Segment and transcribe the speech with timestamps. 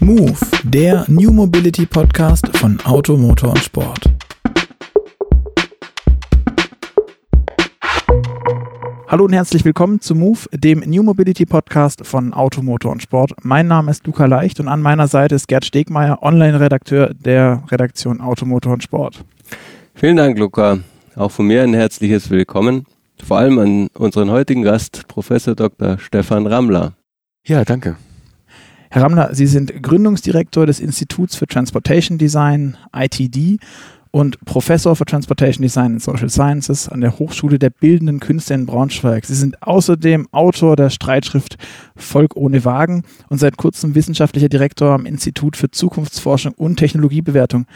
[0.00, 4.00] Move, der New Mobility Podcast von Auto, Motor und Sport.
[9.08, 13.32] Hallo und herzlich willkommen zu Move, dem New Mobility Podcast von Auto, Motor und Sport.
[13.42, 18.20] Mein Name ist Luca Leicht und an meiner Seite ist Gerd Stegmeier, Online-Redakteur der Redaktion
[18.20, 19.24] Auto, Motor und Sport.
[19.94, 20.78] Vielen Dank, Luca.
[21.14, 22.84] Auch von mir ein herzliches Willkommen.
[23.24, 25.98] Vor allem an unseren heutigen Gast, Professor Dr.
[25.98, 26.92] Stefan Rammler.
[27.46, 27.96] Ja, danke.
[28.96, 33.58] Herr Rammler, Sie sind Gründungsdirektor des Instituts für Transportation Design, ITD,
[34.10, 38.64] und Professor für Transportation Design and Social Sciences an der Hochschule der Bildenden Künste in
[38.64, 39.26] Braunschweig.
[39.26, 41.58] Sie sind außerdem Autor der Streitschrift
[41.94, 47.66] Volk ohne Wagen und seit kurzem wissenschaftlicher Direktor am Institut für Zukunftsforschung und Technologiebewertung.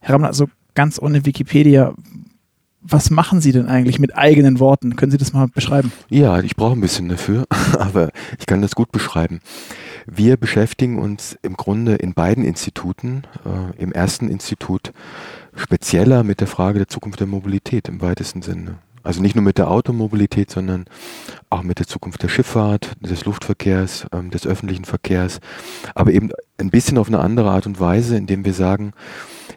[0.00, 1.94] Herr Rammler, also ganz ohne Wikipedia,
[2.82, 4.96] was machen Sie denn eigentlich mit eigenen Worten?
[4.96, 5.90] Können Sie das mal beschreiben?
[6.10, 7.46] Ja, ich brauche ein bisschen dafür,
[7.78, 9.40] aber ich kann das gut beschreiben.
[10.06, 14.92] Wir beschäftigen uns im Grunde in beiden Instituten, äh, im ersten Institut
[15.54, 18.78] spezieller mit der Frage der Zukunft der Mobilität im weitesten Sinne.
[19.02, 20.84] Also nicht nur mit der Automobilität, sondern
[21.48, 25.40] auch mit der Zukunft der Schifffahrt, des Luftverkehrs, ähm, des öffentlichen Verkehrs,
[25.94, 28.92] aber eben ein bisschen auf eine andere Art und Weise, indem wir sagen,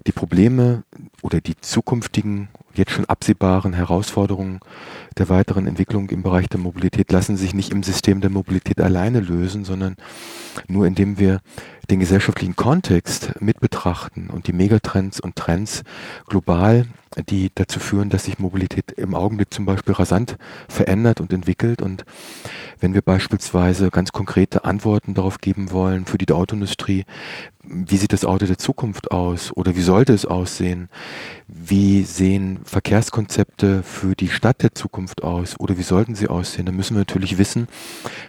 [0.08, 0.84] die Probleme
[1.22, 4.60] oder die zukünftigen, jetzt schon absehbaren Herausforderungen
[5.20, 9.20] der weiteren Entwicklung im Bereich der Mobilität lassen sich nicht im System der Mobilität alleine
[9.20, 9.96] lösen, sondern
[10.68, 11.40] nur indem wir
[11.90, 15.84] den gesellschaftlichen Kontext mit betrachten und die Megatrends und Trends
[16.28, 16.86] global,
[17.30, 20.38] die dazu führen, dass sich Mobilität im Augenblick zum Beispiel rasant
[20.68, 21.82] verändert und entwickelt.
[21.82, 22.06] Und
[22.80, 27.06] wenn wir beispielsweise ganz konkrete Antworten darauf geben wollen für die Autoindustrie,
[27.66, 30.90] wie sieht das Auto der Zukunft aus oder wie sollte es aussehen?
[31.48, 36.66] Wie sehen Verkehrskonzepte für die Stadt der Zukunft aus oder wie sollten sie aussehen?
[36.66, 37.68] Dann müssen wir natürlich wissen,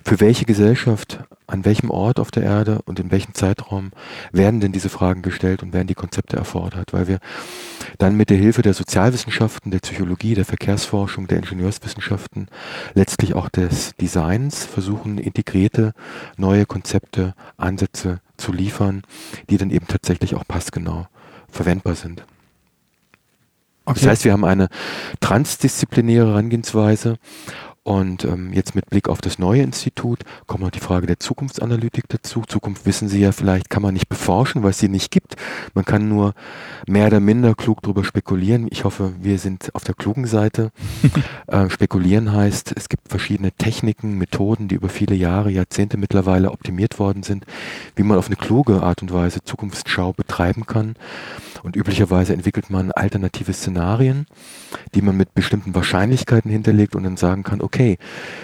[0.05, 3.91] für welche Gesellschaft, an welchem Ort auf der Erde und in welchem Zeitraum
[4.33, 7.19] werden denn diese Fragen gestellt und werden die Konzepte erfordert, weil wir
[7.99, 12.49] dann mit der Hilfe der Sozialwissenschaften, der Psychologie, der Verkehrsforschung, der Ingenieurswissenschaften,
[12.95, 15.93] letztlich auch des Designs versuchen, integrierte
[16.37, 19.03] neue Konzepte, Ansätze zu liefern,
[19.51, 21.07] die dann eben tatsächlich auch passgenau
[21.51, 22.25] verwendbar sind.
[23.87, 24.01] Okay.
[24.01, 24.69] Das heißt, wir haben eine
[25.21, 27.19] transdisziplinäre Herangehensweise
[27.85, 32.09] und ähm, jetzt mit Blick auf das neue Institut kommt noch die Frage der Zukunftsanalytik
[32.09, 32.43] dazu.
[32.49, 35.37] Zukunft wissen Sie ja vielleicht, kann man nicht beforschen, weil es sie nicht gibt.
[35.75, 36.33] Man kann nur
[36.89, 38.69] mehr oder minder klug darüber spekulieren.
[38.71, 40.73] Ich hoffe, wir sind auf der klugen Seite.
[41.47, 46.99] äh, spekulieren heißt, es gibt verschiedene Techniken, Methoden, die über viele Jahre, Jahrzehnte mittlerweile optimiert
[46.99, 47.45] worden sind,
[47.97, 50.97] wie man auf eine kluge Art und Weise Zukunftsschau betreiben kann.
[51.65, 54.27] Und üblicherweise entwickelt man alternative Szenarien,
[54.95, 57.97] die man mit bestimmten Wahrscheinlichkeiten hinterlegt und dann sagen kann, okay,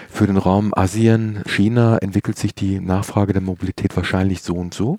[0.09, 4.97] für den Raum Asien, China entwickelt sich die Nachfrage der Mobilität wahrscheinlich so und so.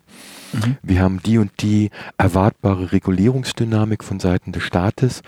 [0.52, 0.76] Mhm.
[0.84, 5.22] Wir haben die und die erwartbare Regulierungsdynamik von Seiten des Staates.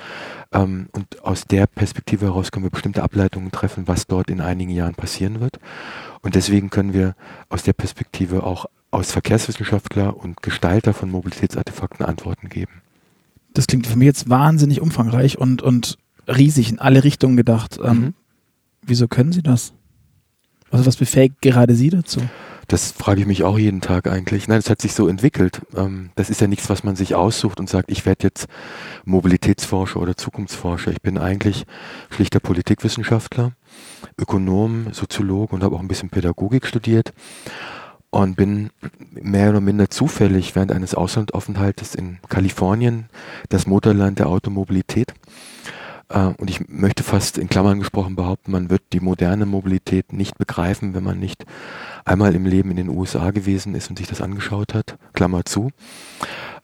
[0.52, 4.70] Ähm, und aus der Perspektive heraus können wir bestimmte Ableitungen treffen, was dort in einigen
[4.70, 5.58] Jahren passieren wird.
[6.22, 7.16] Und deswegen können wir
[7.48, 12.83] aus der Perspektive auch aus Verkehrswissenschaftler und Gestalter von Mobilitätsartefakten Antworten geben.
[13.54, 15.96] Das klingt für mich jetzt wahnsinnig umfangreich und, und
[16.28, 17.78] riesig in alle Richtungen gedacht.
[17.82, 18.14] Ähm, mhm.
[18.82, 19.72] Wieso können Sie das?
[20.70, 22.20] Also was befähigt gerade Sie dazu?
[22.68, 24.48] Das frage ich mich auch jeden Tag eigentlich.
[24.48, 25.60] Nein, es hat sich so entwickelt.
[25.76, 28.46] Ähm, das ist ja nichts, was man sich aussucht und sagt, ich werde jetzt
[29.04, 30.90] Mobilitätsforscher oder Zukunftsforscher.
[30.90, 31.64] Ich bin eigentlich
[32.10, 33.52] schlichter Politikwissenschaftler,
[34.18, 37.12] Ökonom, Soziologe und habe auch ein bisschen Pädagogik studiert
[38.14, 38.70] und bin
[39.12, 43.06] mehr oder minder zufällig während eines Auslandaufenthaltes in Kalifornien,
[43.48, 45.14] das Motorland der Automobilität,
[46.08, 50.38] äh, und ich möchte fast in Klammern gesprochen behaupten, man wird die moderne Mobilität nicht
[50.38, 51.44] begreifen, wenn man nicht
[52.04, 54.96] einmal im Leben in den USA gewesen ist und sich das angeschaut hat.
[55.12, 55.70] Klammer zu.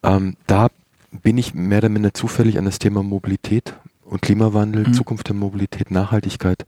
[0.03, 0.69] Ähm, da
[1.11, 3.73] bin ich mehr oder minder zufällig an das Thema Mobilität
[4.05, 4.93] und Klimawandel, mhm.
[4.93, 6.65] Zukunft der Mobilität, Nachhaltigkeit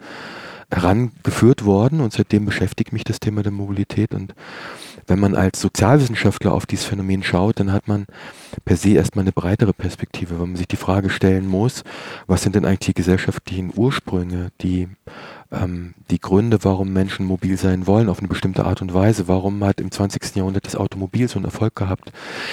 [0.74, 4.14] herangeführt worden und seitdem beschäftigt mich das Thema der Mobilität.
[4.14, 4.34] Und
[5.08, 8.06] wenn man als Sozialwissenschaftler auf dieses Phänomen schaut, dann hat man
[8.66, 11.84] per se erstmal eine breitere Perspektive, weil man sich die Frage stellen muss,
[12.28, 14.88] was sind denn eigentlich die gesellschaftlichen Ursprünge, die
[15.54, 19.28] ähm, die Gründe, warum Menschen mobil sein wollen auf eine bestimmte Art und Weise.
[19.28, 20.36] Warum hat im 20.
[20.36, 22.12] Jahrhundert das Automobil so einen Erfolg gehabt?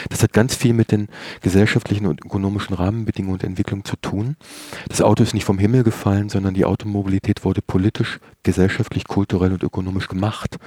[0.09, 1.09] Das hat ganz viel mit den
[1.41, 4.37] gesellschaftlichen und ökonomischen Rahmenbedingungen und Entwicklungen zu tun.
[4.89, 9.63] Das Auto ist nicht vom Himmel gefallen, sondern die Automobilität wurde politisch, gesellschaftlich, kulturell und
[9.63, 10.59] ökonomisch gemacht.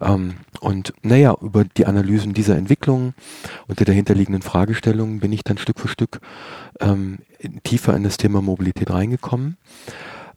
[0.00, 3.14] Ähm, und naja, über die Analysen dieser Entwicklungen
[3.68, 6.20] und der dahinterliegenden Fragestellungen bin ich dann Stück für Stück
[6.80, 7.18] ähm,
[7.62, 9.56] tiefer in das Thema Mobilität reingekommen.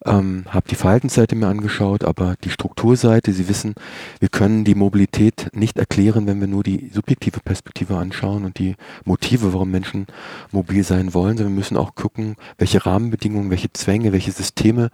[0.05, 3.75] Ähm, habe die Verhaltensseite mir angeschaut, aber die Strukturseite, Sie wissen,
[4.19, 8.75] wir können die Mobilität nicht erklären, wenn wir nur die subjektive Perspektive anschauen und die
[9.05, 10.07] Motive, warum Menschen
[10.51, 14.89] mobil sein wollen, sondern wir müssen auch gucken, welche Rahmenbedingungen, welche Zwänge, welche Systeme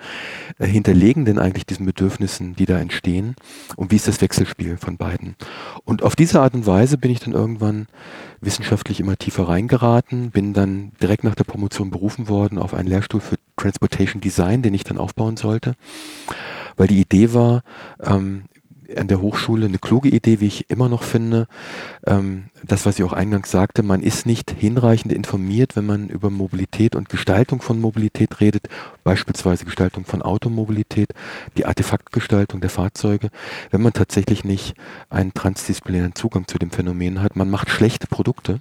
[0.59, 3.35] äh, hinterlegen denn eigentlich diesen Bedürfnissen, die da entstehen
[3.75, 5.35] und wie ist das Wechselspiel von beiden.
[5.85, 7.87] Und auf diese Art und Weise bin ich dann irgendwann
[8.45, 13.21] wissenschaftlich immer tiefer reingeraten, bin dann direkt nach der Promotion berufen worden auf einen Lehrstuhl
[13.21, 15.75] für Transportation Design, den ich dann aufbauen sollte,
[16.75, 17.63] weil die Idee war,
[18.01, 18.45] ähm,
[18.97, 21.47] an der Hochschule eine kluge Idee, wie ich immer noch finde.
[22.05, 26.29] Ähm, das, was ich auch eingangs sagte, man ist nicht hinreichend informiert, wenn man über
[26.29, 28.67] Mobilität und Gestaltung von Mobilität redet,
[29.03, 31.09] beispielsweise Gestaltung von Automobilität,
[31.57, 33.29] die Artefaktgestaltung der Fahrzeuge,
[33.71, 34.75] wenn man tatsächlich nicht
[35.09, 37.35] einen transdisziplinären Zugang zu dem Phänomen hat.
[37.35, 38.59] Man macht schlechte Produkte.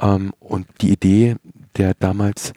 [0.00, 1.36] Ähm, und die Idee,
[1.76, 2.52] der damals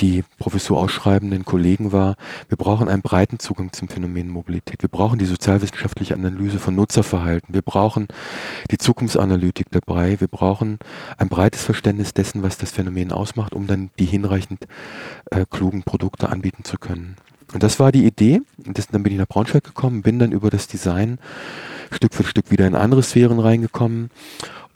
[0.00, 2.16] die Professur ausschreibenden Kollegen war,
[2.48, 4.82] wir brauchen einen breiten Zugang zum Phänomen Mobilität.
[4.82, 7.54] Wir brauchen die sozialwissenschaftliche Analyse von Nutzerverhalten.
[7.54, 8.08] Wir brauchen
[8.70, 10.20] die Zukunftsanalytik dabei.
[10.20, 10.78] Wir brauchen
[11.18, 14.66] ein breites Verständnis dessen, was das Phänomen ausmacht, um dann die hinreichend
[15.30, 17.16] äh, klugen Produkte anbieten zu können.
[17.52, 18.40] Und das war die Idee.
[18.56, 21.18] Das, dann bin ich nach Braunschweig gekommen, bin dann über das Design
[21.90, 24.10] Stück für Stück wieder in andere Sphären reingekommen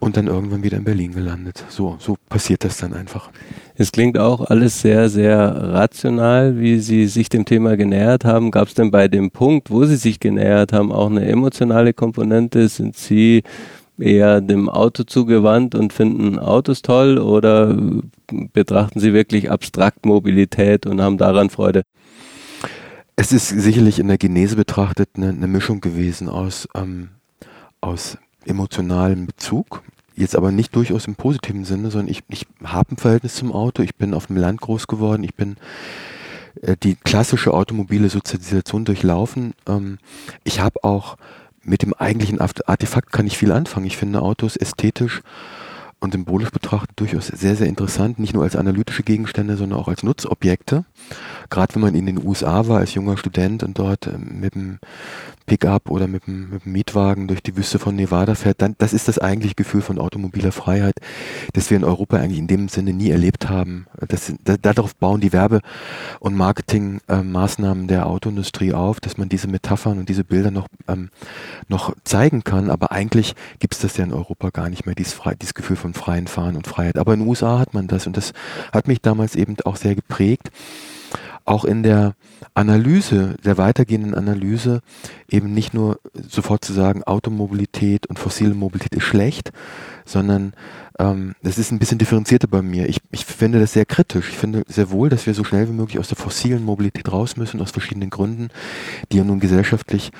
[0.00, 1.64] und dann irgendwann wieder in Berlin gelandet.
[1.68, 3.30] So, so passiert das dann einfach.
[3.74, 8.50] Es klingt auch alles sehr, sehr rational, wie Sie sich dem Thema genähert haben.
[8.50, 12.68] Gab es denn bei dem Punkt, wo Sie sich genähert haben, auch eine emotionale Komponente?
[12.68, 13.42] Sind Sie
[13.98, 17.76] eher dem Auto zugewandt und finden Autos toll oder
[18.52, 21.82] betrachten Sie wirklich abstrakt Mobilität und haben daran Freude?
[23.16, 27.08] Es ist sicherlich in der Genese betrachtet eine, eine Mischung gewesen aus, ähm,
[27.80, 28.16] aus
[28.48, 29.82] emotionalen Bezug.
[30.16, 33.82] Jetzt aber nicht durchaus im positiven Sinne, sondern ich, ich habe ein Verhältnis zum Auto.
[33.82, 35.22] Ich bin auf dem Land groß geworden.
[35.22, 35.56] Ich bin
[36.62, 39.54] äh, die klassische automobile Sozialisation durchlaufen.
[39.68, 39.98] Ähm,
[40.42, 41.16] ich habe auch
[41.62, 43.86] mit dem eigentlichen Artefakt kann ich viel anfangen.
[43.86, 45.22] Ich finde Autos ästhetisch
[46.00, 50.02] und symbolisch betrachtet durchaus sehr, sehr interessant, nicht nur als analytische Gegenstände, sondern auch als
[50.02, 50.84] Nutzobjekte.
[51.50, 54.78] Gerade wenn man in den USA war als junger Student und dort ähm, mit dem
[55.46, 58.92] Pickup oder mit dem, mit dem Mietwagen durch die Wüste von Nevada fährt, dann das
[58.92, 60.94] ist das eigentliche Gefühl von automobiler Freiheit,
[61.54, 63.86] das wir in Europa eigentlich in dem Sinne nie erlebt haben.
[64.06, 65.62] Das, da, darauf bauen die Werbe-
[66.20, 71.08] und Marketingmaßnahmen äh, der Autoindustrie auf, dass man diese Metaphern und diese Bilder noch, ähm,
[71.66, 75.18] noch zeigen kann, aber eigentlich gibt es das ja in Europa gar nicht mehr, dieses,
[75.40, 76.98] dieses Gefühl von freien Fahren und Freiheit.
[76.98, 78.32] Aber in den USA hat man das und das
[78.72, 80.50] hat mich damals eben auch sehr geprägt
[81.48, 82.14] auch in der
[82.54, 84.80] Analyse, der weitergehenden Analyse,
[85.30, 89.52] eben nicht nur sofort zu sagen, Automobilität und fossile Mobilität ist schlecht,
[90.08, 90.54] sondern
[90.98, 92.88] ähm, das ist ein bisschen differenzierter bei mir.
[92.88, 94.30] Ich, ich finde das sehr kritisch.
[94.30, 97.36] Ich finde sehr wohl, dass wir so schnell wie möglich aus der fossilen Mobilität raus
[97.36, 98.48] müssen, aus verschiedenen Gründen,
[99.12, 100.10] die ja nun gesellschaftlich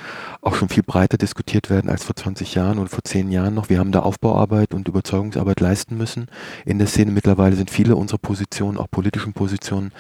[0.43, 3.71] auch schon viel breiter diskutiert werden als vor 20 Jahren oder vor 10 Jahren noch.
[3.71, 6.29] Wir haben da Aufbauarbeit und Überzeugungsarbeit leisten müssen
[6.65, 7.11] in der Szene.
[7.11, 9.93] Mittlerweile sind viele unserer Positionen, auch politischen Positionen,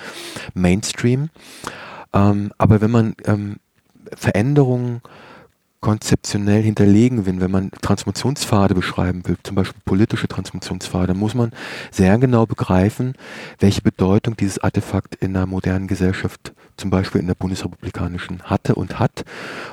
[0.54, 1.30] Mainstream.
[2.12, 3.56] Ähm, aber wenn man ähm,
[4.14, 5.00] Veränderungen
[5.80, 11.52] konzeptionell hinterlegen will, wenn man Transformationspfade beschreiben will, zum Beispiel politische Transformationspfade, muss man
[11.90, 13.14] sehr genau begreifen,
[13.60, 18.98] welche Bedeutung dieses Artefakt in einer modernen Gesellschaft, zum Beispiel in der bundesrepublikanischen, hatte und
[18.98, 19.24] hat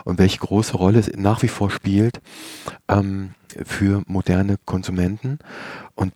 [0.03, 2.21] und welche große Rolle es nach wie vor spielt
[2.87, 3.31] ähm,
[3.65, 5.39] für moderne Konsumenten.
[5.95, 6.13] Und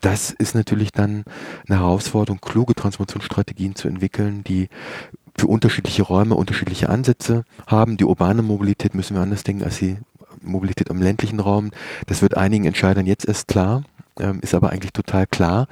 [0.00, 1.24] das ist natürlich dann
[1.68, 4.68] eine Herausforderung, kluge Transformationsstrategien zu entwickeln, die
[5.36, 7.96] für unterschiedliche Räume unterschiedliche Ansätze haben.
[7.96, 9.96] Die urbane Mobilität müssen wir anders denken als die
[10.42, 11.70] Mobilität im ländlichen Raum.
[12.06, 13.84] Das wird einigen Entscheidern jetzt erst klar,
[14.18, 15.66] ähm, ist aber eigentlich total klar.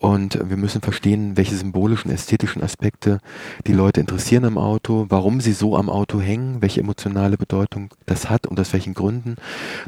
[0.00, 3.20] Und wir müssen verstehen, welche symbolischen, ästhetischen Aspekte
[3.66, 8.30] die Leute interessieren am Auto, warum sie so am Auto hängen, welche emotionale Bedeutung das
[8.30, 9.36] hat und aus welchen Gründen.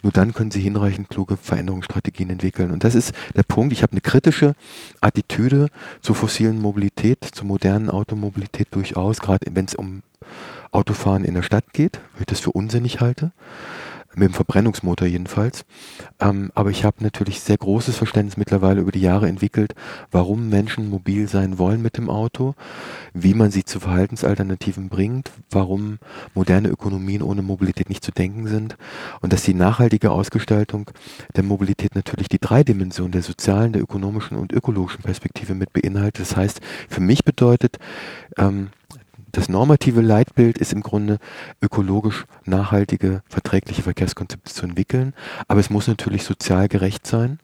[0.03, 2.73] Nur dann können sie hinreichend kluge Veränderungsstrategien entwickeln.
[2.73, 3.73] Und das ist der Punkt.
[3.73, 4.55] Ich habe eine kritische
[5.01, 5.69] Attitüde
[6.03, 10.03] zur fossilen Mobilität, zur modernen Automobilität durchaus, gerade wenn es um
[10.73, 13.33] Autofahren in der Stadt geht, weil ich das für unsinnig halte
[14.15, 15.65] mit dem Verbrennungsmotor jedenfalls.
[16.21, 19.75] Ähm, aber ich habe natürlich sehr großes Verständnis mittlerweile über die Jahre entwickelt,
[20.11, 22.55] warum Menschen mobil sein wollen mit dem Auto,
[23.15, 25.99] wie man sie zu Verhaltensalternativen bringt, warum
[26.35, 28.77] moderne Ökonomien ohne Mobilität nicht zu denken sind
[29.21, 30.91] und dass die nachhaltige Ausgestaltung
[31.37, 36.21] der Mobilität natürlich die drei Dimensionen der sozialen, der ökonomischen und ökologischen Perspektive mit beinhaltet.
[36.21, 37.79] Das heißt, für mich bedeutet
[38.39, 38.71] ähm,
[39.33, 41.19] das normative Leitbild ist im Grunde
[41.61, 45.15] ökologisch nachhaltige, verträgliche Verkehrskonzepte zu entwickeln,
[45.49, 47.39] aber es muss natürlich sozial gerecht sein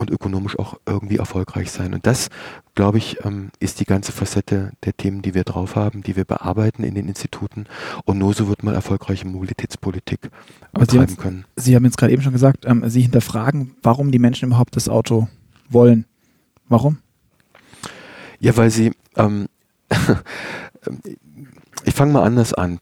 [0.00, 1.92] und ökonomisch auch irgendwie erfolgreich sein.
[1.92, 2.30] Und das,
[2.74, 6.24] glaube ich, ähm, ist die ganze Facette der Themen, die wir drauf haben, die wir
[6.24, 7.66] bearbeiten in den Instituten.
[8.06, 10.30] Und nur so wird man erfolgreiche Mobilitätspolitik
[10.72, 11.44] Aber betreiben Sie, können.
[11.56, 14.88] Sie haben jetzt gerade eben schon gesagt, ähm, Sie hinterfragen, warum die Menschen überhaupt das
[14.88, 15.28] Auto
[15.68, 16.06] wollen.
[16.68, 16.98] Warum?
[18.38, 19.48] Ja, weil sie, ähm,
[21.84, 22.80] ich fange mal anders an.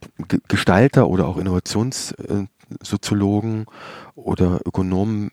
[0.48, 3.66] Gestalter oder auch Innovationssoziologen
[4.14, 5.32] oder Ökonomen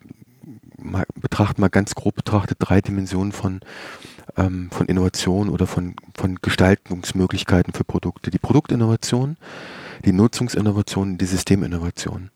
[1.15, 3.61] betrachten mal ganz grob betrachtet drei Dimensionen von,
[4.37, 8.31] ähm, von Innovation oder von, von Gestaltungsmöglichkeiten für Produkte.
[8.31, 9.37] Die Produktinnovation,
[10.03, 12.29] die Nutzungsinnovation, die Systeminnovation.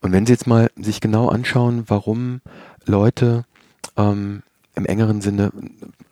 [0.00, 2.40] Und wenn Sie jetzt mal sich genau anschauen, warum
[2.84, 3.44] Leute
[3.96, 4.42] ähm,
[4.74, 5.52] im engeren Sinne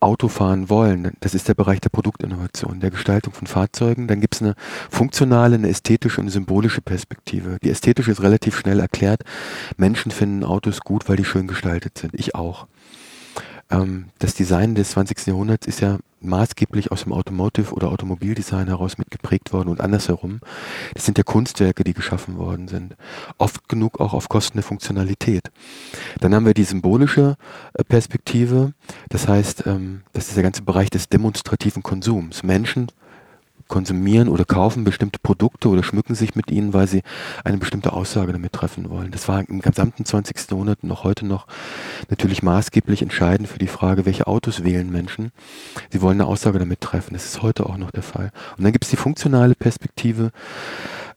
[0.00, 1.12] Auto fahren wollen.
[1.20, 4.08] Das ist der Bereich der Produktinnovation, der Gestaltung von Fahrzeugen.
[4.08, 4.54] Dann gibt es eine
[4.90, 7.58] funktionale, eine ästhetische und eine symbolische Perspektive.
[7.62, 9.22] Die ästhetische ist relativ schnell erklärt.
[9.76, 12.14] Menschen finden Autos gut, weil die schön gestaltet sind.
[12.14, 12.66] Ich auch.
[13.70, 15.26] Ähm, das Design des 20.
[15.26, 20.40] Jahrhunderts ist ja maßgeblich aus dem Automotive- oder Automobildesign heraus mitgeprägt worden und andersherum.
[20.94, 22.96] Das sind ja Kunstwerke, die geschaffen worden sind.
[23.38, 25.50] Oft genug auch auf Kosten der Funktionalität.
[26.20, 27.36] Dann haben wir die symbolische
[27.74, 28.72] äh, Perspektive.
[29.10, 32.42] Das heißt, ähm, das ist der ganze Bereich des demonstrativen Konsums.
[32.42, 32.88] Menschen
[33.68, 37.02] konsumieren oder kaufen bestimmte Produkte oder schmücken sich mit ihnen, weil sie
[37.44, 39.10] eine bestimmte Aussage damit treffen wollen.
[39.10, 40.50] Das war im gesamten 20.
[40.50, 41.46] Jahrhundert und noch heute noch
[42.10, 45.32] natürlich maßgeblich entscheidend für die Frage, welche Autos wählen Menschen.
[45.90, 47.14] Sie wollen eine Aussage damit treffen.
[47.14, 48.30] Das ist heute auch noch der Fall.
[48.56, 50.30] Und dann gibt es die funktionale Perspektive,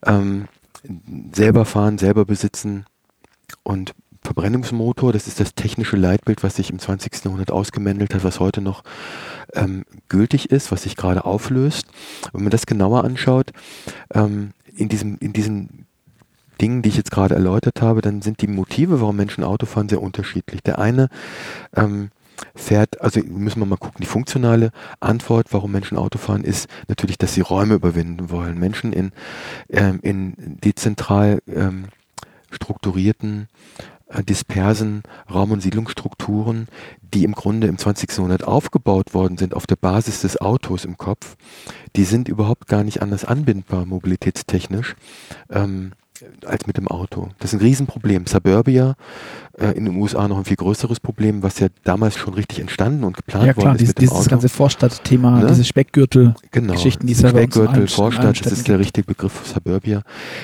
[0.04, 0.48] ähm,
[1.32, 2.86] selber fahren, selber besitzen
[3.62, 3.94] und
[4.28, 7.24] Verbrennungsmotor, das ist das technische Leitbild, was sich im 20.
[7.24, 8.84] Jahrhundert ausgemändelt hat, was heute noch
[9.54, 11.86] ähm, gültig ist, was sich gerade auflöst.
[12.32, 13.52] Wenn man das genauer anschaut,
[14.12, 15.86] ähm, in, diesem, in diesen
[16.60, 19.88] Dingen, die ich jetzt gerade erläutert habe, dann sind die Motive, warum Menschen Auto fahren,
[19.88, 20.62] sehr unterschiedlich.
[20.62, 21.08] Der eine
[21.74, 22.10] ähm,
[22.54, 27.16] fährt, also müssen wir mal gucken, die funktionale Antwort, warum Menschen Auto fahren, ist natürlich,
[27.16, 28.58] dass sie Räume überwinden wollen.
[28.58, 29.12] Menschen in,
[29.70, 31.86] ähm, in dezentral ähm,
[32.50, 33.48] strukturierten
[34.28, 36.68] dispersen Raum- und Siedlungsstrukturen,
[37.02, 38.10] die im Grunde im 20.
[38.12, 41.36] Jahrhundert aufgebaut worden sind auf der Basis des Autos im Kopf,
[41.96, 44.96] die sind überhaupt gar nicht anders anbindbar mobilitätstechnisch.
[45.50, 45.92] Ähm,
[46.44, 47.28] als mit dem Auto.
[47.38, 48.26] Das ist ein Riesenproblem.
[48.26, 48.96] Suburbia
[49.58, 53.04] äh, in den USA noch ein viel größeres Problem, was ja damals schon richtig entstanden
[53.04, 54.30] und geplant ja, klar, worden ist dieses, mit dem dieses Auto.
[54.30, 55.46] ganze Vorstadtthema, ne?
[55.46, 57.18] diese Speckgürtel-Geschichten, genau.
[57.18, 60.02] die es Speckgürtel, Vorstadt, das ist der richtige Begriff für Suburbia.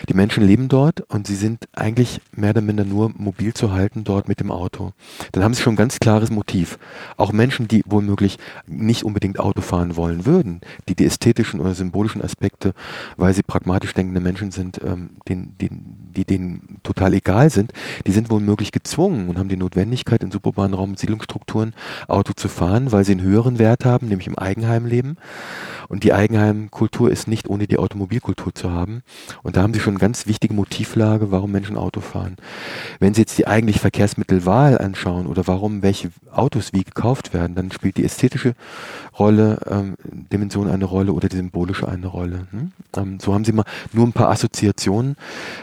[0.08, 4.04] Die Menschen leben dort und sie sind eigentlich mehr oder minder nur mobil zu halten
[4.04, 4.92] dort mit dem Auto.
[5.32, 6.78] Dann haben sie schon ein ganz klares Motiv.
[7.16, 12.22] Auch Menschen, die womöglich nicht unbedingt Auto fahren wollen würden, die die ästhetischen oder symbolischen
[12.22, 12.74] Aspekte,
[13.16, 15.70] weil sie pragmatisch denkende Menschen sind, ähm, den, die,
[16.16, 17.72] die denen total egal sind,
[18.06, 21.74] die sind womöglich gezwungen und haben die Notwendigkeit, in suburbanen Raum- Siedlungsstrukturen
[22.08, 25.16] Auto zu fahren, weil sie einen höheren Wert haben, nämlich im Eigenheim leben.
[25.94, 29.04] Und die Eigenheimkultur ist nicht ohne die Automobilkultur zu haben.
[29.44, 32.34] Und da haben Sie schon eine ganz wichtige Motivlage, warum Menschen Auto fahren.
[32.98, 37.70] Wenn Sie jetzt die eigentlich Verkehrsmittelwahl anschauen oder warum welche Autos wie gekauft werden, dann
[37.70, 38.56] spielt die ästhetische
[39.16, 42.48] Rolle, ähm, Dimension eine Rolle oder die symbolische eine Rolle.
[42.50, 42.72] Hm?
[42.96, 45.14] Ähm, so haben Sie mal nur ein paar Assoziationen,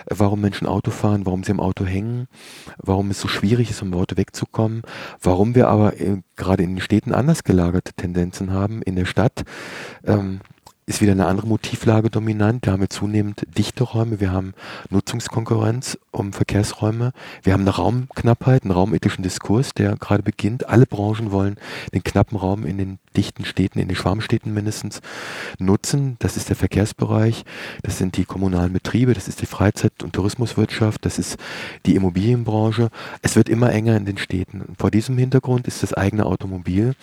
[0.09, 2.29] warum Menschen Auto fahren, warum sie im Auto hängen,
[2.77, 4.83] warum es so schwierig ist, um Auto wegzukommen,
[5.21, 8.81] warum wir aber äh, gerade in den Städten anders gelagerte Tendenzen haben.
[8.81, 9.43] In der Stadt
[10.03, 10.41] ähm,
[10.87, 12.65] ist wieder eine andere Motivlage dominant.
[12.65, 14.53] Da haben wir zunehmend dichte Räume, wir haben
[14.89, 20.67] Nutzungskonkurrenz um Verkehrsräume, wir haben eine Raumknappheit, einen raumethischen Diskurs, der gerade beginnt.
[20.67, 21.57] Alle Branchen wollen
[21.93, 25.01] den knappen Raum in den dichten Städten, in den Schwarmstädten mindestens
[25.59, 26.15] nutzen.
[26.19, 27.43] Das ist der Verkehrsbereich,
[27.83, 31.37] das sind die kommunalen Betriebe, das ist die Freizeit- und Tourismuswirtschaft, das ist
[31.85, 32.89] die Immobilienbranche.
[33.21, 34.75] Es wird immer enger in den Städten.
[34.77, 36.95] Vor diesem Hintergrund ist das eigene Automobil,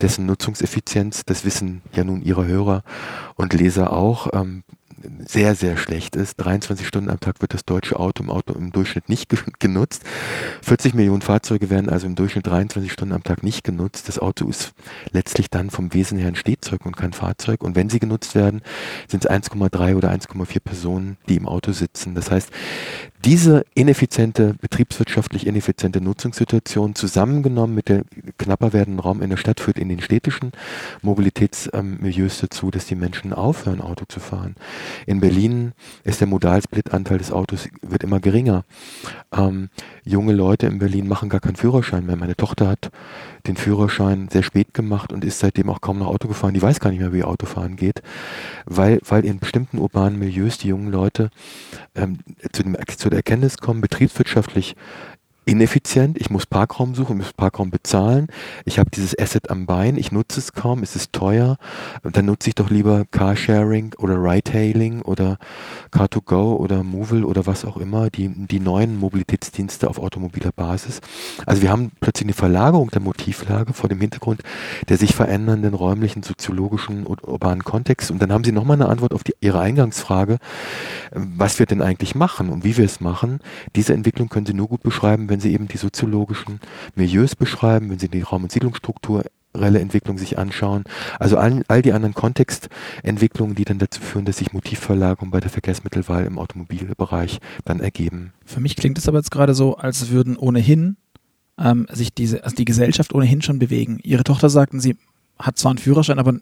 [0.00, 2.82] dessen Nutzungseffizienz, das wissen ja nun Ihre Hörer
[3.34, 4.62] und Leser auch, ähm,
[5.26, 6.36] sehr, sehr schlecht ist.
[6.36, 9.28] 23 Stunden am Tag wird das deutsche Auto im, Auto im Durchschnitt nicht
[9.58, 10.02] genutzt.
[10.62, 14.08] 40 Millionen Fahrzeuge werden also im Durchschnitt 23 Stunden am Tag nicht genutzt.
[14.08, 14.72] Das Auto ist
[15.12, 17.62] letztlich dann vom Wesen her ein Stehzeug und kein Fahrzeug.
[17.62, 18.62] Und wenn sie genutzt werden,
[19.08, 22.14] sind es 1,3 oder 1,4 Personen, die im Auto sitzen.
[22.14, 22.50] Das heißt,
[23.24, 28.02] diese ineffiziente, betriebswirtschaftlich ineffiziente Nutzungssituation zusammengenommen mit der
[28.38, 30.52] knapper werdenden Raum in der Stadt führt in den städtischen
[31.02, 34.54] Mobilitätsmilieus dazu, dass die Menschen aufhören, Auto zu fahren.
[35.06, 35.72] In Berlin
[36.04, 38.64] ist der Modalsplitanteil des Autos wird immer geringer.
[39.32, 39.68] Ähm,
[40.04, 42.16] junge Leute in Berlin machen gar keinen Führerschein mehr.
[42.16, 42.90] Meine Tochter hat
[43.46, 46.54] den Führerschein sehr spät gemacht und ist seitdem auch kaum noch Auto gefahren.
[46.54, 48.02] Die weiß gar nicht mehr, wie Autofahren geht,
[48.66, 51.30] weil, weil in bestimmten urbanen Milieus die jungen Leute
[51.94, 52.18] ähm,
[52.52, 54.76] zu, dem, zu der Erkenntnis kommen, betriebswirtschaftlich
[55.48, 58.28] ineffizient, ich muss Parkraum suchen, muss Parkraum bezahlen,
[58.64, 61.56] ich habe dieses Asset am Bein, ich nutze es kaum, es ist teuer,
[62.02, 65.38] dann nutze ich doch lieber Carsharing oder Ride-Hailing oder
[65.92, 71.00] Car2Go oder Movil oder was auch immer, die, die neuen Mobilitätsdienste auf automobiler Basis.
[71.46, 74.42] Also wir haben plötzlich eine Verlagerung der Motivlage vor dem Hintergrund
[74.88, 78.10] der sich verändernden räumlichen, soziologischen und urbanen Kontext.
[78.10, 80.38] Und dann haben Sie nochmal eine Antwort auf die, Ihre Eingangsfrage,
[81.12, 83.40] was wir denn eigentlich machen und wie wir es machen.
[83.76, 86.58] Diese Entwicklung können Sie nur gut beschreiben, wenn wenn Sie eben die soziologischen
[86.96, 90.82] Milieus beschreiben, wenn Sie die Raum- und Siedlungsstrukturelle Entwicklung sich anschauen,
[91.20, 95.50] also all, all die anderen Kontextentwicklungen, die dann dazu führen, dass sich Motivverlagerungen bei der
[95.50, 98.32] Verkehrsmittelwahl im Automobilbereich dann ergeben.
[98.44, 100.96] Für mich klingt es aber jetzt gerade so, als würden ohnehin
[101.56, 104.00] ähm, sich diese, also die Gesellschaft ohnehin schon bewegen.
[104.02, 104.96] Ihre Tochter sagten, sie
[105.38, 106.34] hat zwar einen Führerschein, aber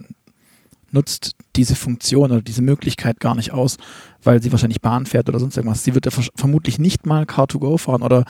[0.97, 3.77] nutzt diese Funktion oder diese Möglichkeit gar nicht aus,
[4.23, 5.85] weil sie wahrscheinlich Bahn fährt oder sonst irgendwas.
[5.85, 8.25] Sie wird ja vermutlich nicht mal Car2Go fahren oder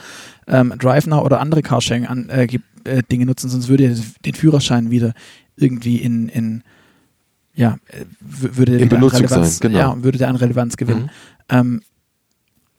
[0.47, 5.13] ähm, DriveNow oder andere Carsharing-Dinge äh, äh, nutzen, sonst würde den Führerschein wieder
[5.55, 6.63] irgendwie in, in
[7.55, 9.79] ja, äh, würde in Benutzung sein, genau.
[9.79, 11.03] ja, würde der an Relevanz gewinnen.
[11.03, 11.09] Mhm.
[11.49, 11.81] Ähm,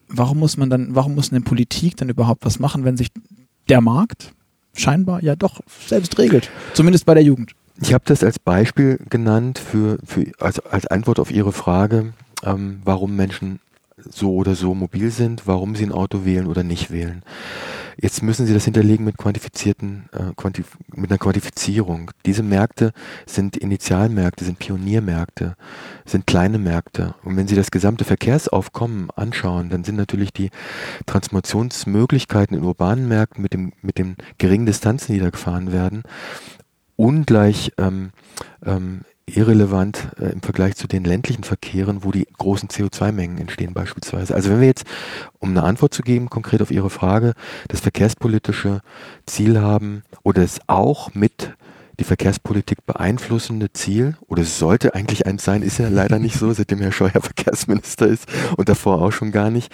[0.09, 3.09] warum muss man dann, warum muss eine Politik dann überhaupt was machen, wenn sich
[3.68, 4.33] der Markt
[4.75, 7.54] scheinbar ja doch selbst regelt, zumindest bei der Jugend?
[7.80, 12.12] Ich habe das als Beispiel genannt für, für also als Antwort auf Ihre Frage,
[12.44, 13.61] ähm, warum Menschen
[14.04, 17.23] so oder so mobil sind, warum sie ein Auto wählen oder nicht wählen.
[18.00, 22.12] Jetzt müssen Sie das hinterlegen mit quantifizierten, äh, quantif mit einer Quantifizierung.
[22.26, 22.92] Diese Märkte
[23.26, 25.56] sind Initialmärkte, sind Pioniermärkte,
[26.04, 27.16] sind kleine Märkte.
[27.25, 30.50] Und wenn Sie das gesamte Verkehrsaufkommen anschauen, dann sind natürlich die
[31.06, 36.04] Transformationsmöglichkeiten in urbanen Märkten mit dem, mit den geringen Distanzen, die da gefahren werden,
[36.99, 38.11] ungleich ähm,
[38.67, 44.35] ähm, irrelevant äh, im Vergleich zu den ländlichen Verkehren, wo die großen CO2-Mengen entstehen beispielsweise.
[44.35, 44.85] Also wenn wir jetzt,
[45.38, 47.35] um eine Antwort zu geben, konkret auf Ihre Frage,
[47.69, 48.81] das verkehrspolitische
[49.26, 51.52] Ziel haben oder es auch mit
[52.00, 56.52] die Verkehrspolitik beeinflussende Ziel, oder es sollte eigentlich eins sein, ist ja leider nicht so,
[56.52, 58.26] seitdem Herr Scheuer Verkehrsminister ist
[58.57, 59.73] und davor auch schon gar nicht,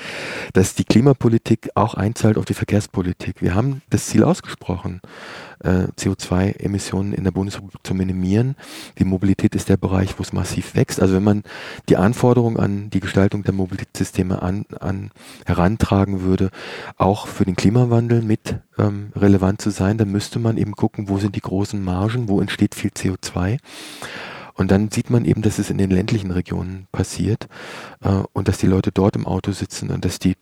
[0.52, 3.43] dass die Klimapolitik auch einzahlt auf die Verkehrspolitik.
[3.43, 5.01] Wir haben das Ziel ausgesprochen
[5.64, 8.55] äh, CO2-Emissionen in der Bundesrepublik zu minimieren.
[8.98, 11.00] Die Mobilität ist der Bereich, wo es massiv wächst.
[11.00, 11.42] Also wenn man
[11.88, 15.11] die Anforderungen an die Gestaltung der Mobilitätssysteme an, an
[15.46, 16.50] herantragen würde,
[16.96, 21.18] auch für den Klimawandel mit ähm, relevant zu sein, dann müsste man eben gucken, wo
[21.18, 23.59] sind die großen Margen, wo entsteht viel CO2.
[24.57, 27.48] Und dann sieht man eben, dass es in den ländlichen Regionen passiert
[28.03, 30.37] äh, und dass die Leute dort im Auto sitzen und dass die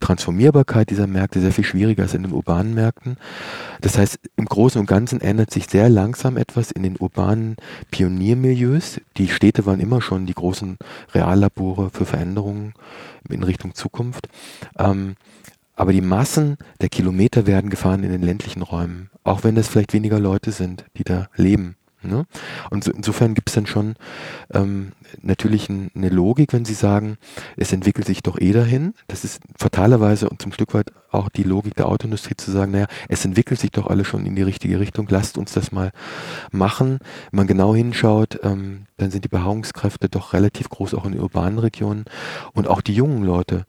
[0.00, 3.16] Transformierbarkeit dieser Märkte sehr viel schwieriger ist in den urbanen Märkten.
[3.80, 7.56] Das heißt, im Großen und Ganzen ändert sich sehr langsam etwas in den urbanen
[7.90, 9.00] Pioniermilieus.
[9.16, 10.78] Die Städte waren immer schon die großen
[11.14, 12.74] Reallabore für Veränderungen
[13.28, 14.28] in Richtung Zukunft.
[14.78, 15.16] Ähm,
[15.74, 19.92] aber die Massen der Kilometer werden gefahren in den ländlichen Räumen, auch wenn das vielleicht
[19.92, 21.76] weniger Leute sind, die da leben.
[22.06, 22.26] Ne?
[22.70, 23.94] Und so, insofern gibt es dann schon
[24.52, 24.92] ähm,
[25.22, 27.18] natürlich ein, eine Logik, wenn Sie sagen,
[27.56, 28.94] es entwickelt sich doch eh dahin.
[29.08, 32.86] Das ist fatalerweise und zum Stück weit auch die Logik der Autoindustrie zu sagen, naja,
[33.08, 35.92] es entwickelt sich doch alles schon in die richtige Richtung, lasst uns das mal
[36.50, 36.98] machen.
[37.30, 41.58] Wenn man genau hinschaut, ähm, dann sind die Beharrungskräfte doch relativ groß auch in urbanen
[41.58, 42.04] Regionen
[42.52, 43.66] und auch die jungen Leute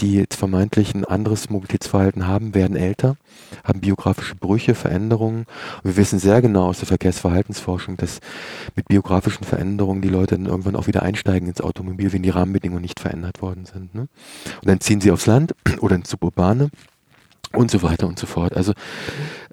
[0.00, 3.16] die jetzt vermeintlich ein anderes Mobilitätsverhalten haben, werden älter,
[3.64, 5.46] haben biografische Brüche, Veränderungen.
[5.82, 8.20] Und wir wissen sehr genau aus der Verkehrsverhaltensforschung, dass
[8.76, 12.82] mit biografischen Veränderungen die Leute dann irgendwann auch wieder einsteigen ins Automobil, wenn die Rahmenbedingungen
[12.82, 13.94] nicht verändert worden sind.
[13.94, 14.08] Ne?
[14.60, 16.70] Und dann ziehen sie aufs Land oder ins Suburbane
[17.52, 18.56] und so weiter und so fort.
[18.56, 18.72] Also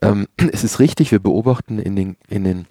[0.02, 2.66] ähm, es ist richtig, wir beobachten in den, in den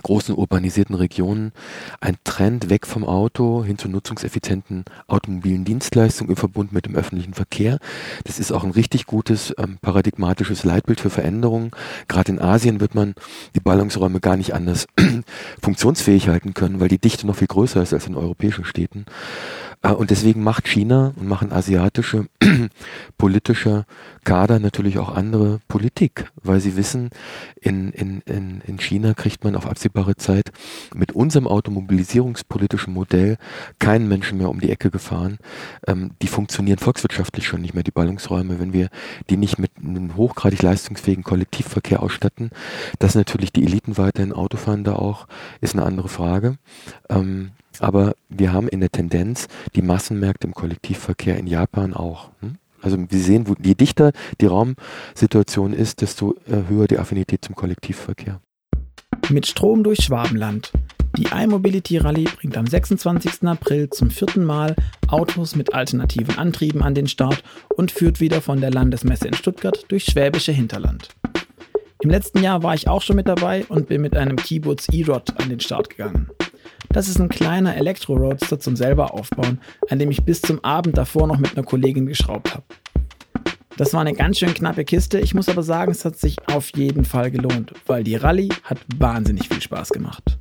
[0.00, 1.52] großen urbanisierten Regionen
[2.00, 7.34] ein Trend weg vom Auto hin zu nutzungseffizienten automobilen Dienstleistungen im Verbund mit dem öffentlichen
[7.34, 7.78] Verkehr.
[8.24, 11.70] Das ist auch ein richtig gutes ähm, paradigmatisches Leitbild für Veränderungen.
[12.08, 13.14] Gerade in Asien wird man
[13.54, 14.86] die Ballungsräume gar nicht anders
[15.62, 19.06] funktionsfähig halten können, weil die Dichte noch viel größer ist als in europäischen Städten.
[19.82, 22.26] Äh, und deswegen macht China und machen asiatische
[23.18, 23.84] politische
[24.24, 27.10] Kader natürlich auch andere Politik, weil sie wissen,
[27.60, 30.52] in, in, in, in China kriegt man auf absehbare Zeit
[30.94, 33.36] mit unserem automobilisierungspolitischen Modell
[33.78, 35.38] keinen Menschen mehr um die Ecke gefahren.
[35.86, 38.88] Ähm, die funktionieren volkswirtschaftlich schon nicht mehr, die Ballungsräume, wenn wir
[39.28, 42.50] die nicht mit einem hochgradig leistungsfähigen Kollektivverkehr ausstatten.
[43.00, 45.26] Dass natürlich die Eliten weiterhin Auto fahren da auch,
[45.60, 46.58] ist eine andere Frage.
[47.08, 52.30] Ähm, aber wir haben in der Tendenz die Massenmärkte im Kollektivverkehr in Japan auch.
[52.40, 52.58] Hm?
[52.82, 57.54] Also wir sehen, wo, je dichter die Raumsituation ist, desto äh, höher die Affinität zum
[57.54, 58.40] Kollektivverkehr.
[59.30, 60.72] Mit Strom durch Schwabenland.
[61.16, 63.46] Die iMobility Rallye bringt am 26.
[63.46, 64.74] April zum vierten Mal
[65.08, 67.44] Autos mit alternativen Antrieben an den Start
[67.76, 71.10] und führt wieder von der Landesmesse in Stuttgart durch schwäbische Hinterland.
[72.02, 75.38] Im letzten Jahr war ich auch schon mit dabei und bin mit einem Keyboards E-Rod
[75.38, 76.30] an den Start gegangen.
[76.90, 81.26] Das ist ein kleiner Elektro-Roadster zum selber aufbauen, an dem ich bis zum Abend davor
[81.26, 82.64] noch mit einer Kollegin geschraubt habe.
[83.76, 85.18] Das war eine ganz schön knappe Kiste.
[85.18, 88.78] Ich muss aber sagen, es hat sich auf jeden Fall gelohnt, weil die Rallye hat
[88.96, 90.36] wahnsinnig viel Spaß gemacht.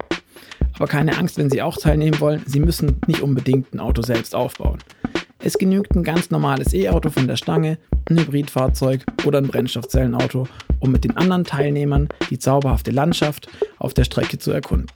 [0.75, 4.35] Aber keine Angst, wenn Sie auch teilnehmen wollen, Sie müssen nicht unbedingt ein Auto selbst
[4.35, 4.79] aufbauen.
[5.39, 7.77] Es genügt ein ganz normales E-Auto von der Stange,
[8.09, 10.47] ein Hybridfahrzeug oder ein Brennstoffzellenauto,
[10.79, 13.47] um mit den anderen Teilnehmern die zauberhafte Landschaft
[13.79, 14.91] auf der Strecke zu erkunden.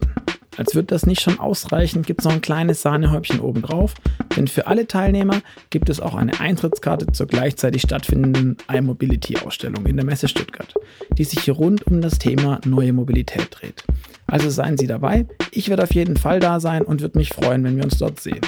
[0.57, 3.93] Als würde das nicht schon ausreichen, gibt es noch ein kleines Sahnehäubchen obendrauf,
[4.35, 10.05] denn für alle Teilnehmer gibt es auch eine Eintrittskarte zur gleichzeitig stattfindenden iMobility-Ausstellung in der
[10.05, 10.73] Messe Stuttgart,
[11.17, 13.83] die sich hier rund um das Thema neue Mobilität dreht.
[14.27, 17.63] Also seien Sie dabei, ich werde auf jeden Fall da sein und würde mich freuen,
[17.63, 18.41] wenn wir uns dort sehen.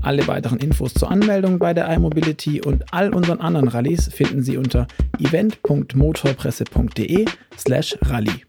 [0.00, 4.56] Alle weiteren Infos zur Anmeldung bei der iMobility und all unseren anderen Rallyes finden Sie
[4.56, 4.88] unter
[5.20, 8.42] event.motorpresse.de slash rally.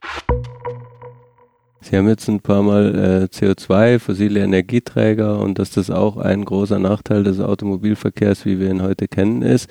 [1.84, 6.46] Sie haben jetzt ein paar Mal äh, CO2, fossile Energieträger und dass das auch ein
[6.46, 9.70] großer Nachteil des Automobilverkehrs, wie wir ihn heute kennen, ist,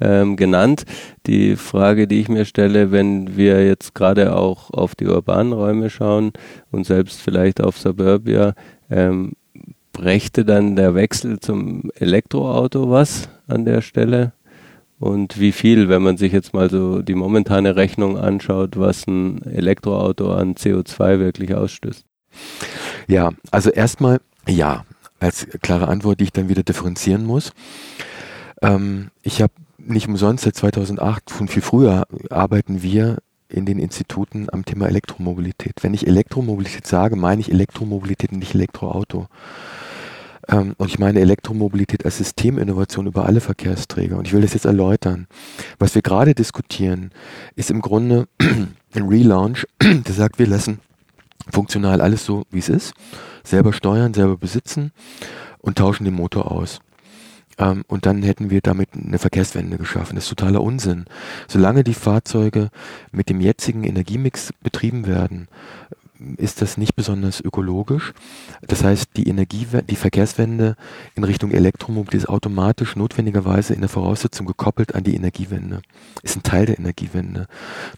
[0.00, 0.82] ähm, genannt.
[1.28, 5.88] Die Frage, die ich mir stelle, wenn wir jetzt gerade auch auf die urbanen Räume
[5.88, 6.32] schauen
[6.72, 8.54] und selbst vielleicht auf Suburbia,
[8.90, 9.34] ähm,
[9.92, 14.32] brächte dann der Wechsel zum Elektroauto was an der Stelle?
[15.02, 19.42] Und wie viel, wenn man sich jetzt mal so die momentane Rechnung anschaut, was ein
[19.42, 22.04] Elektroauto an CO2 wirklich ausstößt?
[23.08, 24.84] Ja, also erstmal ja,
[25.18, 27.52] als klare Antwort, die ich dann wieder differenzieren muss.
[28.62, 34.46] Ähm, ich habe nicht umsonst seit 2008, schon viel früher, arbeiten wir in den Instituten
[34.52, 35.82] am Thema Elektromobilität.
[35.82, 39.26] Wenn ich Elektromobilität sage, meine ich Elektromobilität und nicht Elektroauto.
[40.48, 44.16] Ähm, und ich meine Elektromobilität als Systeminnovation über alle Verkehrsträger.
[44.16, 45.26] Und ich will das jetzt erläutern.
[45.78, 47.12] Was wir gerade diskutieren,
[47.54, 50.80] ist im Grunde ein Relaunch, der sagt, wir lassen
[51.50, 52.94] funktional alles so, wie es ist,
[53.44, 54.92] selber steuern, selber besitzen
[55.58, 56.80] und tauschen den Motor aus.
[57.58, 60.14] Ähm, und dann hätten wir damit eine Verkehrswende geschaffen.
[60.14, 61.04] Das ist totaler Unsinn.
[61.48, 62.70] Solange die Fahrzeuge
[63.10, 65.48] mit dem jetzigen Energiemix betrieben werden,
[66.36, 68.12] ist das nicht besonders ökologisch.
[68.62, 70.76] Das heißt, die Energie, die Verkehrswende
[71.14, 75.82] in Richtung Elektromobilität ist automatisch notwendigerweise in der Voraussetzung gekoppelt an die Energiewende.
[76.22, 77.46] Ist ein Teil der Energiewende.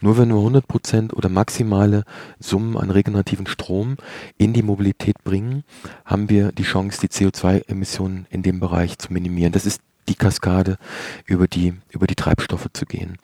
[0.01, 2.03] Nur wenn wir 100 Prozent oder maximale
[2.39, 3.97] Summen an regenerativen Strom
[4.37, 5.63] in die Mobilität bringen,
[6.05, 9.51] haben wir die Chance, die CO2-Emissionen in dem Bereich zu minimieren.
[9.51, 10.77] Das ist die Kaskade
[11.25, 13.17] über die, über die Treibstoffe zu gehen.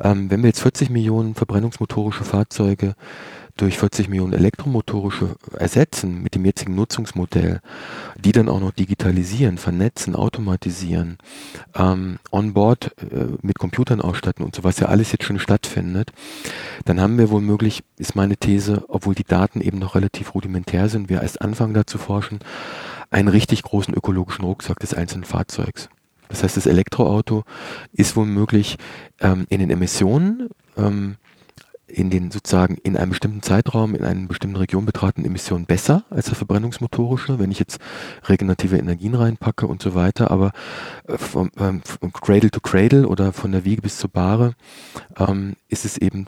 [0.00, 2.94] Ähm, wenn wir jetzt 40 Millionen verbrennungsmotorische Fahrzeuge
[3.58, 7.60] durch 40 Millionen elektromotorische ersetzen mit dem jetzigen Nutzungsmodell,
[8.16, 11.18] die dann auch noch digitalisieren, vernetzen, automatisieren,
[11.74, 16.12] ähm, on-board äh, mit Computern ausstatten und so, was ja alles jetzt schon stattfindet,
[16.84, 21.08] dann haben wir womöglich, ist meine These, obwohl die Daten eben noch relativ rudimentär sind,
[21.08, 22.38] wir erst anfangen da zu forschen,
[23.10, 25.88] einen richtig großen ökologischen Rucksack des einzelnen Fahrzeugs.
[26.28, 27.44] Das heißt, das Elektroauto
[27.92, 28.76] ist womöglich
[29.20, 31.16] ähm, in den Emissionen ähm,
[31.88, 36.26] in den sozusagen in einem bestimmten Zeitraum, in einer bestimmten Region betraten Emissionen besser als
[36.26, 37.80] der verbrennungsmotorische, wenn ich jetzt
[38.28, 40.52] regenerative Energien reinpacke und so weiter, aber
[41.06, 44.54] äh, vom, ähm, vom Cradle to Cradle oder von der Wiege bis zur Bahre
[45.18, 46.26] ähm, ist es eben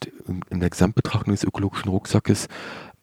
[0.48, 2.48] in der Gesamtbetrachtung des ökologischen Rucksackes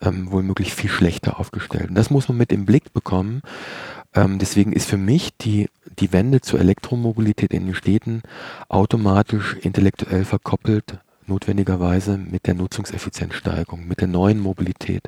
[0.02, 1.90] ähm, wohl möglich viel schlechter aufgestellt.
[1.90, 3.42] Und das muss man mit im Blick bekommen.
[4.14, 8.24] Ähm, deswegen ist für mich die, die Wende zur Elektromobilität in den Städten
[8.68, 15.04] automatisch intellektuell verkoppelt notwendigerweise mit der Nutzungseffizienzsteigerung, mit der neuen Mobilität,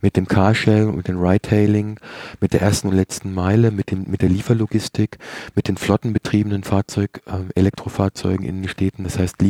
[0.00, 1.98] mit dem Carsharing, mit dem Ride-Hailing,
[2.40, 5.18] mit der ersten und letzten Meile, mit, dem, mit der Lieferlogistik,
[5.54, 9.40] mit den flottenbetriebenen Fahrzeug, äh, Elektrofahrzeugen in den Städten, das heißt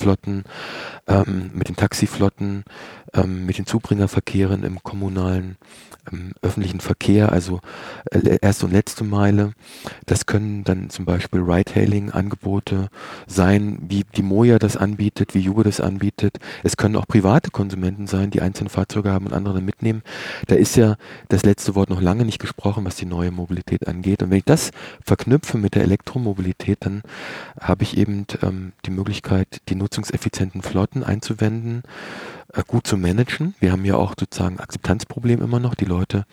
[0.00, 0.44] Lieferflotten,
[1.06, 2.64] ähm, mit den Taxiflotten,
[3.14, 5.56] ähm, mit den Zubringerverkehren im kommunalen
[6.10, 7.60] ähm, öffentlichen Verkehr, also
[8.10, 9.52] äh, erste und letzte Meile.
[10.06, 12.88] Das können dann zum Beispiel Ride-Hailing-Angebote
[13.26, 16.38] sein, wie die Moja das anbietet, wie Jugo das anbietet.
[16.62, 20.02] Es können auch private Konsumenten sein, die einzelne Fahrzeuge haben und andere mitnehmen.
[20.46, 20.96] Da ist ja
[21.28, 24.22] das letzte Wort noch lange nicht gesprochen, was die neue Mobilität angeht.
[24.22, 24.70] Und wenn ich das
[25.04, 27.02] verknüpfe mit der Elektromobilität, dann
[27.60, 31.82] habe ich eben ähm, die Möglichkeit, die nutzungseffizienten Flotten einzuwenden
[32.66, 33.54] gut zu managen.
[33.60, 35.74] Wir haben ja auch sozusagen Akzeptanzproblem immer noch.
[35.74, 36.24] Die Leute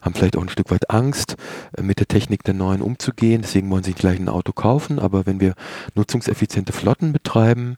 [0.00, 1.36] haben vielleicht auch ein Stück weit Angst,
[1.76, 3.42] äh, mit der Technik der neuen umzugehen.
[3.42, 4.98] Deswegen wollen sie nicht gleich ein Auto kaufen.
[4.98, 5.54] Aber wenn wir
[5.94, 7.76] nutzungseffiziente Flotten betreiben,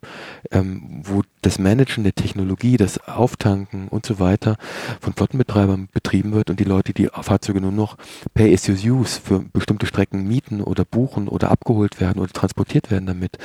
[0.50, 4.56] ähm, wo das Managen der Technologie, das Auftanken und so weiter
[5.00, 7.96] von Flottenbetreibern betrieben wird und die Leute die Fahrzeuge nur noch
[8.36, 13.38] you use für bestimmte Strecken mieten oder buchen oder abgeholt werden oder transportiert werden damit,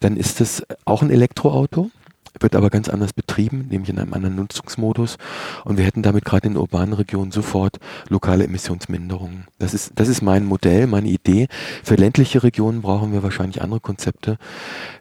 [0.00, 1.90] dann ist das auch ein Elektroauto
[2.38, 5.16] wird aber ganz anders betrieben, nämlich in einem anderen Nutzungsmodus.
[5.64, 9.46] Und wir hätten damit gerade in urbanen Regionen sofort lokale Emissionsminderungen.
[9.58, 11.48] Das ist, das ist mein Modell, meine Idee.
[11.82, 14.38] Für ländliche Regionen brauchen wir wahrscheinlich andere Konzepte.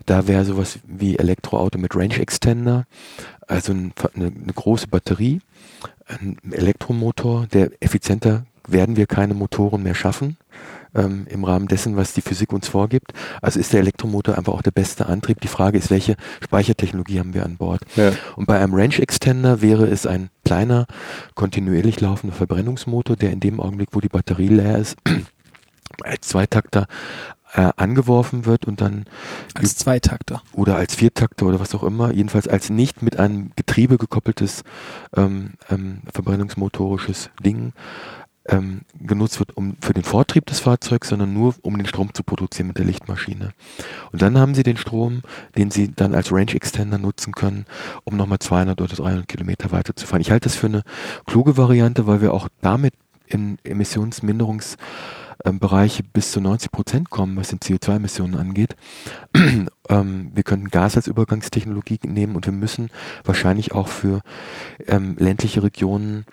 [0.06, 2.86] Da wäre sowas wie Elektroauto mit Range Extender,
[3.48, 5.42] also eine, eine große Batterie,
[6.08, 10.38] ein Elektromotor, der effizienter werden wir keine Motoren mehr schaffen
[10.96, 13.14] ähm, im Rahmen dessen, was die Physik uns vorgibt.
[13.42, 15.42] Also ist der Elektromotor einfach auch der beste Antrieb.
[15.42, 17.82] Die Frage ist, welche Speichertechnologie haben wir an Bord?
[17.96, 18.12] Ja.
[18.36, 20.88] Und bei einem Range Extender wäre es ein kleiner,
[21.36, 24.98] kontinuierlich laufender Verbrennungsmotor, der in dem Augenblick, wo die Batterie leer ist,
[26.04, 26.88] als Zweitakter
[27.54, 29.06] äh, angeworfen wird und dann
[29.56, 33.98] als Zweitakter oder als Viertakter oder was auch immer, jedenfalls als nicht mit einem Getriebe
[33.98, 34.64] gekoppeltes
[35.16, 37.74] ähm, ähm, verbrennungsmotorisches Ding
[38.50, 42.24] ähm, genutzt wird um, für den Vortrieb des Fahrzeugs, sondern nur um den Strom zu
[42.24, 43.54] produzieren mit der Lichtmaschine.
[44.12, 45.22] Und dann haben Sie den Strom,
[45.56, 47.66] den Sie dann als Range Extender nutzen können,
[48.04, 50.22] um nochmal 200 oder 300 Kilometer weiterzufahren.
[50.22, 50.84] Ich halte das für eine
[51.26, 52.94] kluge Variante, weil wir auch damit
[53.28, 58.76] in Emissionsminderungsbereiche bis zu 90 Prozent kommen, was den CO2-Emissionen angeht.
[59.90, 62.90] ähm, wir können Gas als Übergangstechnologie nehmen und wir müssen
[63.24, 64.22] wahrscheinlich auch für
[64.88, 66.26] ähm, ländliche Regionen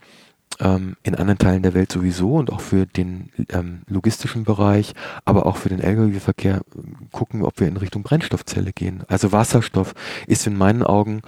[0.60, 5.46] ähm, in anderen Teilen der Welt sowieso und auch für den ähm, logistischen Bereich, aber
[5.46, 6.62] auch für den Lkw-Verkehr
[7.12, 9.04] gucken, ob wir in Richtung Brennstoffzelle gehen.
[9.08, 9.94] Also Wasserstoff
[10.26, 11.22] ist in meinen Augen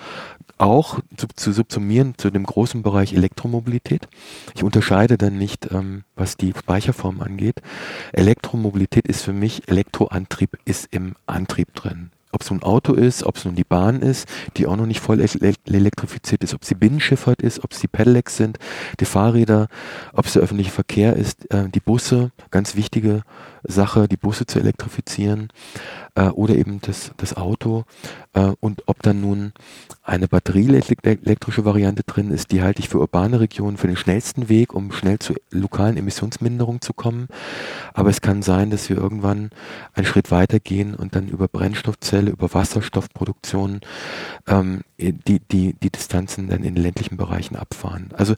[0.57, 4.09] auch zu, zu subsumieren zu dem großen Bereich Elektromobilität.
[4.55, 7.63] Ich unterscheide dann nicht, ähm, was die Speicherform angeht.
[8.13, 13.25] Elektromobilität ist für mich, Elektroantrieb ist im Antrieb drin ob es nun ein Auto ist,
[13.25, 16.69] ob es nun die Bahn ist, die auch noch nicht voll elektrifiziert ist, ob es
[16.69, 18.59] die Binnenschifffahrt ist, ob es die Pedelecs sind,
[19.01, 19.69] die Fahrräder,
[20.13, 23.23] ob es der öffentliche Verkehr ist, äh, die Busse, ganz wichtige
[23.69, 25.49] Sache, die Busse zu elektrifizieren
[26.15, 27.85] äh, oder eben das, das Auto.
[28.33, 29.53] Äh, und ob dann nun
[30.03, 34.75] eine batterieelektrische Variante drin ist, die halte ich für urbane Regionen für den schnellsten Weg,
[34.75, 37.29] um schnell zu lokalen Emissionsminderungen zu kommen.
[37.95, 39.51] Aber es kann sein, dass wir irgendwann
[39.95, 43.81] einen Schritt weiter gehen und dann über Brennstoffzelle, über Wasserstoffproduktion
[44.47, 48.11] ähm, die, die, die Distanzen dann in ländlichen Bereichen abfahren.
[48.17, 48.35] Also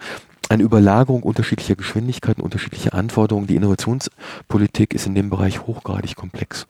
[0.51, 3.47] eine Überlagerung unterschiedlicher Geschwindigkeiten, unterschiedlicher Anforderungen.
[3.47, 6.67] Die Innovationspolitik ist in dem Bereich hochgradig komplex.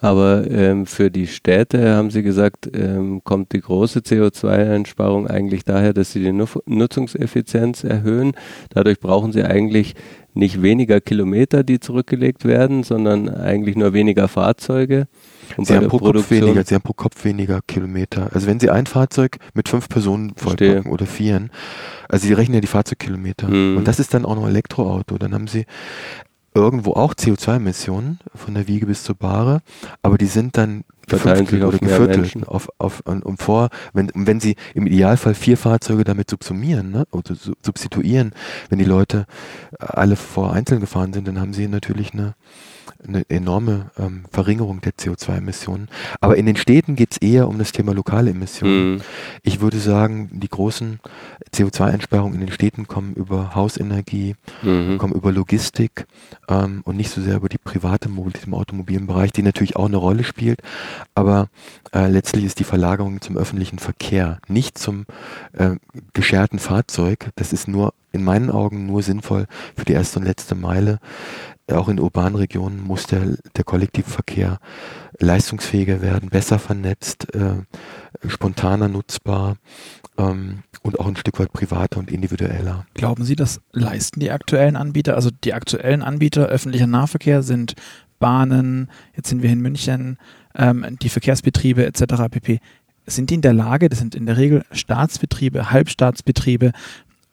[0.00, 5.92] Aber ähm, für die Städte haben Sie gesagt, ähm, kommt die große CO2-Einsparung eigentlich daher,
[5.92, 8.34] dass sie die Nutzungseffizienz erhöhen.
[8.70, 9.94] Dadurch brauchen Sie eigentlich
[10.34, 15.08] nicht weniger Kilometer, die zurückgelegt werden, sondern eigentlich nur weniger Fahrzeuge.
[15.56, 18.30] Und Sie haben, pro Kopf weniger, Sie haben pro Kopf weniger Kilometer.
[18.32, 21.50] Also wenn Sie ein Fahrzeug mit fünf Personen vollpacken oder vieren,
[22.08, 23.48] also Sie rechnen ja die Fahrzeugkilometer.
[23.48, 23.78] Mhm.
[23.78, 25.18] Und das ist dann auch noch Elektroauto.
[25.18, 25.66] Dann haben Sie
[26.56, 29.60] irgendwo auch CO2-Emissionen von der Wiege bis zur Bahre,
[30.02, 34.40] aber die sind dann verteilen sich oder geviertelt auf, auf, und, und vor, wenn, wenn
[34.40, 38.32] sie im Idealfall vier Fahrzeuge damit subsumieren, ne, oder substituieren,
[38.70, 39.26] wenn die Leute
[39.78, 42.34] alle vor einzeln gefahren sind, dann haben sie natürlich eine,
[43.06, 45.88] eine enorme ähm, Verringerung der CO2-Emissionen.
[46.20, 48.94] Aber in den Städten geht es eher um das Thema lokale Emissionen.
[48.94, 49.00] Mhm.
[49.42, 51.00] Ich würde sagen, die großen
[51.54, 54.98] CO2-Einsparungen in den Städten kommen über Hausenergie, mhm.
[54.98, 56.06] kommen über Logistik
[56.48, 59.86] ähm, und nicht so sehr über die private Mobilität im automobilen Bereich, die natürlich auch
[59.86, 60.60] eine Rolle spielt.
[61.14, 61.48] Aber
[61.92, 65.06] äh, letztlich ist die Verlagerung zum öffentlichen Verkehr, nicht zum
[65.52, 65.76] äh,
[66.12, 67.30] gescherten Fahrzeug.
[67.36, 69.46] Das ist nur in meinen Augen nur sinnvoll
[69.76, 70.98] für die erste und letzte Meile
[71.72, 74.58] auch in urbanen Regionen muss der, der kollektive Verkehr
[75.18, 77.56] leistungsfähiger werden, besser vernetzt, äh,
[78.28, 79.56] spontaner nutzbar
[80.18, 82.86] ähm, und auch ein Stück weit privater und individueller.
[82.94, 85.16] Glauben Sie, das leisten die aktuellen Anbieter?
[85.16, 87.74] Also die aktuellen Anbieter öffentlicher Nahverkehr sind
[88.18, 90.18] Bahnen, jetzt sind wir in München,
[90.54, 92.28] ähm, die Verkehrsbetriebe etc.
[92.30, 92.60] pp.
[93.06, 96.72] Sind die in der Lage, das sind in der Regel Staatsbetriebe, Halbstaatsbetriebe,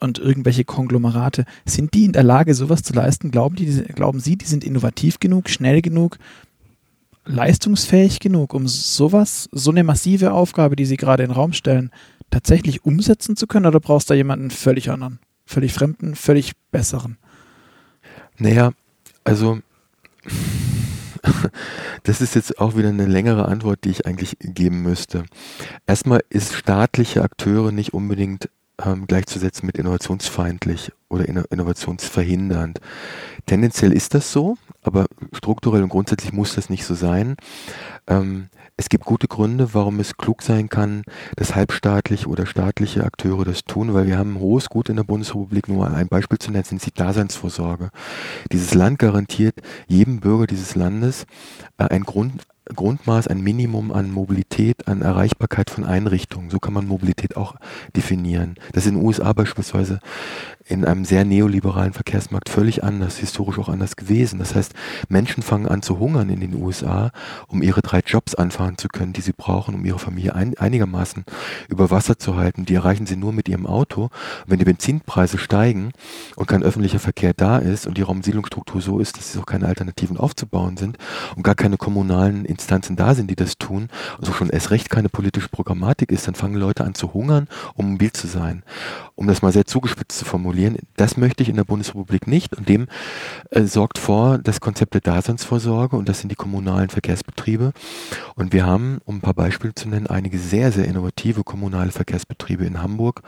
[0.03, 3.31] und irgendwelche Konglomerate, sind die in der Lage, sowas zu leisten?
[3.31, 6.17] Glauben, die, glauben Sie, die sind innovativ genug, schnell genug,
[7.25, 11.89] leistungsfähig genug, um sowas, so eine massive Aufgabe, die Sie gerade in den Raum stellen,
[12.29, 13.65] tatsächlich umsetzen zu können?
[13.65, 17.17] Oder brauchst du da jemanden völlig anderen, völlig fremden, völlig besseren?
[18.37, 18.71] Naja,
[19.23, 19.59] also
[22.03, 25.23] das ist jetzt auch wieder eine längere Antwort, die ich eigentlich geben müsste.
[25.87, 28.49] Erstmal ist staatliche Akteure nicht unbedingt
[28.83, 32.79] ähm, gleichzusetzen mit innovationsfeindlich oder innovationsverhindernd.
[33.45, 37.35] Tendenziell ist das so, aber strukturell und grundsätzlich muss das nicht so sein.
[38.07, 41.03] Ähm, es gibt gute Gründe, warum es klug sein kann,
[41.35, 45.03] dass halbstaatliche oder staatliche Akteure das tun, weil wir haben ein hohes Gut in der
[45.03, 45.67] Bundesrepublik.
[45.69, 47.91] Nur ein Beispiel zu nennen, sind die Daseinsvorsorge.
[48.51, 51.27] Dieses Land garantiert jedem Bürger dieses Landes
[51.77, 56.49] äh, ein Grund, Grundmaß, ein Minimum an Mobilität, an Erreichbarkeit von Einrichtungen.
[56.49, 57.55] So kann man Mobilität auch
[57.95, 58.55] definieren.
[58.71, 59.99] Das ist in den USA beispielsweise
[60.65, 64.39] in einem sehr neoliberalen Verkehrsmarkt völlig anders, historisch auch anders gewesen.
[64.39, 64.73] Das heißt,
[65.09, 67.11] Menschen fangen an zu hungern in den USA,
[67.47, 71.25] um ihre drei Jobs anfahren zu können, die sie brauchen, um ihre Familie ein, einigermaßen
[71.67, 72.65] über Wasser zu halten.
[72.65, 74.03] Die erreichen sie nur mit ihrem Auto.
[74.03, 74.11] Und
[74.47, 75.91] wenn die Benzinpreise steigen
[76.35, 79.67] und kein öffentlicher Verkehr da ist und die Raumsiedlungsstruktur so ist, dass es auch keine
[79.67, 80.97] Alternativen aufzubauen sind
[81.35, 85.09] und gar keine kommunalen Instanzen da sind, die das tun, also schon erst recht keine
[85.09, 88.63] politische Programmatik ist, dann fangen Leute an zu hungern, um mobil zu sein.
[89.15, 90.52] Um das mal sehr zugespitzt zu formulieren,
[90.95, 92.55] das möchte ich in der Bundesrepublik nicht.
[92.55, 92.87] Und dem
[93.49, 97.73] äh, sorgt vor das Konzept der Daseinsvorsorge und das sind die kommunalen Verkehrsbetriebe.
[98.35, 102.65] Und wir haben, um ein paar Beispiele zu nennen, einige sehr, sehr innovative kommunale Verkehrsbetriebe
[102.65, 103.21] in Hamburg,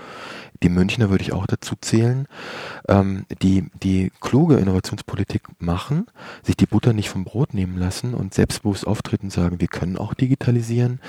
[0.64, 2.28] die Münchner würde ich auch dazu zählen,
[2.88, 6.08] ähm, die, die kluge Innovationspolitik machen,
[6.44, 9.98] sich die Butter nicht vom Brot nehmen lassen und selbstbewusst auftreten und sagen, wir können
[9.98, 11.00] auch digitalisieren,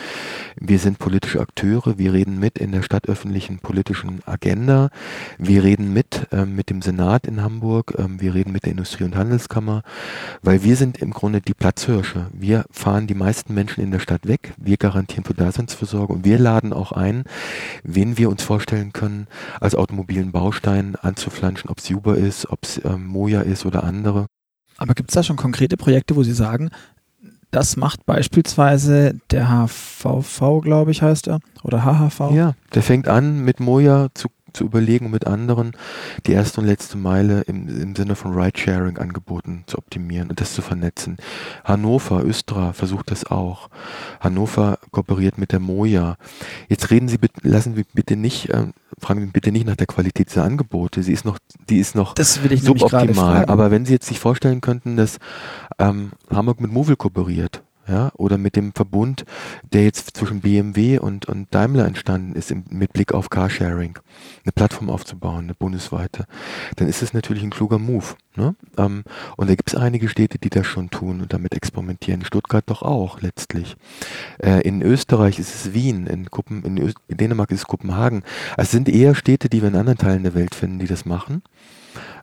[0.57, 4.91] wir sind politische Akteure, wir reden mit in der stadtöffentlichen politischen Agenda,
[5.39, 9.05] wir reden mit ähm, mit dem Senat in Hamburg, ähm, wir reden mit der Industrie-
[9.05, 9.83] und Handelskammer,
[10.43, 12.27] weil wir sind im Grunde die Platzhirsche.
[12.33, 16.39] Wir fahren die meisten Menschen in der Stadt weg, wir garantieren für Daseinsvorsorge und wir
[16.39, 17.25] laden auch ein,
[17.83, 19.27] wen wir uns vorstellen können,
[19.61, 24.27] als automobilen Baustein anzuflanschen, ob es Uber ist, ob es ähm, Moja ist oder andere.
[24.79, 26.71] Aber gibt es da schon konkrete Projekte, wo Sie sagen,
[27.51, 32.33] das macht beispielsweise der HVV, glaube ich, heißt er, oder HHV?
[32.33, 35.73] Ja, der fängt an mit Moja zu zu überlegen, mit anderen
[36.27, 40.63] die erste und letzte Meile im, im Sinne von Ride-Sharing-Angeboten zu optimieren und das zu
[40.63, 41.19] vernetzen.
[41.65, 43.69] Hannover, Östra versucht das auch.
[44.21, 46.17] Hannover kooperiert mit der Moja.
[46.69, 48.67] Jetzt reden Sie, lassen Sie bitte nicht, äh,
[48.99, 51.03] fragen Sie bitte nicht nach der Qualität dieser Angebote.
[51.03, 51.39] Sie ist noch,
[51.69, 52.15] die ist noch
[52.63, 53.45] suboptimal.
[53.47, 55.19] Aber wenn Sie jetzt sich vorstellen könnten, dass
[55.79, 59.25] ähm, Hamburg mit Movil kooperiert, ja, oder mit dem Verbund,
[59.73, 63.99] der jetzt zwischen BMW und, und Daimler entstanden ist, im, mit Blick auf Carsharing,
[64.45, 66.27] eine Plattform aufzubauen, eine bundesweite,
[66.77, 68.17] dann ist es natürlich ein kluger Move.
[68.35, 68.55] Ne?
[68.77, 69.05] Ähm,
[69.37, 72.25] und da gibt es einige Städte, die das schon tun und damit experimentieren.
[72.25, 73.77] Stuttgart doch auch letztlich.
[74.39, 76.29] Äh, in Österreich ist es Wien, in,
[76.65, 76.77] in,
[77.09, 78.25] in Dänemark ist es Kopenhagen.
[78.57, 81.05] Also es sind eher Städte, die wir in anderen Teilen der Welt finden, die das
[81.05, 81.43] machen.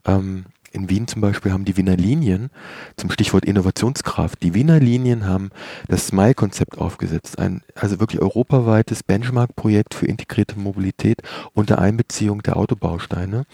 [0.05, 2.49] Ähm, in Wien zum Beispiel haben die Wiener Linien
[2.97, 4.41] zum Stichwort Innovationskraft.
[4.41, 5.51] Die Wiener Linien haben
[5.87, 11.21] das Smile-Konzept aufgesetzt, ein also wirklich europaweites Benchmark-Projekt für integrierte Mobilität
[11.53, 13.45] unter Einbeziehung der Autobausteine.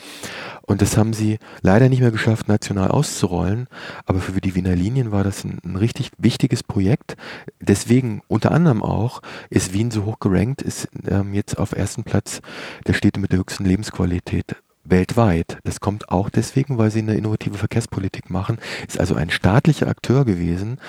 [0.61, 3.67] Und das haben sie leider nicht mehr geschafft, national auszurollen.
[4.05, 7.17] Aber für die Wiener Linien war das ein, ein richtig wichtiges Projekt.
[7.59, 12.41] Deswegen unter anderem auch ist Wien so hoch gerankt, ist ähm, jetzt auf ersten Platz
[12.87, 14.55] der Städte mit der höchsten Lebensqualität
[14.89, 15.57] weltweit.
[15.63, 18.57] Das kommt auch deswegen, weil sie eine innovative Verkehrspolitik machen.
[18.87, 20.79] Ist also ein staatlicher Akteur gewesen,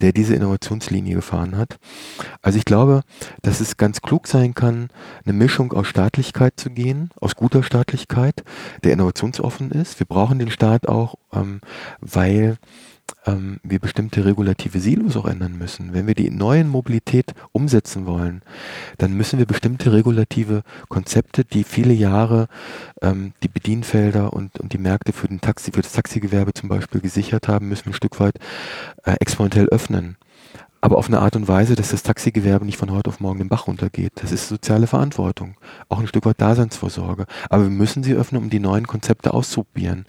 [0.00, 1.78] der diese Innovationslinie gefahren hat.
[2.42, 3.02] Also ich glaube,
[3.42, 4.88] dass es ganz klug sein kann,
[5.24, 8.44] eine Mischung aus Staatlichkeit zu gehen, aus guter Staatlichkeit,
[8.84, 9.98] der innovationsoffen ist.
[9.98, 11.60] Wir brauchen den Staat auch, ähm,
[12.00, 12.56] weil
[13.26, 15.92] ähm, wir bestimmte regulative Silos auch ändern müssen.
[15.92, 18.42] Wenn wir die neuen Mobilität umsetzen wollen,
[18.98, 22.48] dann müssen wir bestimmte regulative Konzepte, die viele Jahre
[23.02, 27.00] ähm, die Bedienfelder und, und die Märkte für, den Taxi, für das Taxigewerbe zum Beispiel
[27.00, 28.36] gesichert haben, müssen wir ein Stück weit
[29.04, 30.16] äh, exponentiell öffnen
[30.80, 33.48] aber auf eine Art und Weise, dass das Taxigewerbe nicht von heute auf morgen den
[33.48, 34.12] Bach runtergeht.
[34.16, 35.56] Das ist soziale Verantwortung,
[35.88, 37.26] auch ein Stück weit Daseinsvorsorge.
[37.50, 40.06] Aber wir müssen sie öffnen, um die neuen Konzepte auszuprobieren.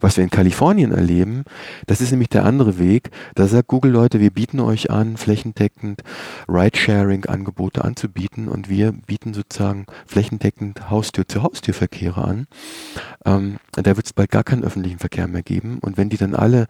[0.00, 1.44] Was wir in Kalifornien erleben,
[1.86, 3.10] das ist nämlich der andere Weg.
[3.34, 6.02] Da sagt Google, Leute, wir bieten euch an, flächendeckend
[6.48, 12.46] Ride-Sharing-Angebote anzubieten und wir bieten sozusagen flächendeckend Haustür-zu-Haustür-Verkehre an.
[13.26, 15.78] Ähm, da wird es bald gar keinen öffentlichen Verkehr mehr geben.
[15.80, 16.66] Und wenn die dann alle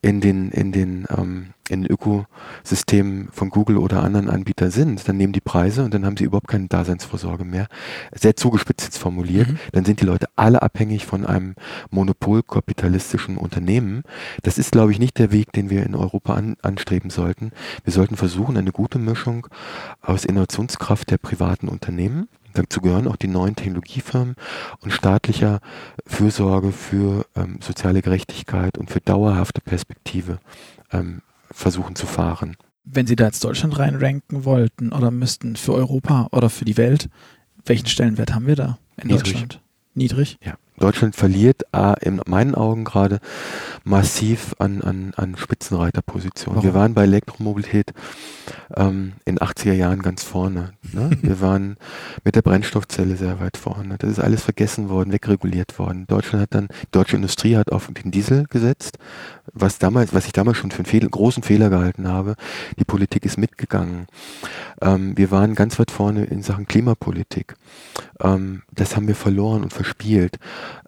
[0.00, 5.32] in den, in den ähm, in Ökosystemen von Google oder anderen Anbietern sind, dann nehmen
[5.32, 7.66] die Preise und dann haben sie überhaupt keine Daseinsvorsorge mehr.
[8.14, 9.48] Sehr zugespitzt jetzt formuliert.
[9.48, 9.58] Mhm.
[9.72, 11.54] Dann sind die Leute alle abhängig von einem
[11.90, 14.02] monopolkapitalistischen Unternehmen.
[14.42, 17.52] Das ist, glaube ich, nicht der Weg, den wir in Europa an, anstreben sollten.
[17.84, 19.46] Wir sollten versuchen, eine gute Mischung
[20.02, 24.36] aus Innovationskraft der privaten Unternehmen, Dazu gehören auch die neuen Technologiefirmen
[24.80, 25.60] und staatlicher
[26.06, 30.38] Fürsorge für ähm, soziale Gerechtigkeit und für dauerhafte Perspektive
[30.92, 31.20] ähm,
[31.54, 32.56] versuchen zu fahren.
[32.84, 37.08] Wenn Sie da jetzt Deutschland reinranken wollten oder müssten für Europa oder für die Welt,
[37.64, 39.32] welchen Stellenwert haben wir da in Niedrig.
[39.32, 39.60] Deutschland?
[39.94, 40.36] Niedrig?
[40.44, 40.56] Ja.
[40.84, 43.20] Deutschland verliert äh, in meinen Augen gerade
[43.84, 46.62] massiv an, an, an Spitzenreiterpositionen.
[46.62, 47.94] Wir waren bei Elektromobilität
[48.76, 50.74] ähm, in 80er Jahren ganz vorne.
[50.92, 51.10] Ne?
[51.22, 51.78] Wir waren
[52.22, 53.96] mit der Brennstoffzelle sehr weit vorne.
[53.96, 56.06] Das ist alles vergessen worden, wegreguliert worden.
[56.06, 58.98] Deutschland hat dann, die deutsche Industrie hat auf den Diesel gesetzt,
[59.54, 62.34] was damals, was ich damals schon für einen Fehler, großen Fehler gehalten habe.
[62.78, 64.06] Die Politik ist mitgegangen.
[64.82, 67.54] Ähm, wir waren ganz weit vorne in Sachen Klimapolitik.
[68.20, 70.38] Ähm, das haben wir verloren und verspielt.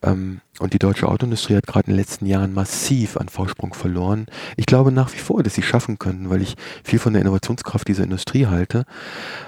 [0.02, 4.26] Ähm, und die deutsche Autoindustrie hat gerade in den letzten Jahren massiv an Vorsprung verloren.
[4.56, 7.86] Ich glaube nach wie vor, dass sie schaffen können, weil ich viel von der Innovationskraft
[7.88, 8.84] dieser Industrie halte.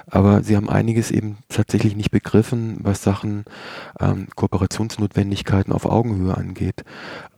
[0.07, 3.45] Aber sie haben einiges eben tatsächlich nicht begriffen, was Sachen
[3.99, 6.83] ähm, Kooperationsnotwendigkeiten auf Augenhöhe angeht.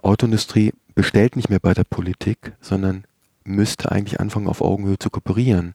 [0.02, 3.06] Autoindustrie bestellt nicht mehr bei der Politik, sondern
[3.43, 5.74] müsste eigentlich anfangen, auf Augenhöhe zu kooperieren.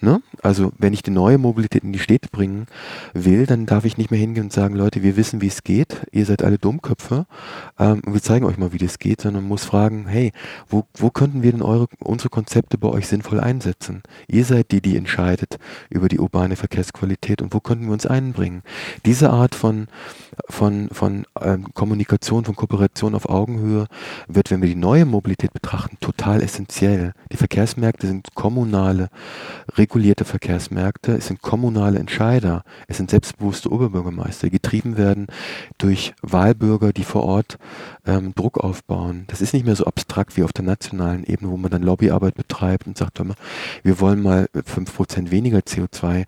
[0.00, 0.22] Ne?
[0.42, 2.66] Also wenn ich die neue Mobilität in die Städte bringen
[3.12, 6.06] will, dann darf ich nicht mehr hingehen und sagen, Leute, wir wissen, wie es geht,
[6.12, 7.26] ihr seid alle Dummköpfe
[7.78, 10.32] ähm, wir zeigen euch mal, wie das geht, sondern muss fragen, hey,
[10.68, 14.02] wo, wo könnten wir denn eure, unsere Konzepte bei euch sinnvoll einsetzen?
[14.28, 18.62] Ihr seid die, die entscheidet über die urbane Verkehrsqualität und wo könnten wir uns einbringen?
[19.06, 19.88] Diese Art von,
[20.48, 23.86] von, von ähm, Kommunikation, von Kooperation auf Augenhöhe
[24.28, 27.12] wird, wenn wir die neue Mobilität betrachten, total essentiell.
[27.32, 29.08] Die Verkehrsmärkte sind kommunale,
[29.90, 35.26] regulierte Verkehrsmärkte, es sind kommunale Entscheider, es sind selbstbewusste Oberbürgermeister, die getrieben werden
[35.78, 37.58] durch Wahlbürger, die vor Ort
[38.06, 39.24] ähm, Druck aufbauen.
[39.26, 42.36] Das ist nicht mehr so abstrakt wie auf der nationalen Ebene, wo man dann Lobbyarbeit
[42.36, 43.20] betreibt und sagt,
[43.82, 46.24] wir wollen mal fünf Prozent weniger CO2.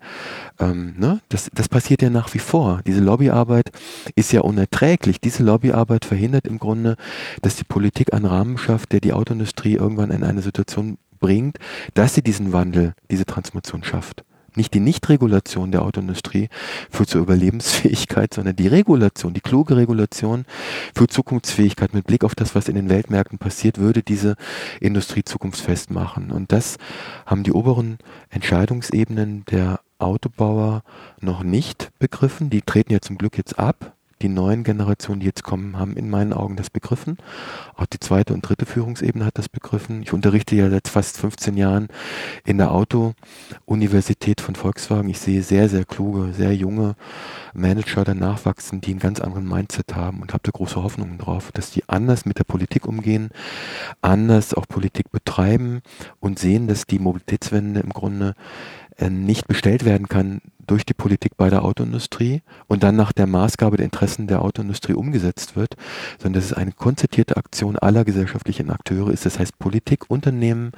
[0.59, 1.21] Ähm, ne?
[1.29, 2.81] das, das passiert ja nach wie vor.
[2.85, 3.71] Diese Lobbyarbeit
[4.15, 5.21] ist ja unerträglich.
[5.21, 6.97] Diese Lobbyarbeit verhindert im Grunde,
[7.41, 11.57] dass die Politik einen Rahmen schafft, der die Autoindustrie irgendwann in eine Situation bringt,
[11.93, 14.25] dass sie diesen Wandel, diese Transformation schafft.
[14.55, 16.49] Nicht die Nichtregulation der Autoindustrie
[16.91, 20.45] führt zur Überlebensfähigkeit, sondern die Regulation, die kluge Regulation
[20.93, 24.35] für Zukunftsfähigkeit mit Blick auf das, was in den Weltmärkten passiert, würde diese
[24.81, 26.29] Industrie zukunftsfest machen.
[26.29, 26.77] Und das
[27.25, 27.99] haben die oberen
[28.29, 30.83] Entscheidungsebenen der Autobauer
[31.21, 32.49] noch nicht begriffen.
[32.49, 33.92] Die treten ja zum Glück jetzt ab
[34.23, 37.17] die neuen Generationen, die jetzt kommen, haben in meinen Augen das begriffen.
[37.75, 40.01] Auch die zweite und dritte Führungsebene hat das begriffen.
[40.01, 41.89] Ich unterrichte ja seit fast 15 Jahren
[42.45, 45.09] in der Auto-Universität von Volkswagen.
[45.09, 46.95] Ich sehe sehr, sehr kluge, sehr junge
[47.53, 51.51] Manager danach wachsen, die einen ganz anderen Mindset haben und habe da große Hoffnungen drauf,
[51.51, 53.29] dass die anders mit der Politik umgehen,
[54.01, 55.81] anders auch Politik betreiben
[56.21, 58.35] und sehen, dass die Mobilitätswende im Grunde
[59.09, 63.77] nicht bestellt werden kann durch die Politik bei der Autoindustrie und dann nach der Maßgabe
[63.77, 65.75] der Interessen der Autoindustrie umgesetzt wird,
[66.19, 69.25] sondern dass es eine konzertierte Aktion aller gesellschaftlichen Akteure ist.
[69.25, 70.71] Das heißt, Politik, Unternehmen,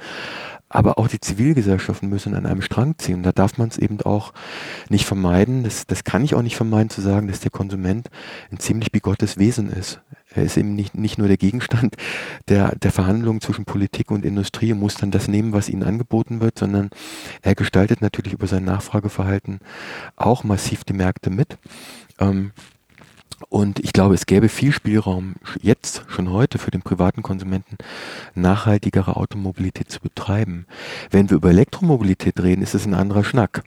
[0.68, 3.22] aber auch die Zivilgesellschaften müssen an einem Strang ziehen.
[3.22, 4.32] Da darf man es eben auch
[4.88, 5.62] nicht vermeiden.
[5.62, 8.08] Das, das kann ich auch nicht vermeiden zu sagen, dass der Konsument
[8.50, 10.00] ein ziemlich bigottes Wesen ist.
[10.34, 11.96] Er ist eben nicht, nicht nur der Gegenstand
[12.48, 16.40] der, der Verhandlungen zwischen Politik und Industrie und muss dann das nehmen, was ihnen angeboten
[16.40, 16.90] wird, sondern
[17.42, 19.60] er gestaltet natürlich über sein Nachfrageverhalten
[20.16, 21.58] auch massiv die Märkte mit.
[22.18, 22.52] Ähm,
[23.48, 27.76] und ich glaube, es gäbe viel Spielraum jetzt, schon heute, für den privaten Konsumenten
[28.34, 30.66] nachhaltigere Automobilität zu betreiben.
[31.10, 33.62] Wenn wir über Elektromobilität reden, ist es ein anderer Schnack.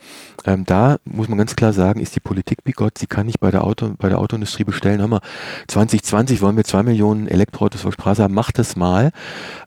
[0.45, 2.97] Ähm, da muss man ganz klar sagen, ist die Politik bigott.
[2.97, 5.22] Sie kann nicht bei der, Auto, bei der Autoindustrie bestellen, hör mal,
[5.67, 9.11] 2020 wollen wir zwei Millionen Elektroautos auf Straße haben, macht das mal.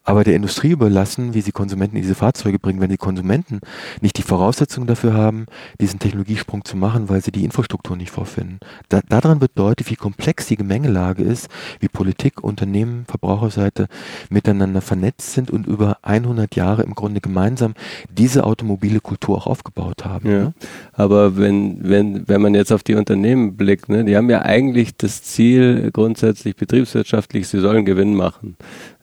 [0.03, 3.61] Aber der Industrie überlassen, wie sie Konsumenten in diese Fahrzeuge bringen, wenn die Konsumenten
[4.01, 5.47] nicht die Voraussetzungen dafür haben,
[5.81, 8.59] diesen Technologiesprung zu machen, weil sie die Infrastruktur nicht vorfinden.
[8.89, 13.89] Da, daran wird deutlich, wie komplex die Gemengelage ist, wie Politik, Unternehmen, Verbraucherseite
[14.31, 17.75] miteinander vernetzt sind und über 100 Jahre im Grunde gemeinsam
[18.11, 20.31] diese automobile Kultur auch aufgebaut haben.
[20.31, 20.39] Ja.
[20.45, 20.55] Ne?
[20.95, 24.97] Aber wenn, wenn, wenn man jetzt auf die Unternehmen blickt, ne, die haben ja eigentlich
[24.97, 28.57] das Ziel grundsätzlich betriebswirtschaftlich, sie sollen Gewinn machen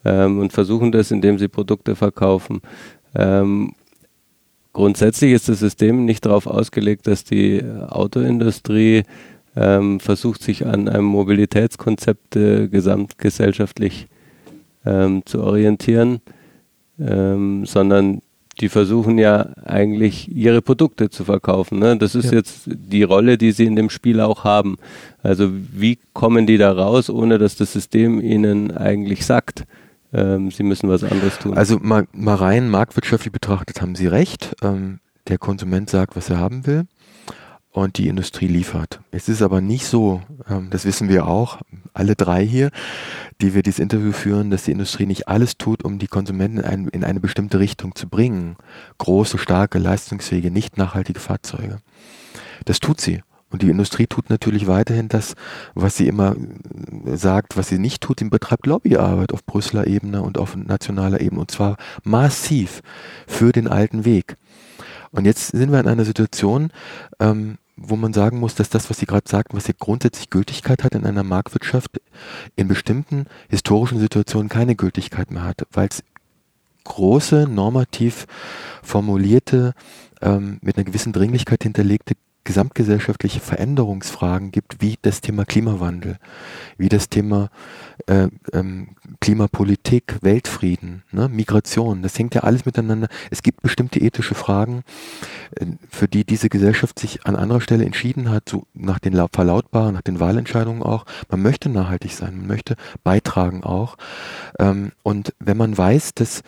[0.04, 2.62] ähm, und versuchen das, indem sie Produkte verkaufen.
[3.14, 3.74] Ähm,
[4.74, 9.04] grundsätzlich ist das System nicht darauf ausgelegt, dass die Autoindustrie
[9.60, 14.08] ähm, versucht sich an einem Mobilitätskonzept äh, gesamtgesellschaftlich
[14.86, 16.22] ähm, zu orientieren,
[16.98, 18.22] ähm, sondern
[18.62, 21.80] die versuchen ja eigentlich ihre Produkte zu verkaufen.
[21.80, 21.98] Ne?
[21.98, 22.38] Das ist ja.
[22.38, 24.78] jetzt die Rolle, die sie in dem Spiel auch haben.
[25.24, 29.66] Also wie kommen die da raus, ohne dass das System ihnen eigentlich sagt,
[30.14, 31.58] ähm, sie müssen was anderes tun?
[31.58, 34.56] Also mal, mal rein marktwirtschaftlich betrachtet haben Sie recht.
[34.62, 36.86] Ähm, der Konsument sagt, was er haben will.
[37.84, 39.00] Und die Industrie liefert.
[39.12, 41.60] Es ist aber nicht so, ähm, das wissen wir auch,
[41.94, 42.72] alle drei hier,
[43.42, 46.66] die wir dieses Interview führen, dass die Industrie nicht alles tut, um die Konsumenten in,
[46.66, 48.56] ein, in eine bestimmte Richtung zu bringen.
[48.98, 51.80] Große, starke, leistungsfähige, nicht nachhaltige Fahrzeuge.
[52.66, 53.22] Das tut sie.
[53.52, 55.34] Und die Industrie tut natürlich weiterhin das,
[55.74, 58.20] was sie immer äh, sagt, was sie nicht tut.
[58.20, 61.42] Sie betreibt Lobbyarbeit auf Brüsseler Ebene und auf nationaler Ebene.
[61.42, 62.82] Und zwar massiv
[63.28, 64.38] für den alten Weg.
[65.12, 66.72] Und jetzt sind wir in einer Situation,
[67.20, 70.84] ähm, wo man sagen muss, dass das, was Sie gerade sagten, was hier grundsätzlich Gültigkeit
[70.84, 72.02] hat in einer Marktwirtschaft,
[72.56, 76.04] in bestimmten historischen Situationen keine Gültigkeit mehr hat, weil es
[76.84, 78.26] große, normativ
[78.84, 79.74] formulierte,
[80.22, 82.16] ähm, mit einer gewissen Dringlichkeit hinterlegte
[82.50, 86.18] gesamtgesellschaftliche Veränderungsfragen gibt, wie das Thema Klimawandel,
[86.80, 87.52] wie das Thema
[88.08, 93.08] äh, ähm, Klimapolitik, Weltfrieden, ne, Migration, das hängt ja alles miteinander.
[93.30, 94.82] Es gibt bestimmte ethische Fragen,
[95.60, 99.94] äh, für die diese Gesellschaft sich an anderer Stelle entschieden hat, so nach den Verlautbaren,
[99.94, 101.06] nach den Wahlentscheidungen auch.
[101.30, 103.96] Man möchte nachhaltig sein, man möchte beitragen auch.
[104.58, 106.42] Ähm, und wenn man weiß, dass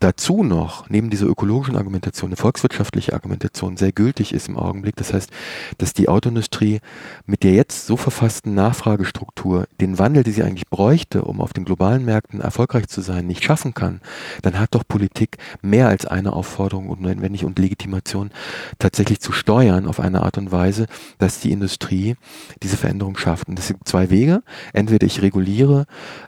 [0.00, 4.96] dazu noch, neben dieser ökologischen Argumentation, eine volkswirtschaftliche Argumentation sehr gültig ist im Augenblick.
[4.96, 5.30] Das heißt,
[5.78, 6.80] dass die Autoindustrie
[7.26, 11.64] mit der jetzt so verfassten Nachfragestruktur den Wandel, den sie eigentlich bräuchte, um auf den
[11.64, 14.00] globalen Märkten erfolgreich zu sein, nicht schaffen kann,
[14.42, 18.30] dann hat doch Politik mehr als eine Aufforderung und notwendig und Legitimation
[18.78, 20.86] tatsächlich zu steuern auf eine Art und Weise,
[21.18, 22.16] dass die Industrie
[22.62, 23.48] diese Veränderung schafft.
[23.48, 24.42] Und es sind zwei Wege.
[24.72, 25.86] Entweder ich reguliere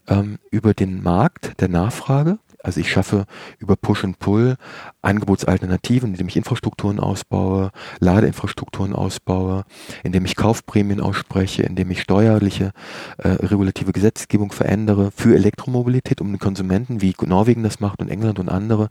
[0.09, 3.25] ähm, über den Markt der Nachfrage, also ich schaffe
[3.59, 4.57] über Push and Pull
[5.03, 9.65] Angebotsalternativen, indem ich Infrastrukturen ausbaue, Ladeinfrastrukturen ausbaue,
[10.03, 12.73] indem ich Kaufprämien ausspreche, indem ich steuerliche
[13.19, 18.39] äh, regulative Gesetzgebung verändere für Elektromobilität, um den Konsumenten, wie Norwegen das macht und England
[18.39, 18.89] und andere,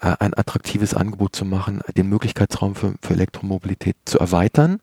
[0.00, 4.80] äh, ein attraktives Angebot zu machen, den Möglichkeitsraum für, für Elektromobilität zu erweitern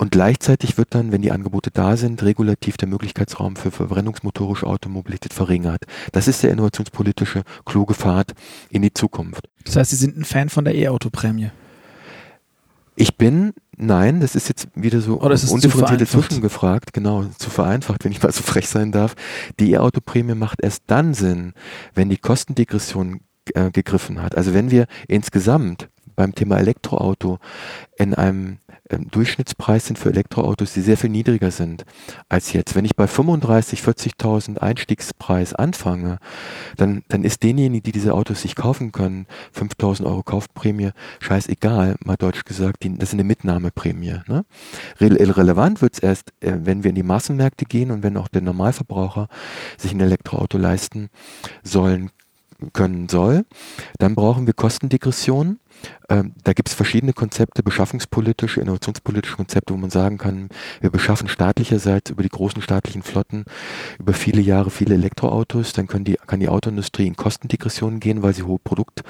[0.00, 5.34] und gleichzeitig wird dann, wenn die Angebote da sind, regulativ der Möglichkeitsraum für verbrennungsmotorische Automobilität
[5.34, 5.84] verringert.
[6.12, 8.32] Das ist der innovationspolitische kluge Pfad
[8.70, 9.50] in die Zukunft.
[9.64, 11.50] Das heißt, Sie sind ein Fan von der E-Auto-Prämie?
[12.96, 18.12] Ich bin, nein, das ist jetzt wieder so oh, undifferenziert zwischengefragt, genau, zu vereinfacht, wenn
[18.12, 19.14] ich mal so frech sein darf.
[19.58, 21.52] Die E-Auto-Prämie macht erst dann Sinn,
[21.92, 23.20] wenn die Kostendegression
[23.54, 24.36] äh, gegriffen hat.
[24.36, 27.38] Also wenn wir insgesamt beim Thema Elektroauto
[27.96, 28.58] in einem
[28.90, 31.84] ähm, Durchschnittspreis sind für Elektroautos, die sehr viel niedriger sind
[32.28, 32.74] als jetzt.
[32.74, 36.18] Wenn ich bei 35, 40.000 Einstiegspreis anfange,
[36.76, 39.26] dann, dann ist denjenigen, die diese Autos sich kaufen können,
[39.56, 44.20] 5.000 Euro Kaufprämie, scheißegal, mal deutsch gesagt, die, das ist eine Mitnahmeprämie.
[44.26, 44.44] Ne?
[45.00, 48.28] Re relevant wird es erst, äh, wenn wir in die Massenmärkte gehen und wenn auch
[48.28, 49.28] der Normalverbraucher
[49.78, 51.08] sich ein Elektroauto leisten
[51.62, 52.10] sollen
[52.72, 53.44] können soll.
[53.98, 55.58] Dann brauchen wir Kostendegression.
[56.08, 60.48] Ähm, da gibt es verschiedene Konzepte, beschaffungspolitische, innovationspolitische Konzepte, wo man sagen kann,
[60.80, 63.44] wir beschaffen staatlicherseits über die großen staatlichen Flotten
[63.98, 68.34] über viele Jahre viele Elektroautos, dann können die, kann die Autoindustrie in Kostendegression gehen, weil
[68.34, 69.02] sie hohe Produkt,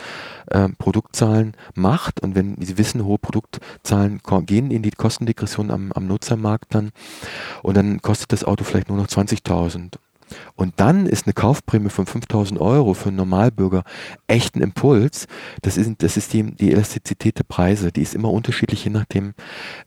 [0.47, 6.07] äh, Produktzahlen macht und wenn sie wissen, hohe Produktzahlen gehen in die Kostendegression am, am
[6.07, 6.91] Nutzermarkt dann
[7.63, 9.97] und dann kostet das Auto vielleicht nur noch 20.000
[10.57, 13.85] und dann ist eine Kaufprämie von 5000 Euro für einen Normalbürger
[14.27, 15.27] echt ein Impuls.
[15.63, 17.93] Das ist, das ist die, die Elastizität der Preise.
[17.93, 19.35] Die ist immer unterschiedlich, je nachdem,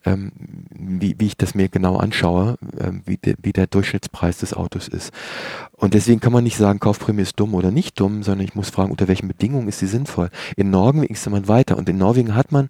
[0.05, 0.31] ähm,
[0.71, 4.87] wie, wie ich das mir genau anschaue, ähm, wie, de, wie der Durchschnittspreis des Autos
[4.87, 5.11] ist.
[5.71, 8.69] Und deswegen kann man nicht sagen, Kaufprämie ist dumm oder nicht dumm, sondern ich muss
[8.69, 10.29] fragen, unter welchen Bedingungen ist sie sinnvoll.
[10.55, 12.69] In Norwegen ist man weiter und in Norwegen hat man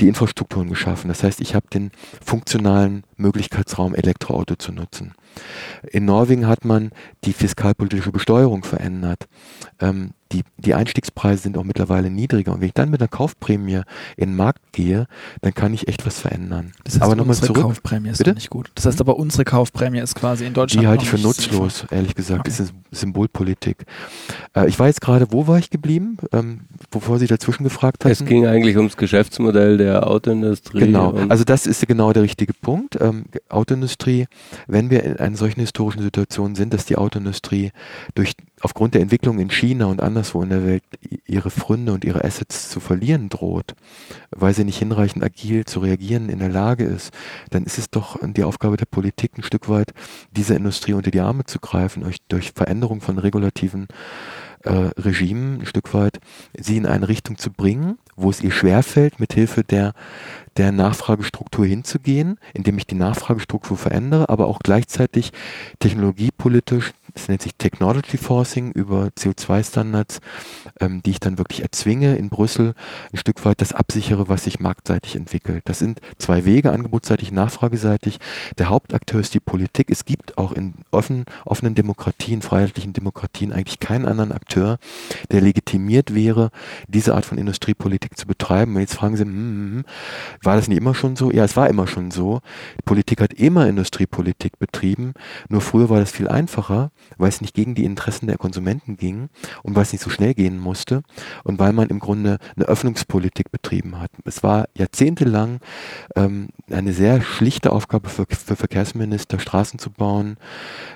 [0.00, 1.08] die Infrastrukturen geschaffen.
[1.08, 1.90] Das heißt, ich habe den
[2.24, 5.14] funktionalen Möglichkeitsraum, Elektroauto zu nutzen.
[5.90, 6.90] In Norwegen hat man
[7.24, 9.28] die fiskalpolitische Besteuerung verändert.
[9.80, 12.52] Ähm, die, die Einstiegspreise sind auch mittlerweile niedriger.
[12.52, 13.82] Und wenn ich dann mit einer Kaufprämie
[14.16, 15.06] in den Markt gehe,
[15.40, 16.72] dann kann ich echt was verändern.
[16.84, 17.62] Das heißt, aber nochmal zurück.
[17.62, 18.70] Kaufprämie ist nicht gut.
[18.74, 20.82] Das heißt aber, unsere Kaufprämie ist quasi in Deutschland.
[20.82, 21.98] Die halte ich für nutzlos, sinnvoll.
[21.98, 22.40] ehrlich gesagt.
[22.40, 22.50] Okay.
[22.50, 23.84] Das ist Symbolpolitik.
[24.54, 26.18] Äh, ich war jetzt gerade, wo war ich geblieben?
[26.32, 26.60] Ähm,
[26.90, 28.12] bevor Sie dazwischen gefragt haben.
[28.12, 30.80] Es ging eigentlich ums Geschäftsmodell der Autoindustrie.
[30.80, 31.14] Genau.
[31.28, 32.98] Also das ist genau der richtige Punkt.
[33.00, 34.26] Ähm, Autoindustrie,
[34.66, 37.72] wenn wir in einer solchen historischen Situation sind, dass die Autoindustrie
[38.14, 40.82] durch aufgrund der Entwicklung in China und anderswo in der Welt
[41.26, 43.74] ihre Fründe und ihre Assets zu verlieren droht,
[44.30, 47.12] weil sie nicht hinreichend agil zu reagieren in der Lage ist,
[47.50, 49.92] dann ist es doch die Aufgabe der Politik ein Stück weit,
[50.30, 53.88] dieser Industrie unter die Arme zu greifen, durch, durch Veränderung von regulativen
[54.64, 56.18] äh, Regimen ein Stück weit
[56.58, 59.94] sie in eine Richtung zu bringen, wo es ihr schwerfällt, mithilfe der,
[60.58, 65.32] der Nachfragestruktur hinzugehen, indem ich die Nachfragestruktur verändere, aber auch gleichzeitig
[65.78, 70.20] technologiepolitisch das nennt sich Technology Forcing über CO2-Standards,
[70.80, 72.74] ähm, die ich dann wirklich erzwinge in Brüssel,
[73.12, 75.62] ein Stück weit das absichere, was sich marktseitig entwickelt.
[75.64, 78.18] Das sind zwei Wege, angebotsseitig, nachfrageseitig.
[78.58, 79.90] Der Hauptakteur ist die Politik.
[79.90, 84.78] Es gibt auch in offen, offenen Demokratien, freiheitlichen Demokratien eigentlich keinen anderen Akteur,
[85.32, 86.50] der legitimiert wäre,
[86.86, 88.74] diese Art von Industriepolitik zu betreiben.
[88.74, 89.84] Und jetzt fragen Sie, hm, hm, hm,
[90.48, 91.30] war das nicht immer schon so?
[91.30, 92.40] Ja, es war immer schon so.
[92.78, 95.12] Die Politik hat immer Industriepolitik betrieben.
[95.50, 99.28] Nur früher war das viel einfacher, weil es nicht gegen die Interessen der Konsumenten ging
[99.62, 101.02] und weil es nicht so schnell gehen musste
[101.44, 104.10] und weil man im Grunde eine Öffnungspolitik betrieben hat.
[104.24, 105.60] Es war jahrzehntelang
[106.16, 110.38] ähm, eine sehr schlichte Aufgabe für, für Verkehrsminister, Straßen zu bauen,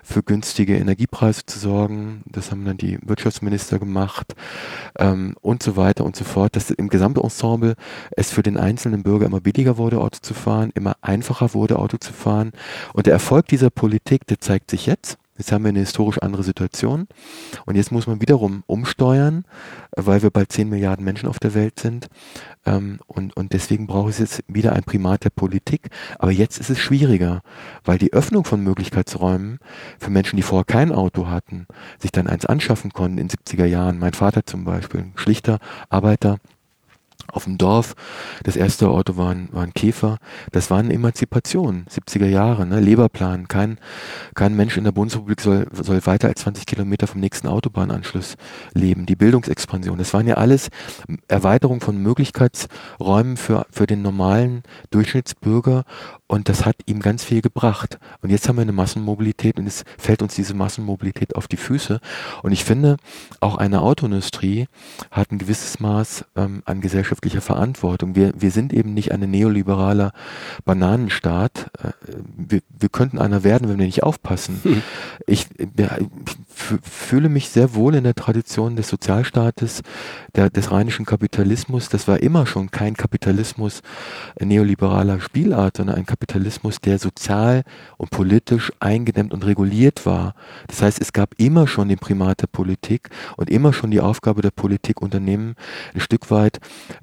[0.02, 2.22] für günstige Energiepreise zu sorgen.
[2.24, 4.34] Das haben dann die Wirtschaftsminister gemacht
[4.98, 6.56] ähm, und so weiter und so fort.
[6.56, 7.74] Dass im Gesamtensemble
[8.16, 11.96] es für den einzelnen Bürger immer billiger wurde, Auto zu fahren, immer einfacher wurde, Auto
[11.98, 12.52] zu fahren.
[12.92, 15.18] Und der Erfolg dieser Politik, der zeigt sich jetzt.
[15.38, 17.08] Jetzt haben wir eine historisch andere Situation
[17.64, 19.44] und jetzt muss man wiederum umsteuern,
[19.96, 22.08] weil wir bald 10 Milliarden Menschen auf der Welt sind
[22.66, 25.88] ähm, und, und deswegen braucht es jetzt wieder ein Primat der Politik.
[26.18, 27.40] Aber jetzt ist es schwieriger,
[27.82, 29.58] weil die Öffnung von Möglichkeitsräumen
[29.98, 31.66] für Menschen, die vorher kein Auto hatten,
[31.98, 33.98] sich dann eins anschaffen konnten in 70er Jahren.
[33.98, 36.38] Mein Vater zum Beispiel, ein schlichter Arbeiter,
[37.32, 37.94] auf dem Dorf.
[38.44, 40.18] Das erste Auto war ein, war ein Käfer.
[40.52, 42.78] Das war eine Emanzipation, 70er Jahre, ne?
[42.78, 43.48] Leberplan.
[43.48, 43.78] Kein,
[44.34, 48.36] kein Mensch in der Bundesrepublik soll, soll weiter als 20 Kilometer vom nächsten Autobahnanschluss
[48.74, 49.06] leben.
[49.06, 50.68] Die Bildungsexpansion, das waren ja alles
[51.26, 55.84] Erweiterungen von Möglichkeitsräumen für, für den normalen Durchschnittsbürger
[56.32, 57.98] und das hat ihm ganz viel gebracht.
[58.22, 62.00] Und jetzt haben wir eine Massenmobilität und es fällt uns diese Massenmobilität auf die Füße.
[62.42, 62.96] Und ich finde,
[63.40, 64.66] auch eine Autoindustrie
[65.10, 68.16] hat ein gewisses Maß ähm, an gesellschaftlicher Verantwortung.
[68.16, 70.12] Wir, wir sind eben nicht ein neoliberaler
[70.64, 71.70] Bananenstaat.
[71.78, 71.92] Äh,
[72.34, 74.58] wir, wir könnten einer werden, wenn wir nicht aufpassen.
[74.62, 74.82] Hm.
[75.26, 76.08] Ich, ja, ich
[76.56, 79.82] fühle mich sehr wohl in der Tradition des Sozialstaates,
[80.34, 81.90] der, des rheinischen Kapitalismus.
[81.90, 83.82] Das war immer schon kein Kapitalismus
[84.40, 87.64] neoliberaler Spielart, sondern ein Kapitalismus Kapitalismus, der sozial
[87.96, 90.34] und politisch eingedämmt und reguliert war.
[90.68, 94.40] Das heißt, es gab immer schon den Primat der Politik und immer schon die Aufgabe
[94.40, 95.56] der Politik, Unternehmen
[95.94, 96.60] ein Stück weit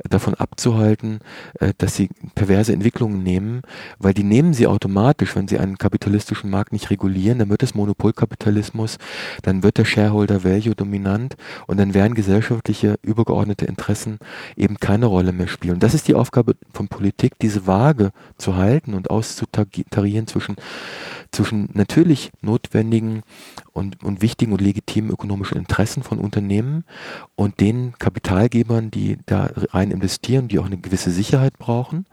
[0.10, 1.20] davon abzuhalten,
[1.60, 3.62] äh, dass sie perverse Entwicklungen nehmen,
[3.98, 7.76] weil die nehmen sie automatisch, wenn sie einen kapitalistischen Markt nicht regulieren, dann wird es
[7.76, 9.00] Monopolkapitalismus,
[9.42, 11.36] dann wird der Shareholder Value dominant
[11.68, 14.20] und dann werden gesellschaftliche übergeordnete Interessen
[14.56, 15.82] eben keine Rolle mehr spielen.
[15.82, 20.56] Das ist die Aufgabe von Politik, diese Waage zu halten und auszutarieren zwischen,
[21.32, 23.24] zwischen natürlich notwendigen
[23.74, 26.84] und, und wichtigen und legitimen ökonomischen Interessen von Unternehmen
[27.36, 32.06] und den Kapitalgebern, die da rein investieren, die auch eine gewisse Sicherheit brauchen.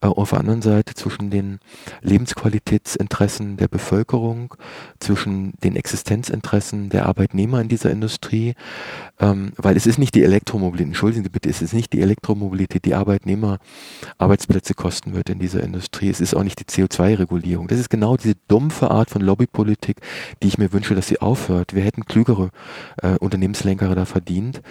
[0.00, 1.58] Äh, auf der anderen Seite zwischen den
[2.02, 4.54] Lebensqualitätsinteressen der Bevölkerung,
[5.00, 8.54] zwischen den Existenzinteressen der Arbeitnehmer in dieser Industrie,
[9.20, 12.84] ähm, weil es ist nicht die Elektromobilität, entschuldigen Sie bitte, es ist nicht die Elektromobilität,
[12.84, 13.58] die Arbeitnehmer
[14.18, 16.08] Arbeitsplätze kosten wird in dieser Industrie.
[16.14, 17.66] Es ist auch nicht die CO2-Regulierung.
[17.66, 19.96] Das ist genau diese dumpfe Art von Lobbypolitik,
[20.42, 21.74] die ich mir wünsche, dass sie aufhört.
[21.74, 22.50] Wir hätten klügere
[23.02, 24.62] äh, Unternehmenslenker da verdient.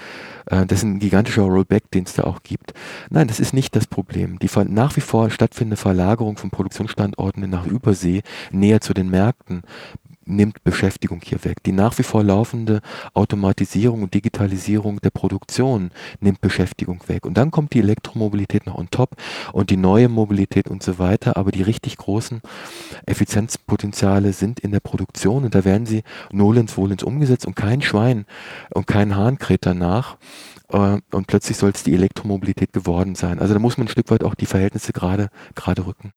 [0.45, 2.73] Äh, das ist ein gigantischer Rollback, den es da auch gibt.
[3.09, 4.39] Nein, das ist nicht das Problem.
[4.39, 8.21] Die nach wie vor stattfindende Verlagerung von Produktionsstandorten nach Übersee
[8.51, 9.63] näher zu den Märkten
[10.25, 11.63] nimmt Beschäftigung hier weg.
[11.63, 12.81] Die nach wie vor laufende
[13.13, 17.25] Automatisierung und Digitalisierung der Produktion nimmt Beschäftigung weg.
[17.25, 19.15] Und dann kommt die Elektromobilität noch on top
[19.51, 21.37] und die neue Mobilität und so weiter.
[21.37, 22.41] Aber die richtig großen
[23.05, 28.25] Effizienzpotenziale sind in der Produktion und da werden sie nolens wohlens umgesetzt und kein Schwein
[28.73, 30.17] und kein Hahn kräht danach
[30.69, 33.39] äh, und plötzlich soll es die Elektromobilität geworden sein.
[33.39, 36.13] Also da muss man ein Stück weit auch die Verhältnisse gerade gerade rücken.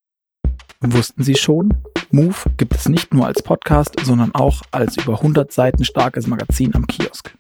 [0.81, 1.75] Wussten Sie schon?
[2.11, 6.75] Move gibt es nicht nur als Podcast, sondern auch als über 100 Seiten starkes Magazin
[6.75, 7.35] am Kiosk.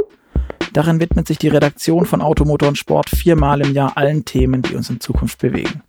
[0.72, 4.74] Darin widmet sich die Redaktion von Automotor und Sport viermal im Jahr allen Themen, die
[4.74, 5.82] uns in Zukunft bewegen.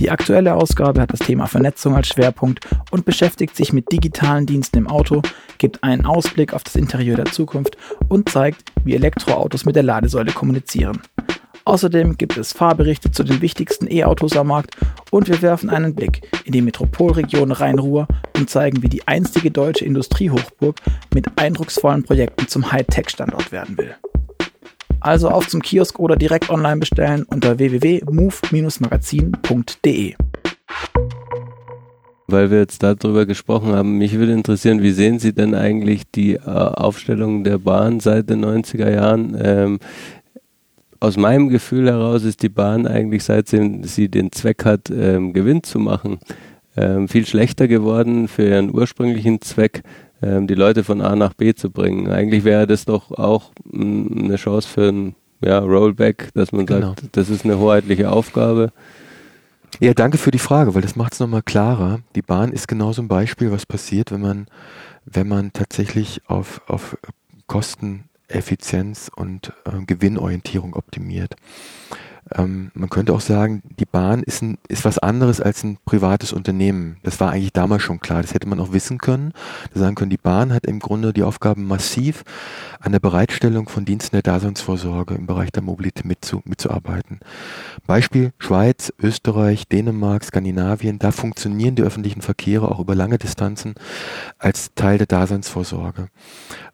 [0.00, 4.78] Die aktuelle Ausgabe hat das Thema Vernetzung als Schwerpunkt und beschäftigt sich mit digitalen Diensten
[4.78, 5.22] im Auto,
[5.58, 7.76] gibt einen Ausblick auf das Interieur der Zukunft
[8.08, 11.00] und zeigt, wie Elektroautos mit der Ladesäule kommunizieren.
[11.64, 14.76] Außerdem gibt es Fahrberichte zu den wichtigsten E-Autos am Markt
[15.10, 19.84] und wir werfen einen Blick in die Metropolregion Rhein-Ruhr und zeigen, wie die einstige deutsche
[19.84, 20.76] Industriehochburg
[21.14, 23.94] mit eindrucksvollen Projekten zum Hightech-Standort werden will.
[25.00, 30.14] Also auf zum Kiosk oder direkt online bestellen unter www.move-magazin.de.
[32.26, 36.34] Weil wir jetzt darüber gesprochen haben, mich würde interessieren, wie sehen Sie denn eigentlich die
[36.34, 39.36] äh, Aufstellung der Bahn seit den 90er Jahren?
[39.42, 39.80] Ähm,
[41.00, 45.62] aus meinem Gefühl heraus ist die Bahn eigentlich, seit sie, den Zweck hat, ähm, Gewinn
[45.62, 46.18] zu machen,
[46.76, 49.82] ähm, viel schlechter geworden für ihren ursprünglichen Zweck.
[50.22, 52.10] ähm, die Leute von A nach B zu bringen.
[52.10, 56.66] Eigentlich wäre das doch auch mh, mm, eine Chance für ein ja, Rollback, dass man
[56.66, 56.88] genau.
[56.88, 58.72] sagt, das ist eine hoheitliche Aufgabe.
[59.78, 62.00] Ja, danke für die Frage, weil das macht es nochmal klarer.
[62.14, 64.46] Die Bahn ist genauso ein Beispiel, was passiert, wenn man,
[65.06, 66.98] wenn man tatsächlich auf, auf
[68.30, 71.36] Kosteneffizienz und äh, Gewinnorientierung optimiert.
[72.32, 76.32] Ähm, man könnte auch sagen, die Bahn ist, ein, ist was anderes als ein privates
[76.32, 76.98] Unternehmen.
[77.02, 78.22] Das war eigentlich damals schon klar.
[78.22, 79.32] Das hätte man auch wissen können.
[79.74, 82.24] Sagen können, die Bahn hat im Grunde die Aufgabe, massiv
[82.78, 87.20] an der Bereitstellung von Diensten der Daseinsvorsorge im Bereich der Mobilität mitzu, mitzuarbeiten.
[87.86, 90.98] Beispiel Schweiz, Österreich, Dänemark, Skandinavien.
[90.98, 93.74] Da funktionieren die öffentlichen Verkehre auch über lange Distanzen
[94.38, 96.08] als Teil der Daseinsvorsorge.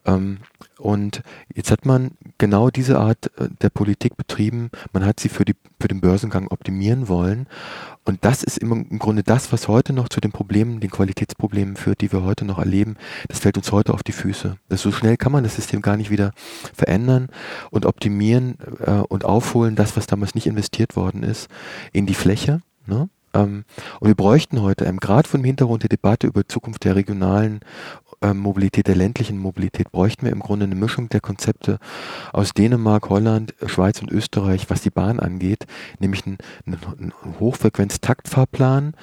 [0.06, 0.38] Ähm,
[0.78, 1.22] und
[1.54, 4.70] jetzt hat man genau diese Art äh, der Politik betrieben.
[4.92, 7.46] Man hat sie für, die, für den Börsengang optimieren wollen.
[8.04, 12.00] Und das ist im, Grunde das, was heute noch zu den Problemen, den Qualitätsproblemen führt,
[12.00, 12.96] die wir heute noch erleben.
[13.28, 14.56] Das fällt uns heute auf die Füße.
[14.68, 16.32] Das so schnell kann man das System gar nicht wieder
[16.72, 17.28] verändern
[17.70, 21.48] und optimieren äh, und aufholen, das, was damals nicht investiert worden ist,
[21.92, 22.60] in die Fläche.
[22.86, 23.08] Ne?
[23.36, 23.64] Ähm,
[24.00, 27.60] und wir bräuchten heute, ähm, gerade von dem Hintergrund der Debatte über Zukunft der regionalen
[28.22, 31.78] ähm, Mobilität, der ländlichen Mobilität, bräuchten wir im Grunde eine Mischung der Konzepte
[32.32, 35.66] aus Dänemark, Holland, Schweiz und Österreich, was die Bahn angeht,
[35.98, 38.94] nämlich einen, einen Hochfrequenz-Taktfahrplan,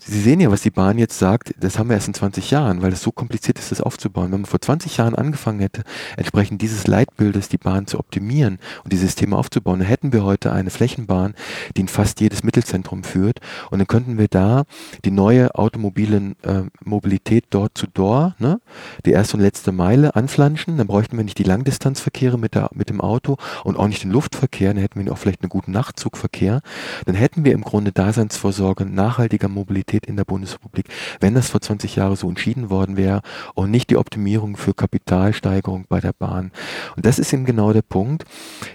[0.00, 2.82] Sie sehen ja, was die Bahn jetzt sagt, das haben wir erst in 20 Jahren,
[2.82, 4.30] weil es so kompliziert ist, das aufzubauen.
[4.30, 5.82] Wenn man vor 20 Jahren angefangen hätte,
[6.16, 10.52] entsprechend dieses Leitbildes die Bahn zu optimieren und die Systeme aufzubauen, dann hätten wir heute
[10.52, 11.34] eine Flächenbahn,
[11.76, 13.40] die in fast jedes Mittelzentrum führt.
[13.72, 14.66] Und dann könnten wir da
[15.04, 18.60] die neue automobile äh, Mobilität dort zu Door, ne,
[19.04, 22.88] die erste und letzte Meile anflanschen, dann bräuchten wir nicht die Langdistanzverkehre mit, der, mit
[22.88, 26.60] dem Auto und auch nicht den Luftverkehr, dann hätten wir auch vielleicht einen guten Nachtzugverkehr,
[27.04, 30.86] dann hätten wir im Grunde Daseinsvorsorge nachhaltiger Mobilität Mobilität in der Bundesrepublik,
[31.20, 33.22] wenn das vor 20 Jahren so entschieden worden wäre
[33.54, 36.52] und nicht die Optimierung für Kapitalsteigerung bei der Bahn.
[36.96, 38.24] Und das ist eben genau der Punkt.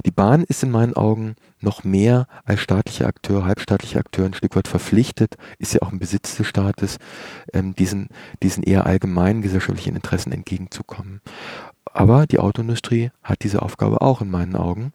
[0.06, 4.56] Die Bahn ist in meinen Augen noch mehr als staatlicher Akteur, halbstaatlicher Akteur ein Stück
[4.56, 6.98] weit verpflichtet, ist ja auch im Besitz des Staates,
[7.54, 8.10] ähm, diesen,
[8.42, 11.22] diesen eher allgemeinen gesellschaftlichen Interessen entgegenzukommen.
[11.94, 14.94] Aber die Autoindustrie hat diese Aufgabe auch in meinen Augen.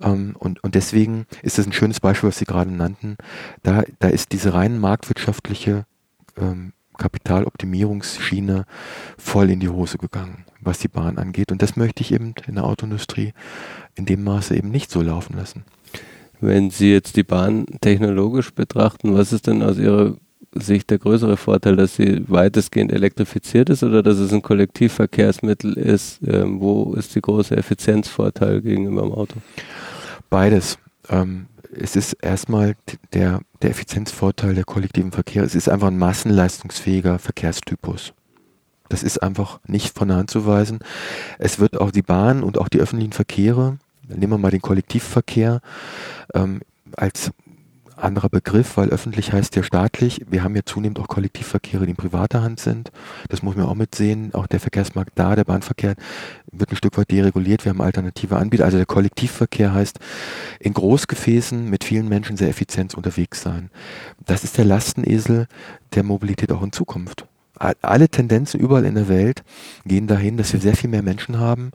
[0.00, 3.16] Ähm, und, und deswegen ist das ein schönes Beispiel, was Sie gerade nannten.
[3.62, 5.86] Da, da ist diese rein marktwirtschaftliche
[6.36, 8.66] ähm, Kapitaloptimierungsschiene
[9.16, 11.50] voll in die Hose gegangen, was die Bahn angeht.
[11.50, 13.32] Und das möchte ich eben in der Autoindustrie
[13.94, 15.64] in dem Maße eben nicht so laufen lassen.
[16.40, 20.16] Wenn Sie jetzt die Bahn technologisch betrachten, was ist denn aus Ihrer
[20.54, 26.20] Sicht der größere Vorteil, dass sie weitestgehend elektrifiziert ist oder dass es ein Kollektivverkehrsmittel ist?
[26.26, 29.36] Ähm, wo ist die große Effizienzvorteil gegenüber dem Auto?
[30.30, 30.78] Beides.
[31.08, 31.46] Ähm,
[31.76, 32.76] es ist erstmal
[33.12, 35.44] der, der Effizienzvorteil der kollektiven Verkehre.
[35.44, 38.12] Es ist einfach ein massenleistungsfähiger Verkehrstypus.
[38.88, 40.78] Das ist einfach nicht von der Hand zu weisen.
[41.38, 43.78] Es wird auch die Bahn und auch die öffentlichen Verkehre,
[44.08, 45.60] nehmen wir mal den Kollektivverkehr,
[46.34, 46.60] ähm,
[46.96, 47.32] als
[47.96, 50.24] anderer Begriff, weil öffentlich heißt ja staatlich.
[50.28, 52.90] Wir haben ja zunehmend auch Kollektivverkehre, die in privater Hand sind.
[53.28, 54.34] Das muss man auch mitsehen.
[54.34, 55.94] Auch der Verkehrsmarkt da, der Bahnverkehr
[56.50, 57.64] wird ein Stück weit dereguliert.
[57.64, 58.64] Wir haben alternative Anbieter.
[58.64, 59.98] Also der Kollektivverkehr heißt
[60.60, 63.70] in Großgefäßen mit vielen Menschen sehr effizient unterwegs sein.
[64.24, 65.46] Das ist der Lastenesel
[65.94, 67.26] der Mobilität auch in Zukunft
[67.82, 69.44] alle Tendenzen überall in der Welt
[69.84, 71.70] gehen dahin, dass wir sehr viel mehr Menschen haben,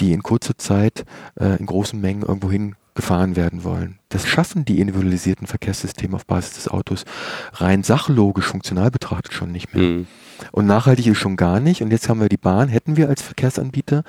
[0.00, 1.04] die in kurzer Zeit
[1.40, 3.98] äh, in großen Mengen irgendwohin gefahren werden wollen.
[4.08, 7.04] Das schaffen die individualisierten Verkehrssysteme auf Basis des Autos
[7.52, 9.82] rein sachlogisch, funktional betrachtet schon nicht mehr.
[9.82, 10.06] Mhm.
[10.52, 11.82] Und nachhaltig ist schon gar nicht.
[11.82, 14.04] Und jetzt haben wir die Bahn, hätten wir als Verkehrsanbieter,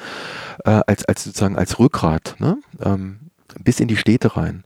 [0.64, 2.58] äh, als, als sozusagen als Rückgrat, ne?
[2.82, 3.20] ähm,
[3.64, 4.64] bis in die Städte rein.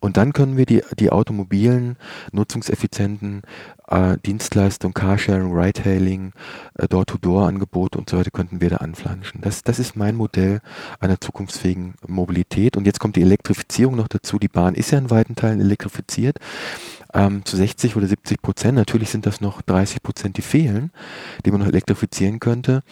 [0.00, 1.96] Und dann können wir die, die automobilen,
[2.30, 3.42] nutzungseffizienten
[3.90, 6.32] äh, Dienstleistungen, Carsharing, Ridehailing,
[6.74, 9.40] äh, Door-to-Door-Angebote und so weiter könnten wir da anflanschen.
[9.40, 10.60] Das, das ist mein Modell
[11.00, 12.76] einer zukunftsfähigen Mobilität.
[12.76, 14.38] Und jetzt kommt die Elektrifizierung noch dazu.
[14.38, 16.38] Die Bahn ist ja in weiten Teilen elektrifiziert.
[17.14, 18.74] Ähm, zu 60 oder 70 Prozent.
[18.74, 20.90] Natürlich sind das noch 30 Prozent, die fehlen,
[21.46, 22.82] die man noch elektrifizieren könnte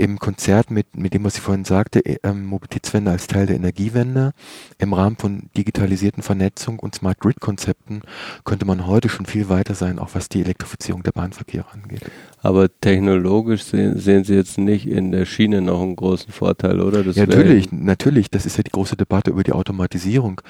[0.00, 3.56] im Konzert mit, mit dem, was ich vorhin sagte, äh, ähm, Mobilitätswende als Teil der
[3.56, 4.32] Energiewende,
[4.78, 8.00] im Rahmen von digitalisierten Vernetzung und Smart Grid Konzepten
[8.44, 12.02] könnte man heute schon viel weiter sein, auch was die Elektrifizierung der Bahnverkehre angeht.
[12.42, 17.04] Aber technologisch sehen, sehen Sie jetzt nicht in der Schiene noch einen großen Vorteil, oder?
[17.04, 18.30] Das ja, natürlich, natürlich.
[18.30, 20.40] Das ist ja die große Debatte über die Automatisierung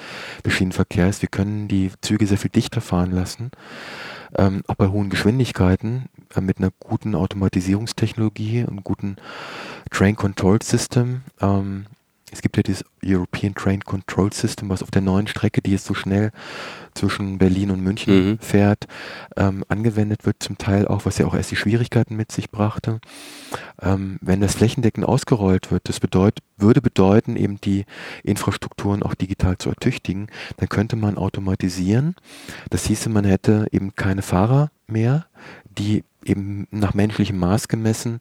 [0.45, 1.23] des Schienenverkehrs.
[1.23, 3.51] Wir können die Züge sehr viel dichter fahren lassen
[4.37, 9.17] ähm, auch bei hohen Geschwindigkeiten äh, mit einer guten Automatisierungstechnologie und guten
[9.91, 11.23] Train Control System.
[11.41, 11.87] Ähm,
[12.33, 15.85] es gibt ja dieses European Train Control System, was auf der neuen Strecke, die jetzt
[15.85, 16.31] so schnell
[16.95, 18.39] zwischen Berlin und München mhm.
[18.39, 18.87] fährt,
[19.37, 23.01] ähm, angewendet wird, zum Teil auch, was ja auch erst die Schwierigkeiten mit sich brachte.
[23.81, 27.85] Ähm, wenn das flächendeckend ausgerollt wird, das bedeut, würde bedeuten, eben die
[28.23, 32.17] Infrastrukturen auch digital zu ertüchtigen, dann könnte man automatisieren.
[32.71, 35.27] Das hieße, man hätte eben keine Fahrer mehr,
[35.79, 38.19] die eben nach menschlichem Maß gemessen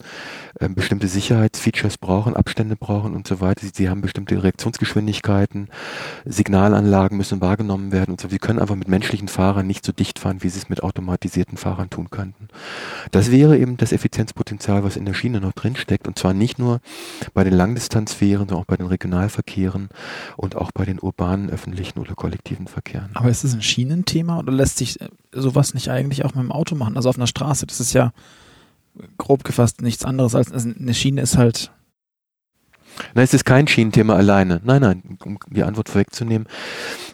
[0.59, 3.61] äh, bestimmte Sicherheitsfeatures brauchen, Abstände brauchen und so weiter.
[3.61, 5.69] Sie, sie, haben bestimmte Reaktionsgeschwindigkeiten,
[6.25, 8.27] Signalanlagen müssen wahrgenommen werden und so.
[8.27, 11.57] Sie können einfach mit menschlichen Fahrern nicht so dicht fahren, wie sie es mit automatisierten
[11.57, 12.47] Fahrern tun könnten.
[13.11, 16.81] Das wäre eben das Effizienzpotenzial, was in der Schiene noch drinsteckt und zwar nicht nur
[17.33, 19.89] bei den Langdistanzfähren, sondern auch bei den Regionalverkehren
[20.37, 23.11] und auch bei den urbanen öffentlichen oder kollektiven Verkehren.
[23.13, 26.51] Aber ist es ein Schienenthema oder lässt sich äh, sowas nicht eigentlich auch mit dem
[26.51, 26.95] Auto machen?
[26.95, 28.11] Also auf einer Straße, das ist ja
[29.17, 31.71] grob gefasst nichts anderes als also eine Schiene ist halt.
[33.13, 34.59] Nein, es ist kein Schienenthema alleine.
[34.63, 36.47] Nein, nein, um die Antwort vorwegzunehmen.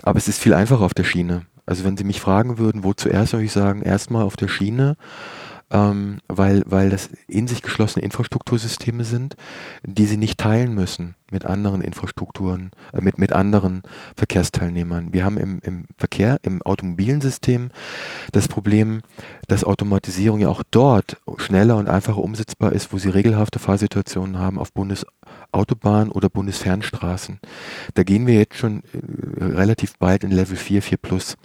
[0.01, 1.45] Aber es ist viel einfacher auf der Schiene.
[1.67, 4.97] Also wenn Sie mich fragen würden, wo zuerst, würde ich sagen, erstmal auf der Schiene
[5.71, 9.35] ähm, weil, weil das in sich geschlossene Infrastruktursysteme sind,
[9.83, 13.81] die sie nicht teilen müssen mit anderen Infrastrukturen, äh, mit, mit anderen
[14.15, 15.11] Verkehrsteilnehmern.
[15.11, 17.71] Wir haben im, im Verkehr, im automobilen System
[18.31, 19.01] das Problem,
[19.47, 24.59] dass Automatisierung ja auch dort schneller und einfacher umsetzbar ist, wo sie regelhafte Fahrsituationen haben
[24.59, 27.39] auf Bundesautobahnen oder Bundesfernstraßen.
[27.95, 31.37] Da gehen wir jetzt schon äh, relativ bald in Level 4, 4 plus.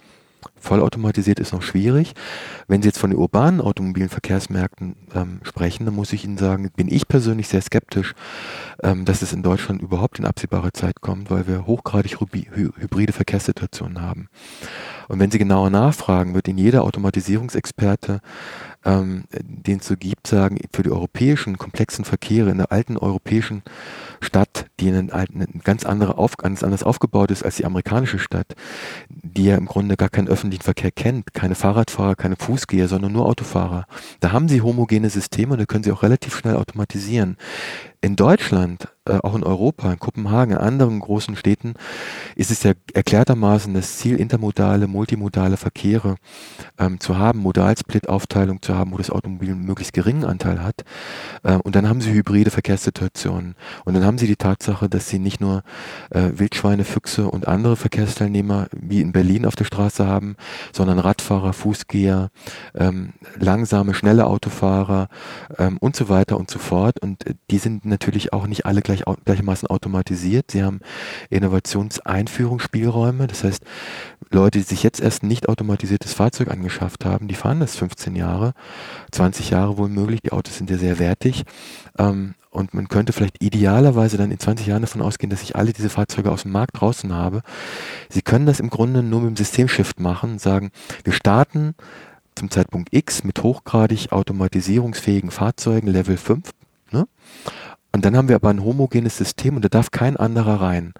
[0.61, 2.13] Vollautomatisiert ist noch schwierig.
[2.67, 6.69] Wenn Sie jetzt von den urbanen automobilen Verkehrsmärkten ähm, sprechen, dann muss ich Ihnen sagen,
[6.75, 8.13] bin ich persönlich sehr skeptisch,
[8.83, 14.01] ähm, dass es in Deutschland überhaupt in absehbarer Zeit kommt, weil wir hochgradig hybride Verkehrssituationen
[14.01, 14.29] haben.
[15.07, 18.21] Und wenn Sie genauer nachfragen, wird Ihnen jeder Automatisierungsexperte
[18.85, 23.63] ähm, den es so gibt, sagen, für die europäischen komplexen Verkehre in der alten europäischen
[24.21, 28.55] Stadt, die eine, eine ganz andere auf, ganz anders aufgebaut ist als die amerikanische Stadt,
[29.09, 33.25] die ja im Grunde gar keinen öffentlichen Verkehr kennt, keine Fahrradfahrer, keine Fußgeher, sondern nur
[33.25, 33.85] Autofahrer.
[34.19, 37.37] Da haben sie homogene Systeme und da können sie auch relativ schnell automatisieren.
[38.01, 41.73] In Deutschland, äh, auch in Europa, in Kopenhagen, in anderen großen Städten,
[42.35, 46.17] ist es ja erklärtermaßen das Ziel, intermodale, multimodale Verkehre
[46.77, 50.83] ähm, zu haben, Modalsplit-Aufteilung zu haben, wo das Automobil einen möglichst geringen Anteil hat.
[51.43, 53.55] Äh, und dann haben sie hybride Verkehrssituationen.
[53.85, 55.63] Und dann haben sie die Tatsache, dass sie nicht nur
[56.11, 60.35] äh, Wildschweine, Füchse und andere Verkehrsteilnehmer wie in Berlin auf der Straße haben,
[60.73, 62.29] sondern Radfahrer, Fußgeher,
[62.75, 65.07] ähm, langsame, schnelle Autofahrer
[65.57, 66.99] ähm, und so weiter und so fort.
[66.99, 70.51] Und äh, die sind natürlich auch nicht alle gleich, gleichermaßen automatisiert.
[70.51, 70.79] Sie haben
[71.29, 73.27] Innovationseinführungsspielräume.
[73.27, 73.63] Das heißt,
[74.29, 78.15] Leute, die sich jetzt erst ein nicht automatisiertes Fahrzeug angeschafft haben, die fahren das 15
[78.15, 78.53] Jahre,
[79.11, 80.21] 20 Jahre wohl möglich.
[80.21, 81.43] Die Autos sind ja sehr wertig.
[81.97, 85.71] Ähm, und man könnte vielleicht idealerweise dann in 20 Jahren davon ausgehen, dass ich alle
[85.71, 87.41] diese Fahrzeuge aus dem Markt draußen habe.
[88.09, 90.71] Sie können das im Grunde nur mit dem Systemshift machen, sagen,
[91.05, 91.75] wir starten
[92.35, 96.51] zum Zeitpunkt X mit hochgradig automatisierungsfähigen Fahrzeugen Level 5.
[96.91, 97.07] Ne?
[97.91, 100.93] Und dann haben wir aber ein homogenes System und da darf kein anderer rein.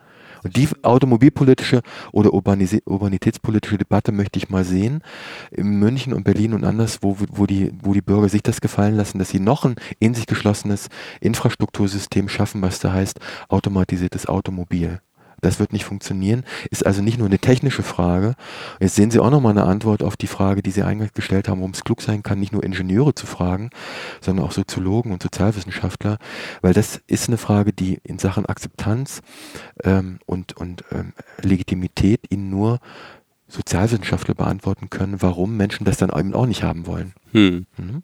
[0.44, 1.82] Und die automobilpolitische
[2.12, 5.04] oder urbanitätspolitische Debatte möchte ich mal sehen.
[5.52, 8.96] In München und Berlin und anders, wo, wo, die, wo die Bürger sich das gefallen
[8.96, 10.88] lassen, dass sie noch ein in sich geschlossenes
[11.20, 13.20] Infrastruktursystem schaffen, was da heißt
[13.50, 15.00] automatisiertes Automobil.
[15.42, 16.44] Das wird nicht funktionieren.
[16.70, 18.36] Ist also nicht nur eine technische Frage.
[18.80, 21.60] Jetzt sehen Sie auch nochmal eine Antwort auf die Frage, die Sie eingangs gestellt haben,
[21.60, 23.72] warum es klug sein kann, nicht nur Ingenieure zu fragen,
[24.22, 26.18] sondern auch Soziologen und Sozialwissenschaftler,
[26.62, 29.22] weil das ist eine Frage, die in Sachen Akzeptanz
[29.84, 32.80] ähm, und, und ähm, Legitimität Ihnen nur
[33.48, 37.14] Sozialwissenschaftler beantworten können, warum Menschen das dann eben auch nicht haben wollen.
[37.32, 37.66] Hm.
[37.78, 38.04] Mhm.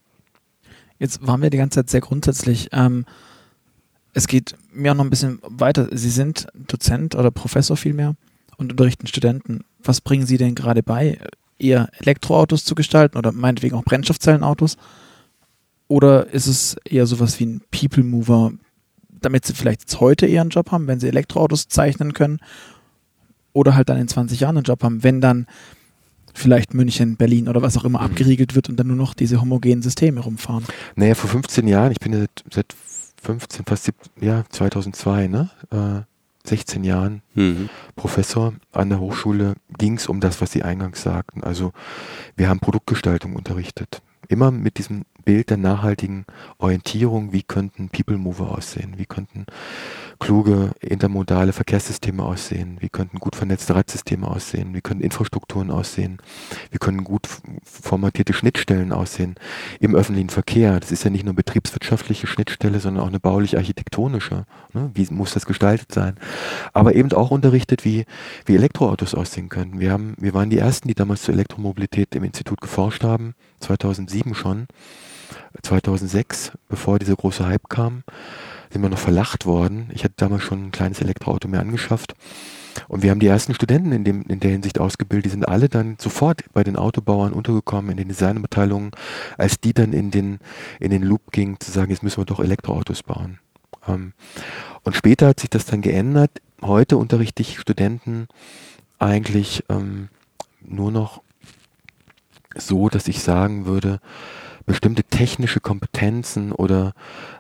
[0.99, 2.69] Jetzt waren wir die ganze Zeit sehr grundsätzlich.
[2.73, 3.05] Ähm,
[4.17, 5.89] es geht mir auch noch ein bisschen weiter.
[5.91, 8.15] Sie sind Dozent oder Professor vielmehr
[8.57, 9.63] und unterrichten Studenten.
[9.83, 11.19] Was bringen Sie denn gerade bei?
[11.59, 14.77] Eher Elektroautos zu gestalten oder meinetwegen auch Brennstoffzellenautos?
[15.87, 18.53] Oder ist es eher sowas wie ein People Mover,
[19.21, 22.39] damit Sie vielleicht jetzt heute eher einen Job haben, wenn Sie Elektroautos zeichnen können?
[23.53, 25.45] Oder halt dann in 20 Jahren einen Job haben, wenn dann
[26.33, 28.05] vielleicht München, Berlin oder was auch immer mhm.
[28.05, 30.65] abgeriegelt wird und dann nur noch diese homogenen Systeme rumfahren?
[30.95, 32.75] Naja, vor 15 Jahren, ich bin seit, seit
[33.27, 35.49] 15, fast 17, ja, 2002, ne?
[35.69, 37.69] Äh, 16 Jahren mhm.
[37.97, 41.43] Professor an der Hochschule, ging es um das, was Sie eingangs sagten.
[41.43, 41.73] Also
[42.37, 44.01] wir haben Produktgestaltung unterrichtet.
[44.29, 46.25] Immer mit diesem Bild der nachhaltigen
[46.57, 49.45] Orientierung, wie könnten People Mover aussehen, wie könnten
[50.19, 52.77] kluge intermodale Verkehrssysteme aussehen?
[52.79, 54.73] Wie könnten gut vernetzte Radsysteme aussehen?
[54.73, 56.17] Wie könnten Infrastrukturen aussehen?
[56.71, 57.27] Wie können gut
[57.63, 59.35] formatierte Schnittstellen aussehen
[59.79, 60.79] im öffentlichen Verkehr?
[60.79, 64.45] Das ist ja nicht nur betriebswirtschaftliche Schnittstelle, sondern auch eine baulich-architektonische.
[64.73, 64.91] Ne?
[64.93, 66.15] Wie muss das gestaltet sein?
[66.73, 68.05] Aber eben auch unterrichtet, wie,
[68.45, 69.79] wie Elektroautos aussehen könnten.
[69.79, 74.35] Wir, haben, wir waren die Ersten, die damals zur Elektromobilität im Institut geforscht haben, 2007
[74.35, 74.67] schon.
[75.61, 78.03] 2006, bevor dieser große Hype kam,
[78.71, 79.89] sind wir noch verlacht worden.
[79.93, 82.15] Ich hatte damals schon ein kleines Elektroauto mir angeschafft.
[82.87, 85.25] Und wir haben die ersten Studenten in, dem, in der Hinsicht ausgebildet.
[85.25, 88.91] Die sind alle dann sofort bei den Autobauern untergekommen, in den Designabteilungen,
[89.37, 90.39] als die dann in den,
[90.79, 93.39] in den Loop ging, zu sagen, jetzt müssen wir doch Elektroautos bauen.
[93.87, 94.13] Ähm,
[94.83, 96.31] und später hat sich das dann geändert.
[96.61, 98.27] Heute unterrichte ich Studenten
[98.99, 100.09] eigentlich ähm,
[100.61, 101.21] nur noch
[102.55, 103.99] so, dass ich sagen würde,
[104.65, 106.93] bestimmte technische Kompetenzen oder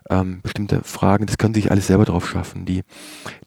[0.09, 2.65] ähm, bestimmte Fragen, das können Sie sich alles selber drauf schaffen.
[2.65, 2.83] Die,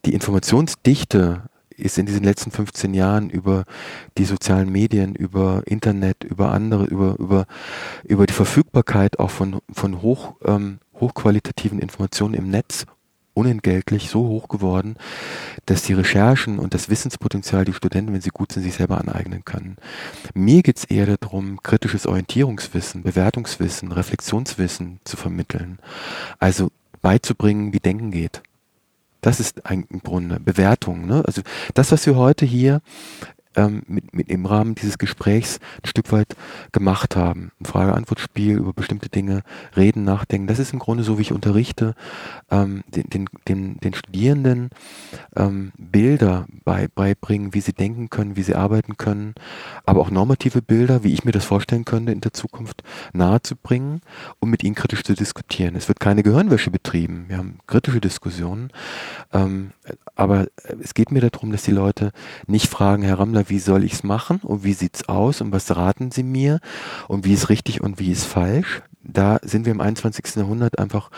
[0.05, 1.43] die Informationsdichte
[1.81, 3.65] ist in diesen letzten 15 Jahren über
[4.19, 7.47] die sozialen Medien, über Internet, über andere, über, über,
[8.05, 12.87] über die Verfügbarkeit auch von, von hoch, ähm, hochqualitativen Informationen im Netz
[13.35, 14.97] unentgeltlich so hoch geworden,
[15.67, 19.45] dass die Recherchen und das Wissenspotenzial die Studenten, wenn sie gut sind, sich selber aneignen
[19.45, 19.77] können.
[20.35, 25.79] Mir geht es eher darum, kritisches Orientierungswissen, Bewertungswissen, Reflexionswissen zu vermitteln.
[26.39, 26.71] Also
[27.03, 28.43] beizubringen, wie Denken geht.
[29.21, 31.07] Das ist ein, Grunde Bewertung.
[31.07, 31.23] Ne?
[31.27, 31.43] Also
[31.75, 32.81] das, was wir heute hier
[33.57, 36.37] ähm, mit, mit im Rahmen dieses Gesprächs ein Stück weit
[36.73, 37.53] gemacht haben.
[37.61, 39.43] Ein Frage-Antwort-Spiel über bestimmte Dinge,
[39.77, 40.47] reden, nachdenken.
[40.47, 41.95] Das ist im Grunde so, wie ich unterrichte,
[42.51, 44.71] ähm, den, den, den, den Studierenden
[45.37, 49.35] ähm, Bilder bei, beibringen, wie sie denken können, wie sie arbeiten können,
[49.85, 52.83] aber auch normative Bilder, wie ich mir das vorstellen könnte, in der Zukunft
[53.13, 54.01] nahezubringen,
[54.39, 55.75] um mit ihnen kritisch zu diskutieren.
[55.77, 57.25] Es wird keine Gehirnwäsche betrieben.
[57.29, 58.71] Wir haben kritische Diskussionen.
[59.33, 59.73] Ähm,
[60.15, 60.47] aber
[60.83, 62.13] es geht mir darum, dass die Leute
[62.47, 65.75] nicht fragen, Herr Rammler, wie soll ich es machen und wie sieht's aus und was
[65.77, 66.61] raten Sie mir
[67.09, 68.83] und wie ist richtig und wie ist falsch.
[69.03, 70.37] Da sind wir im 21.
[70.37, 71.11] Jahrhundert einfach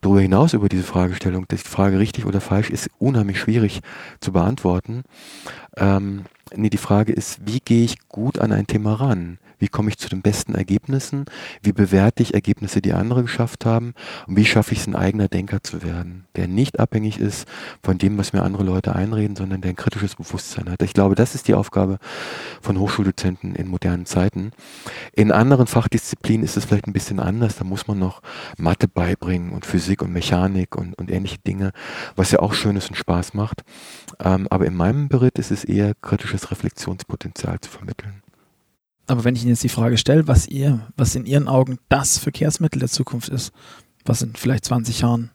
[0.00, 1.46] darüber hinaus über diese Fragestellung.
[1.48, 3.80] Die Frage richtig oder falsch ist unheimlich schwierig
[4.20, 5.02] zu beantworten.
[5.76, 9.38] Ähm, nee, die Frage ist, wie gehe ich gut an ein Thema ran?
[9.62, 11.24] Wie komme ich zu den besten Ergebnissen?
[11.62, 13.94] Wie bewerte ich Ergebnisse, die andere geschafft haben?
[14.26, 17.46] Und wie schaffe ich es, ein eigener Denker zu werden, der nicht abhängig ist
[17.80, 20.82] von dem, was mir andere Leute einreden, sondern der ein kritisches Bewusstsein hat?
[20.82, 22.00] Ich glaube, das ist die Aufgabe
[22.60, 24.50] von Hochschuldozenten in modernen Zeiten.
[25.12, 27.54] In anderen Fachdisziplinen ist es vielleicht ein bisschen anders.
[27.54, 28.20] Da muss man noch
[28.58, 31.70] Mathe beibringen und Physik und Mechanik und, und ähnliche Dinge,
[32.16, 33.62] was ja auch schön ist und Spaß macht.
[34.18, 38.21] Ähm, aber in meinem Bericht ist es eher kritisches Reflexionspotenzial zu vermitteln.
[39.06, 42.18] Aber wenn ich Ihnen jetzt die Frage stelle, was ihr, was in Ihren Augen das
[42.18, 43.52] Verkehrsmittel der Zukunft ist,
[44.04, 45.30] was in vielleicht 20 Jahren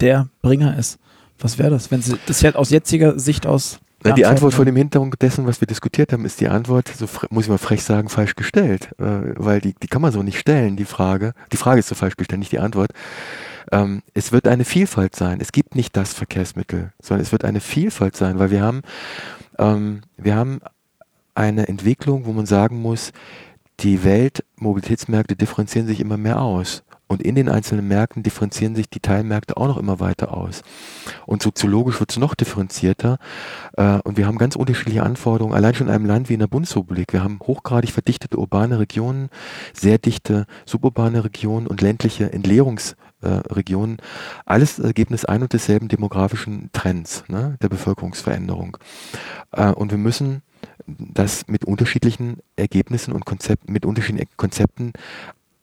[0.00, 0.98] der Bringer ist,
[1.38, 4.64] was wäre das, wenn Sie das jetzt aus jetziger Sicht aus na, die Antwort vor
[4.64, 7.82] dem Hintergrund dessen, was wir diskutiert haben, ist die Antwort, so muss ich mal frech
[7.82, 8.90] sagen, falsch gestellt.
[8.98, 11.32] Äh, weil die, die kann man so nicht stellen, die Frage.
[11.50, 12.92] Die Frage ist so falsch gestellt, nicht die Antwort.
[13.72, 15.40] Ähm, es wird eine Vielfalt sein.
[15.40, 18.82] Es gibt nicht das Verkehrsmittel, sondern es wird eine Vielfalt sein, weil wir haben,
[19.58, 20.60] ähm, wir haben
[21.38, 23.12] eine Entwicklung, wo man sagen muss,
[23.80, 26.82] die Weltmobilitätsmärkte differenzieren sich immer mehr aus.
[27.10, 30.62] Und in den einzelnen Märkten differenzieren sich die Teilmärkte auch noch immer weiter aus.
[31.24, 33.18] Und soziologisch wird es noch differenzierter.
[33.78, 36.48] Äh, und wir haben ganz unterschiedliche Anforderungen, allein schon in einem Land wie in der
[36.48, 37.14] Bundesrepublik.
[37.14, 39.30] Wir haben hochgradig verdichtete urbane Regionen,
[39.72, 43.96] sehr dichte suburbane Regionen und ländliche Entleerungsregionen.
[44.44, 48.76] Alles Ergebnis ein und desselben demografischen Trends, ne, der Bevölkerungsveränderung.
[49.52, 50.42] Äh, und wir müssen
[50.86, 54.92] das mit unterschiedlichen Ergebnissen und Konzepten, mit unterschiedlichen Konzepten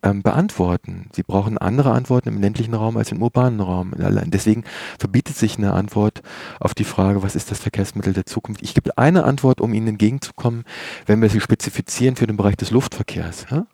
[0.02, 1.08] ähm, beantworten.
[1.12, 3.92] Sie brauchen andere Antworten im ländlichen Raum als im urbanen Raum.
[3.96, 4.64] Deswegen
[4.98, 6.22] verbietet sich eine Antwort
[6.60, 8.62] auf die Frage, was ist das Verkehrsmittel der Zukunft?
[8.62, 10.64] Ich gebe eine Antwort, um Ihnen entgegenzukommen,
[11.06, 13.46] wenn wir sie spezifizieren für den Bereich des Luftverkehrs.
[13.50, 13.66] Ja?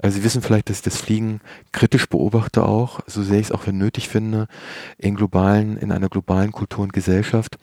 [0.00, 1.40] Also Sie wissen vielleicht, dass ich das Fliegen
[1.72, 4.46] kritisch beobachte auch, so sehr ich es auch für nötig finde,
[4.96, 7.58] in globalen, in einer globalen Kultur und Gesellschaft.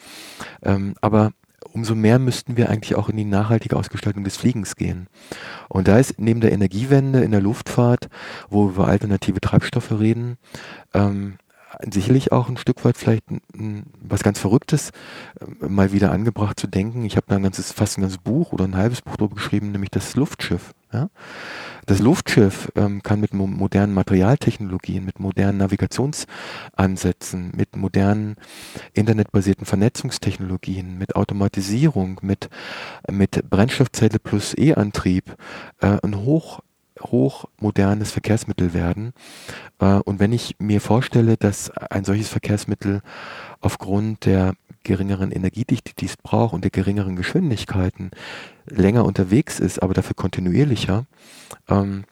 [0.61, 1.31] Ähm, aber
[1.75, 5.07] umso mehr müssten wir eigentlich auch in die nachhaltige Ausgestaltung des Fliegens gehen.
[5.67, 8.07] Und da ist neben der Energiewende in der Luftfahrt,
[8.49, 10.37] wo wir über alternative Treibstoffe reden,
[10.93, 11.35] ähm,
[11.89, 13.23] sicherlich auch ein Stück weit vielleicht
[14.01, 14.91] was ganz Verrücktes
[15.39, 17.05] äh, mal wieder angebracht zu denken.
[17.05, 19.71] Ich habe da ein ganzes, fast ein ganzes Buch oder ein halbes Buch darüber geschrieben,
[19.71, 20.73] nämlich das Luftschiff.
[20.91, 21.09] Ja?
[21.85, 28.35] Das Luftschiff ähm, kann mit mo modernen Materialtechnologien, mit modernen Navigationsansätzen, mit modernen
[28.93, 32.49] internetbasierten Vernetzungstechnologien, mit Automatisierung, mit,
[33.09, 35.35] mit Brennstoffzelle plus E-Antrieb
[35.81, 36.61] äh, ein hoch
[37.01, 39.13] hochmodernes Verkehrsmittel werden.
[39.79, 43.01] Äh, und wenn ich mir vorstelle, dass ein solches Verkehrsmittel
[43.61, 48.11] aufgrund der geringeren Energiedichte, die es braucht und der geringeren Geschwindigkeiten
[48.67, 51.05] länger unterwegs ist, aber dafür kontinuierlicher,
[51.67, 52.05] ähm,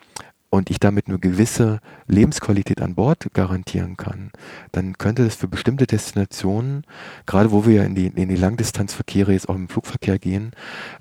[0.54, 4.30] und ich damit eine gewisse Lebensqualität an Bord garantieren kann,
[4.72, 6.86] dann könnte das für bestimmte Destinationen,
[7.26, 10.51] gerade wo wir ja in die, in die Langdistanzverkehre jetzt auch im Flugverkehr gehen,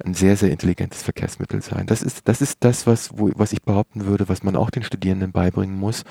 [0.02, 1.86] ein sehr, sehr intelligentes Verkehrsmittel sein.
[1.86, 4.84] Das ist das, ist das was, wo, was ich behaupten würde, was man auch den
[4.84, 6.04] Studierenden beibringen muss.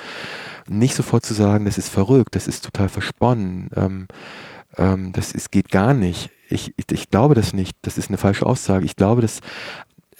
[0.69, 4.07] Nicht sofort zu sagen, das ist verrückt, das ist total versponnen, ähm,
[4.77, 6.29] ähm, das ist, geht gar nicht.
[6.47, 7.75] Ich, ich, ich glaube das nicht.
[7.81, 8.85] Das ist eine falsche Aussage.
[8.85, 9.41] Ich glaube, dass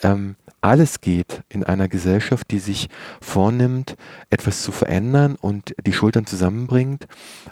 [0.01, 2.87] ähm, alles geht in einer Gesellschaft, die sich
[3.19, 3.95] vornimmt,
[4.29, 7.07] etwas zu verändern und die Schultern zusammenbringt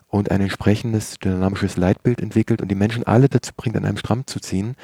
[0.07, 4.27] und ein entsprechendes dynamisches Leitbild entwickelt und die Menschen alle dazu bringt, an einem Stramm
[4.27, 4.75] zu ziehen,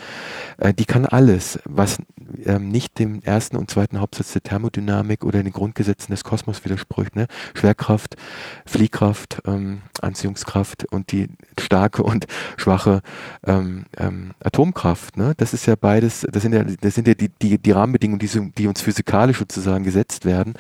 [0.58, 2.00] äh, die kann alles, was
[2.46, 7.16] ähm, nicht dem ersten und zweiten Hauptsatz der Thermodynamik oder den Grundgesetzen des Kosmos widerspricht.
[7.16, 7.28] Ne?
[7.54, 8.16] Schwerkraft,
[8.66, 11.28] Fliehkraft, ähm, Anziehungskraft und die
[11.60, 12.26] starke und
[12.58, 13.02] schwache
[13.46, 15.18] ähm, ähm, Atomkraft.
[15.18, 15.34] Ne?
[15.38, 18.52] Das ist ja beides, das sind ja, das sind ja die, die, die Rahmenbedingungen, die,
[18.58, 20.54] die uns physikalisch sozusagen gesetzt werden.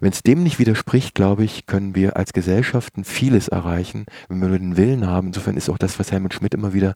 [0.00, 4.48] Wenn es dem nicht widerspricht, glaube ich, können wir als Gesellschaften vieles erreichen, wenn wir
[4.48, 5.28] nur den Willen haben.
[5.28, 6.94] Insofern ist auch das, was Helmut Schmidt immer wieder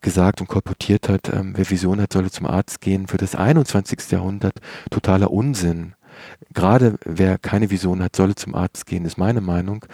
[0.00, 4.10] gesagt und kolportiert hat, ähm, wer Vision hat, solle zum Arzt gehen, für das 21.
[4.10, 4.54] Jahrhundert
[4.90, 5.94] totaler Unsinn.
[6.52, 9.84] Gerade wer keine Vision hat, solle zum Arzt gehen, ist meine Meinung.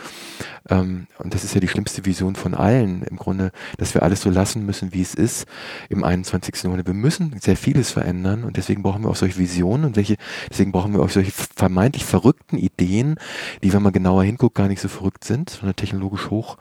[0.69, 4.23] Ähm, und das ist ja die schlimmste Vision von allen im Grunde, dass wir alles
[4.23, 5.47] so lassen müssen, wie es ist
[5.89, 6.63] im 21.
[6.63, 6.87] Jahrhundert.
[6.87, 10.17] Wir müssen sehr vieles verändern und deswegen brauchen wir auch solche Visionen und welche,
[10.51, 13.17] deswegen brauchen wir auch solche vermeintlich verrückten Ideen,
[13.63, 16.57] die, wenn man genauer hinguckt, gar nicht so verrückt sind, sondern technologisch hoch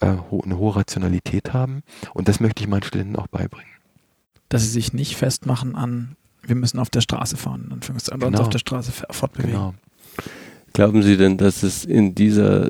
[0.00, 1.82] äh, eine hohe Rationalität haben.
[2.14, 3.70] Und das möchte ich meinen Studenten auch beibringen.
[4.48, 6.16] Dass sie sich nicht festmachen an,
[6.46, 8.26] wir müssen auf der Straße fahren, dann genau.
[8.26, 9.52] uns auf der Straße fortbewegen.
[9.52, 9.74] Genau.
[10.72, 12.68] Glauben Sie denn, dass es in dieser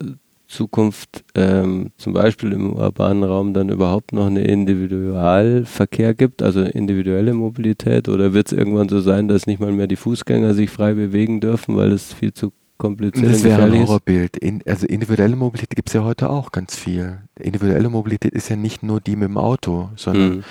[0.49, 7.35] Zukunft ähm, zum Beispiel im urbanen Raum dann überhaupt noch eine Individualverkehr gibt, also individuelle
[7.35, 10.95] Mobilität, oder wird es irgendwann so sein, dass nicht mal mehr die Fußgänger sich frei
[10.95, 14.37] bewegen dürfen, weil es viel zu kompliziert Das wäre ein Horrorbild.
[14.37, 17.18] In, also individuelle Mobilität gibt es ja heute auch ganz viel.
[17.39, 20.45] Individuelle Mobilität ist ja nicht nur die mit dem Auto, sondern hm.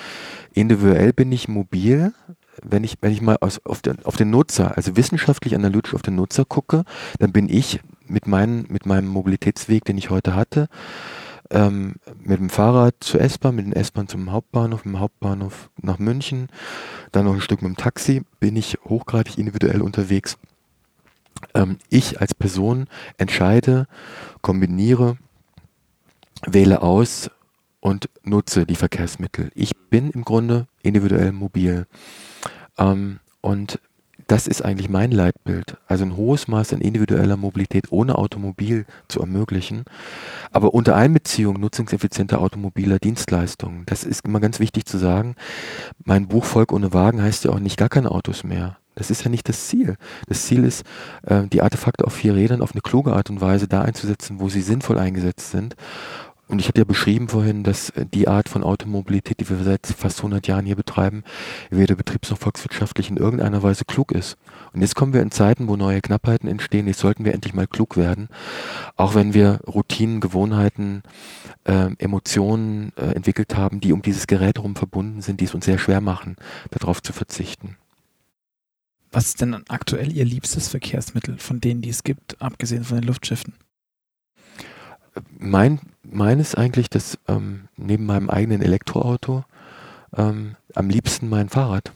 [0.52, 2.12] individuell bin ich mobil.
[2.62, 6.02] Wenn ich, wenn ich mal aus, auf, den, auf den Nutzer, also wissenschaftlich analytisch auf
[6.02, 6.84] den Nutzer gucke,
[7.18, 10.68] dann bin ich mit, mein, mit meinem Mobilitätsweg, den ich heute hatte,
[11.50, 15.98] ähm, mit dem Fahrrad zur S-Bahn, mit dem S-Bahn zum Hauptbahnhof, mit dem Hauptbahnhof nach
[15.98, 16.48] München,
[17.12, 20.38] dann noch ein Stück mit dem Taxi, bin ich hochgradig individuell unterwegs
[21.54, 22.86] ähm, ich als Person
[23.18, 23.86] entscheide,
[24.42, 25.16] kombiniere,
[26.46, 27.30] wähle aus
[27.80, 29.50] und nutze die Verkehrsmittel.
[29.54, 31.86] Ich bin im Grunde individuell mobil.
[32.78, 33.78] Ähm, und
[34.26, 35.76] das ist eigentlich mein Leitbild.
[35.86, 39.84] Also ein hohes Maß an individueller Mobilität ohne Automobil zu ermöglichen,
[40.50, 43.84] aber unter Einbeziehung nutzungseffizienter automobiler Dienstleistungen.
[43.86, 45.36] Das ist immer ganz wichtig zu sagen.
[46.04, 48.78] Mein Buch Volk ohne Wagen heißt ja auch nicht gar keine Autos mehr.
[48.96, 49.96] Das ist ja nicht das Ziel.
[50.26, 50.82] Das Ziel ist,
[51.22, 54.48] äh, die Artefakte auf vier Rädern auf eine kluge Art und Weise da einzusetzen, wo
[54.48, 55.76] sie sinnvoll eingesetzt sind.
[56.48, 59.86] Und ich hatte ja beschrieben vorhin, dass äh, die Art von Automobilität, die wir seit
[59.86, 61.24] fast 100 Jahren hier betreiben,
[61.70, 64.36] weder betriebs- noch volkswirtschaftlich in irgendeiner Weise klug ist.
[64.72, 66.86] Und jetzt kommen wir in Zeiten, wo neue Knappheiten entstehen.
[66.86, 68.28] Jetzt sollten wir endlich mal klug werden.
[68.94, 71.02] Auch wenn wir Routinen, Gewohnheiten,
[71.64, 75.64] äh, Emotionen äh, entwickelt haben, die um dieses Gerät herum verbunden sind, die es uns
[75.64, 76.36] sehr schwer machen,
[76.70, 77.76] darauf zu verzichten.
[79.10, 83.06] Was ist denn aktuell Ihr liebstes Verkehrsmittel von denen, die es gibt, abgesehen von den
[83.06, 83.54] Luftschiffen?
[85.38, 89.44] Mein, mein ist eigentlich, dass ähm, neben meinem eigenen Elektroauto
[90.16, 91.92] ähm, am liebsten mein Fahrrad.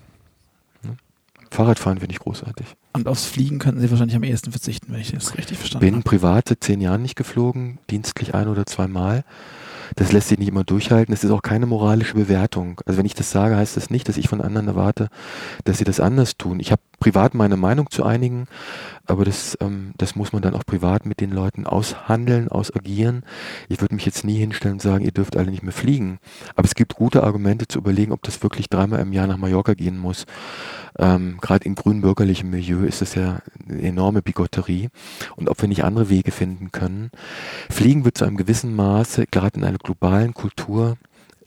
[0.82, 0.96] Ne?
[1.50, 2.76] Fahrradfahren finde ich großartig.
[2.92, 5.96] Und aufs Fliegen könnten Sie wahrscheinlich am ehesten verzichten, wenn ich das richtig verstanden habe.
[5.96, 9.24] Bin privat seit zehn Jahren nicht geflogen, dienstlich ein oder zweimal.
[9.96, 11.12] Das lässt sich nicht immer durchhalten.
[11.12, 12.80] Es ist auch keine moralische Bewertung.
[12.86, 15.08] Also wenn ich das sage, heißt das nicht, dass ich von anderen erwarte,
[15.64, 16.60] dass sie das anders tun.
[16.60, 18.46] Ich habe privat meine Meinung zu einigen,
[19.10, 23.24] aber das, ähm, das muss man dann auch privat mit den Leuten aushandeln, ausagieren.
[23.68, 26.18] Ich würde mich jetzt nie hinstellen und sagen, ihr dürft alle nicht mehr fliegen.
[26.54, 29.74] Aber es gibt gute Argumente zu überlegen, ob das wirklich dreimal im Jahr nach Mallorca
[29.74, 30.26] gehen muss.
[30.98, 34.88] Ähm, Gerade in grünbürgerlichem Milieu ist das ja eine enorme Bigotterie.
[35.36, 37.10] Und ob wir nicht andere Wege finden können.
[37.68, 40.96] Fliegen wird zu einem gewissen Maße, gerade in einer globalen Kultur,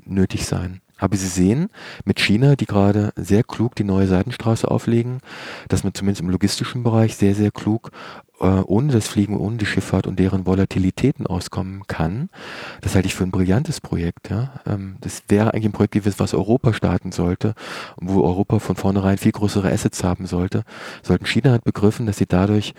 [0.06, 0.82] nötig sein.
[1.04, 1.68] Aber Sie sehen
[2.06, 5.20] mit China, die gerade sehr klug die neue Seitenstraße auflegen,
[5.68, 7.92] dass man zumindest im logistischen Bereich sehr, sehr klug
[8.40, 12.30] äh, ohne das Fliegen, ohne die Schifffahrt und deren Volatilitäten auskommen kann.
[12.82, 14.30] Das halte ich für ein brillantes Projekt.
[14.30, 14.54] Ja?
[14.66, 17.54] Ähm, das wäre eigentlich ein Projekt gewesen, was Europa starten sollte,
[17.98, 20.64] wo Europa von vornherein viel größere Assets haben sollte.
[21.02, 22.74] Sollten China hat begriffen, dass sie dadurch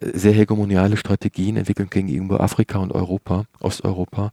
[0.00, 4.30] äh, sehr hegemoniale Strategien entwickeln gegenüber Afrika und Europa, Osteuropa.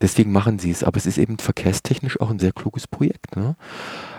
[0.00, 0.84] Deswegen machen sie es.
[0.84, 3.36] Aber es ist eben verkehrstechnisch auch ein sehr kluges Projekt.
[3.36, 3.56] Ne?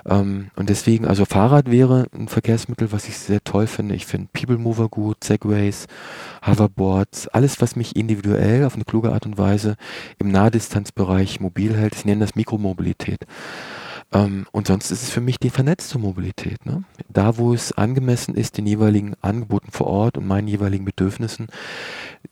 [0.07, 3.95] Ähm, und deswegen, also Fahrrad wäre ein Verkehrsmittel, was ich sehr toll finde.
[3.95, 5.87] Ich finde People Mover gut, Segways,
[6.45, 9.75] Hoverboards, alles, was mich individuell auf eine kluge Art und Weise
[10.19, 11.95] im Nahdistanzbereich mobil hält.
[11.95, 13.25] Ich nenne das Mikromobilität.
[14.13, 16.65] Ähm, und sonst ist es für mich die vernetzte Mobilität.
[16.65, 16.83] Ne?
[17.09, 21.47] Da, wo es angemessen ist, den jeweiligen Angeboten vor Ort und meinen jeweiligen Bedürfnissen.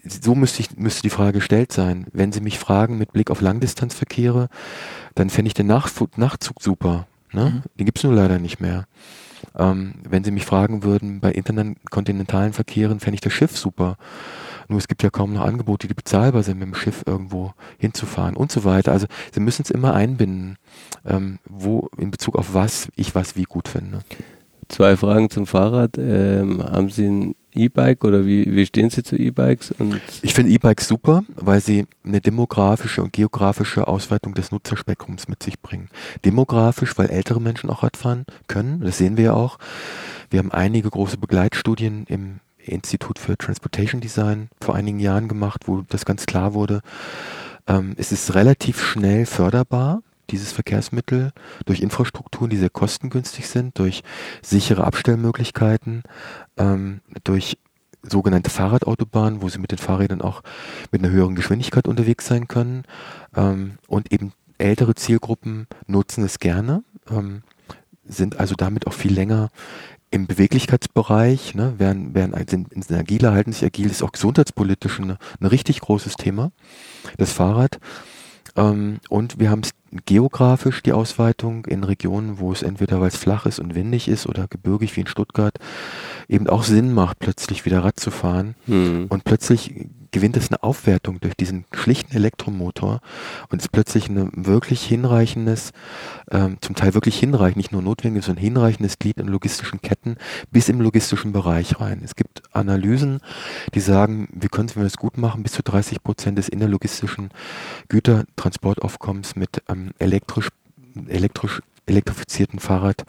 [0.03, 2.05] So müsste, ich, müsste die Frage gestellt sein.
[2.13, 4.49] Wenn Sie mich fragen mit Blick auf Langdistanzverkehre,
[5.15, 7.07] dann fände ich den Nachtzug super.
[7.31, 7.45] Ne?
[7.45, 7.61] Mhm.
[7.77, 8.85] Den gibt's nur leider nicht mehr.
[9.57, 13.97] Ähm, wenn Sie mich fragen würden, bei interkontinentalen Verkehren fände ich das Schiff super.
[14.67, 18.37] Nur es gibt ja kaum noch Angebote, die bezahlbar sind, mit dem Schiff irgendwo hinzufahren
[18.37, 18.91] und so weiter.
[18.91, 20.57] Also Sie müssen es immer einbinden,
[21.05, 23.99] ähm, wo in Bezug auf was ich was wie gut finde.
[24.69, 25.97] Zwei Fragen zum Fahrrad.
[25.97, 29.73] Ähm, haben Sie ein E-Bike oder wie, wie stehen Sie zu E-Bikes?
[30.21, 35.59] Ich finde E-Bikes super, weil sie eine demografische und geografische Ausweitung des Nutzerspektrums mit sich
[35.59, 35.89] bringen.
[36.25, 39.57] Demografisch, weil ältere Menschen auch Radfahren können, das sehen wir ja auch.
[40.29, 45.81] Wir haben einige große Begleitstudien im Institut für Transportation Design vor einigen Jahren gemacht, wo
[45.89, 46.81] das ganz klar wurde.
[47.67, 51.31] Ähm, es ist relativ schnell förderbar dieses Verkehrsmittel
[51.65, 54.03] durch Infrastrukturen, die sehr kostengünstig sind, durch
[54.41, 56.03] sichere Abstellmöglichkeiten,
[56.57, 57.57] ähm, durch
[58.03, 60.41] sogenannte Fahrradautobahnen, wo sie mit den Fahrrädern auch
[60.91, 62.83] mit einer höheren Geschwindigkeit unterwegs sein können.
[63.35, 67.43] Ähm, und eben ältere Zielgruppen nutzen es gerne, ähm,
[68.05, 69.49] sind also damit auch viel länger
[70.11, 75.17] im Beweglichkeitsbereich, ne, werden, werden, sind, sind agiler, halten sich agil, ist auch gesundheitspolitisch ein,
[75.39, 76.51] ein richtig großes Thema,
[77.17, 77.79] das Fahrrad.
[78.55, 79.61] Ähm, und wir haben
[80.05, 84.27] geografisch die Ausweitung in Regionen, wo es entweder weil es flach ist und windig ist
[84.27, 85.57] oder gebirgig wie in Stuttgart
[86.27, 88.55] eben auch Sinn macht, plötzlich wieder Rad zu fahren.
[88.67, 89.07] Mhm.
[89.09, 93.01] Und plötzlich gewinnt es eine Aufwertung durch diesen schlichten Elektromotor
[93.49, 95.71] und ist plötzlich ein wirklich hinreichendes,
[96.29, 100.17] ähm, zum Teil wirklich hinreichend, nicht nur notwendiges, sondern hinreichendes Glied in logistischen Ketten
[100.51, 102.01] bis im logistischen Bereich rein.
[102.03, 103.21] Es gibt Analysen,
[103.73, 107.29] die sagen, wir können, wenn wir das gut machen, bis zu 30 Prozent des innerlogistischen
[107.87, 110.49] Gütertransportaufkommens mit ähm, elektrisch,
[111.07, 113.05] elektrisch elektrifizierten Fahrradkonzepten,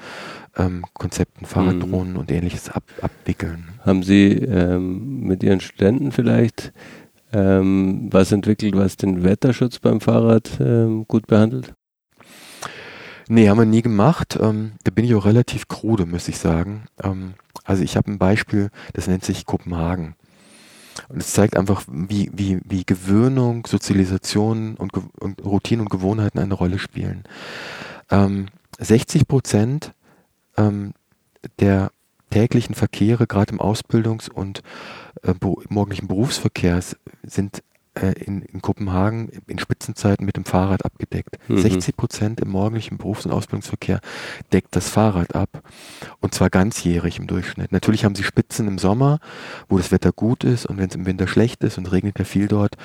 [0.56, 0.84] ähm,
[1.44, 2.18] Fahrraddrohnen mhm.
[2.18, 3.68] und ähnliches ab, abwickeln.
[3.84, 6.72] Haben Sie ähm, mit Ihren Studenten vielleicht
[7.32, 11.74] ähm, was entwickelt, was den Wetterschutz beim Fahrrad ähm, gut behandelt?
[13.28, 14.38] Nee, haben wir nie gemacht.
[14.40, 16.84] Ähm, da bin ich auch relativ krude, muss ich sagen.
[17.02, 17.34] Ähm,
[17.64, 20.16] also ich habe ein Beispiel, das nennt sich Kopenhagen.
[21.08, 26.54] Und es zeigt einfach, wie, wie, wie Gewöhnung, Sozialisation und, und Routine und Gewohnheiten eine
[26.54, 27.24] Rolle spielen.
[28.10, 28.46] Ähm,
[28.78, 29.92] 60 Prozent
[30.56, 30.94] ähm,
[31.58, 31.90] der
[32.30, 34.62] täglichen Verkehre, gerade im Ausbildungs- und
[35.22, 35.34] äh,
[35.68, 37.62] morgendlichen Berufsverkehrs, sind
[37.94, 41.36] äh, in, in, Kopenhagen in Spitzenzeiten mit dem Fahrrad abgedeckt.
[41.48, 41.58] Mhm.
[41.58, 44.00] 60 Prozent im morgendlichen Berufs- und Ausbildungsverkehr
[44.50, 45.62] deckt das Fahrrad ab.
[46.20, 47.70] Und zwar ganzjährig im Durchschnitt.
[47.70, 49.18] Natürlich haben sie Spitzen im Sommer,
[49.68, 52.24] wo das Wetter gut ist und wenn es im Winter schlecht ist und regnet ja
[52.24, 52.76] viel dort.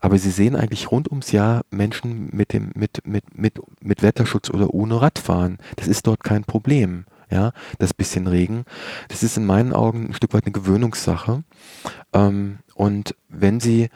[0.00, 4.50] Aber sie sehen eigentlich rund ums Jahr Menschen mit dem, mit, mit, mit, mit Wetterschutz
[4.50, 5.58] oder ohne Radfahren.
[5.76, 8.64] Das ist dort kein Problem ja, das bisschen Regen.
[9.08, 11.42] Das ist in meinen Augen ein Stück weit eine Gewöhnungssache.
[12.12, 13.88] Ähm, und wenn Sie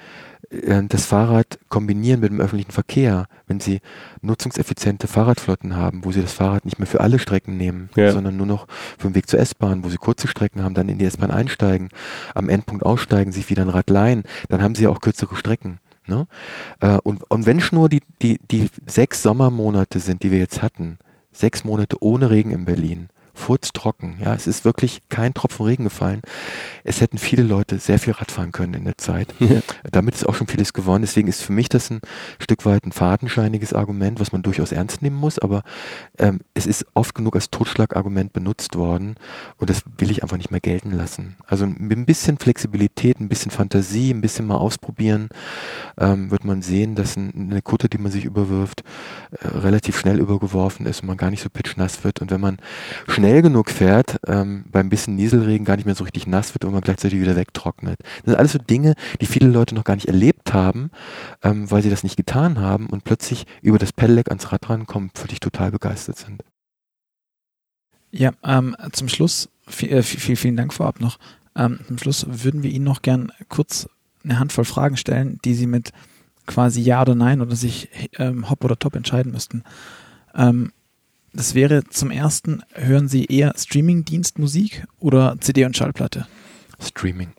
[0.50, 3.80] äh, das Fahrrad kombinieren mit dem öffentlichen Verkehr, wenn sie
[4.20, 8.12] nutzungseffiziente Fahrradflotten haben, wo sie das Fahrrad nicht mehr für alle Strecken nehmen, ja.
[8.12, 8.66] sondern nur noch
[8.98, 11.88] für den Weg zur S-Bahn, wo sie kurze Strecken haben, dann in die S-Bahn einsteigen,
[12.34, 15.78] am Endpunkt aussteigen, sich wieder ein Rad leihen, dann haben sie auch kürzere Strecken.
[16.06, 16.26] Ne?
[16.80, 20.62] Äh, und, und wenn es nur die, die, die sechs Sommermonate sind, die wir jetzt
[20.62, 20.98] hatten,
[21.32, 24.16] sechs Monate ohne Regen in Berlin, furztrocken.
[24.22, 26.22] Ja, es ist wirklich kein Tropfen Regen gefallen.
[26.84, 29.34] Es hätten viele Leute sehr viel Radfahren können in der Zeit.
[29.50, 29.62] Ja.
[29.90, 31.02] Damit ist auch schon vieles gewonnen.
[31.02, 32.00] Deswegen ist für mich das ein
[32.38, 35.40] Stück weit ein fadenscheiniges Argument, was man durchaus ernst nehmen muss.
[35.40, 35.62] Aber
[36.18, 39.16] ähm, es ist oft genug als Totschlagargument benutzt worden
[39.56, 41.36] und das will ich einfach nicht mehr gelten lassen.
[41.46, 45.30] Also mit ein bisschen Flexibilität, ein bisschen Fantasie, ein bisschen mal ausprobieren,
[45.98, 48.82] ähm, wird man sehen, dass ein, eine Kutte, die man sich überwirft,
[49.32, 52.20] äh, relativ schnell übergeworfen ist und man gar nicht so pitchnass wird.
[52.20, 52.58] Und wenn man
[53.08, 56.72] schnell genug fährt, ähm, beim bisschen Nieselregen gar nicht mehr so richtig nass wird und
[56.72, 57.98] man gleichzeitig wieder wegtrocknet.
[58.00, 60.90] Das sind alles so Dinge, die viele Leute noch gar nicht erlebt haben,
[61.42, 65.10] ähm, weil sie das nicht getan haben und plötzlich über das Pedelec ans Rad rankommen,
[65.14, 66.42] völlig total begeistert sind.
[68.10, 71.18] Ja, ähm, zum Schluss, viel, äh, viel, vielen Dank vorab noch.
[71.56, 73.88] Ähm, zum Schluss würden wir Ihnen noch gern kurz
[74.24, 75.92] eine Handvoll Fragen stellen, die Sie mit
[76.46, 77.88] quasi Ja oder Nein oder sich
[78.18, 79.62] ähm, Hop oder Top entscheiden müssten.
[80.34, 80.72] Ähm,
[81.32, 86.26] das wäre zum ersten, hören Sie eher Streaming-Dienst Musik oder CD und Schallplatte?
[86.80, 87.32] Streaming.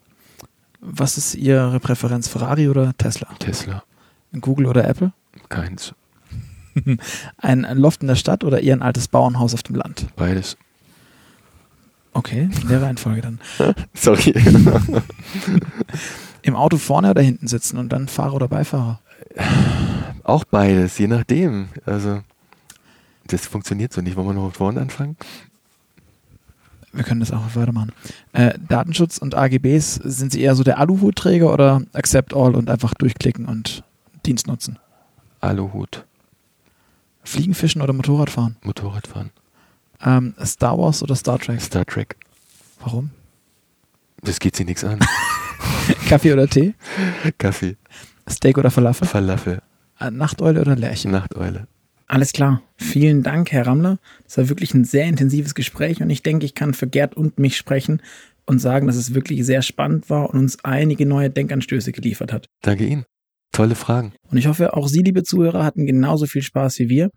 [0.80, 3.27] Was ist Ihre Präferenz, Ferrari oder Tesla?
[3.39, 3.84] Tesla.
[4.39, 5.11] Google oder Apple?
[5.49, 5.93] Keins.
[7.38, 10.07] ein Loft in der Stadt oder eher ein altes Bauernhaus auf dem Land?
[10.15, 10.57] Beides.
[12.13, 13.39] Okay, in der Reihenfolge dann.
[13.93, 14.34] Sorry.
[16.41, 18.99] Im Auto vorne oder hinten sitzen und dann Fahrer oder Beifahrer?
[20.23, 21.69] Auch beides, je nachdem.
[21.85, 22.22] Also,
[23.32, 24.16] das funktioniert so nicht.
[24.16, 25.18] Wollen wir noch vorne anfangen?
[26.94, 27.94] Wir können das auch weitermachen.
[28.34, 32.94] Äh, Datenschutz und AGBs, sind Sie eher so der Aluhutträger oder Accept All und einfach
[32.94, 33.84] durchklicken und
[34.26, 34.78] Dienst nutzen?
[35.40, 36.06] Aluhut.
[37.24, 38.58] Fliegen, Fischen oder Motorradfahren?
[38.64, 39.32] Motorradfahren.
[40.03, 41.62] Ähm, Star Wars oder Star Trek?
[41.62, 42.18] Star Trek.
[42.82, 43.12] Warum?
[44.24, 44.99] Das geht sie nichts an.
[46.10, 46.74] Kaffee oder Tee?
[47.38, 47.78] Kaffee.
[48.30, 49.08] Steak oder Falafel?
[49.08, 49.62] Falafel.
[49.99, 51.10] Äh, Nachteule oder Lerche?
[51.10, 51.68] Nachteule.
[52.11, 52.61] Alles klar.
[52.75, 53.97] Vielen Dank, Herr Rammler.
[54.25, 57.39] Das war wirklich ein sehr intensives Gespräch und ich denke, ich kann für Gerd und
[57.39, 58.01] mich sprechen
[58.45, 62.49] und sagen, dass es wirklich sehr spannend war und uns einige neue Denkanstöße geliefert hat.
[62.63, 63.05] Danke Ihnen.
[63.52, 64.14] Tolle Fragen.
[64.30, 67.11] Und ich hoffe, auch Sie, liebe Zuhörer, hatten genauso viel Spaß wie wir.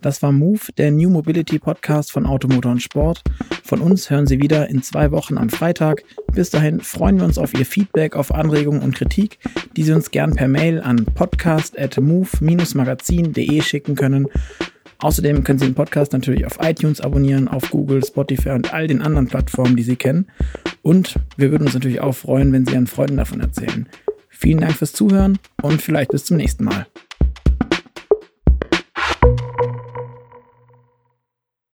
[0.00, 3.22] Das war Move, der New Mobility Podcast von Automotor und Sport.
[3.62, 6.02] Von uns hören Sie wieder in zwei Wochen am Freitag.
[6.32, 9.38] Bis dahin freuen wir uns auf Ihr Feedback, auf Anregungen und Kritik,
[9.76, 14.26] die Sie uns gern per Mail an podcast.move-magazin.de schicken können.
[14.98, 19.02] Außerdem können Sie den Podcast natürlich auf iTunes abonnieren, auf Google, Spotify und all den
[19.02, 20.26] anderen Plattformen, die Sie kennen.
[20.82, 23.88] Und wir würden uns natürlich auch freuen, wenn Sie Ihren Freunden davon erzählen.
[24.38, 26.86] Vielen Dank fürs Zuhören und vielleicht bis zum nächsten Mal.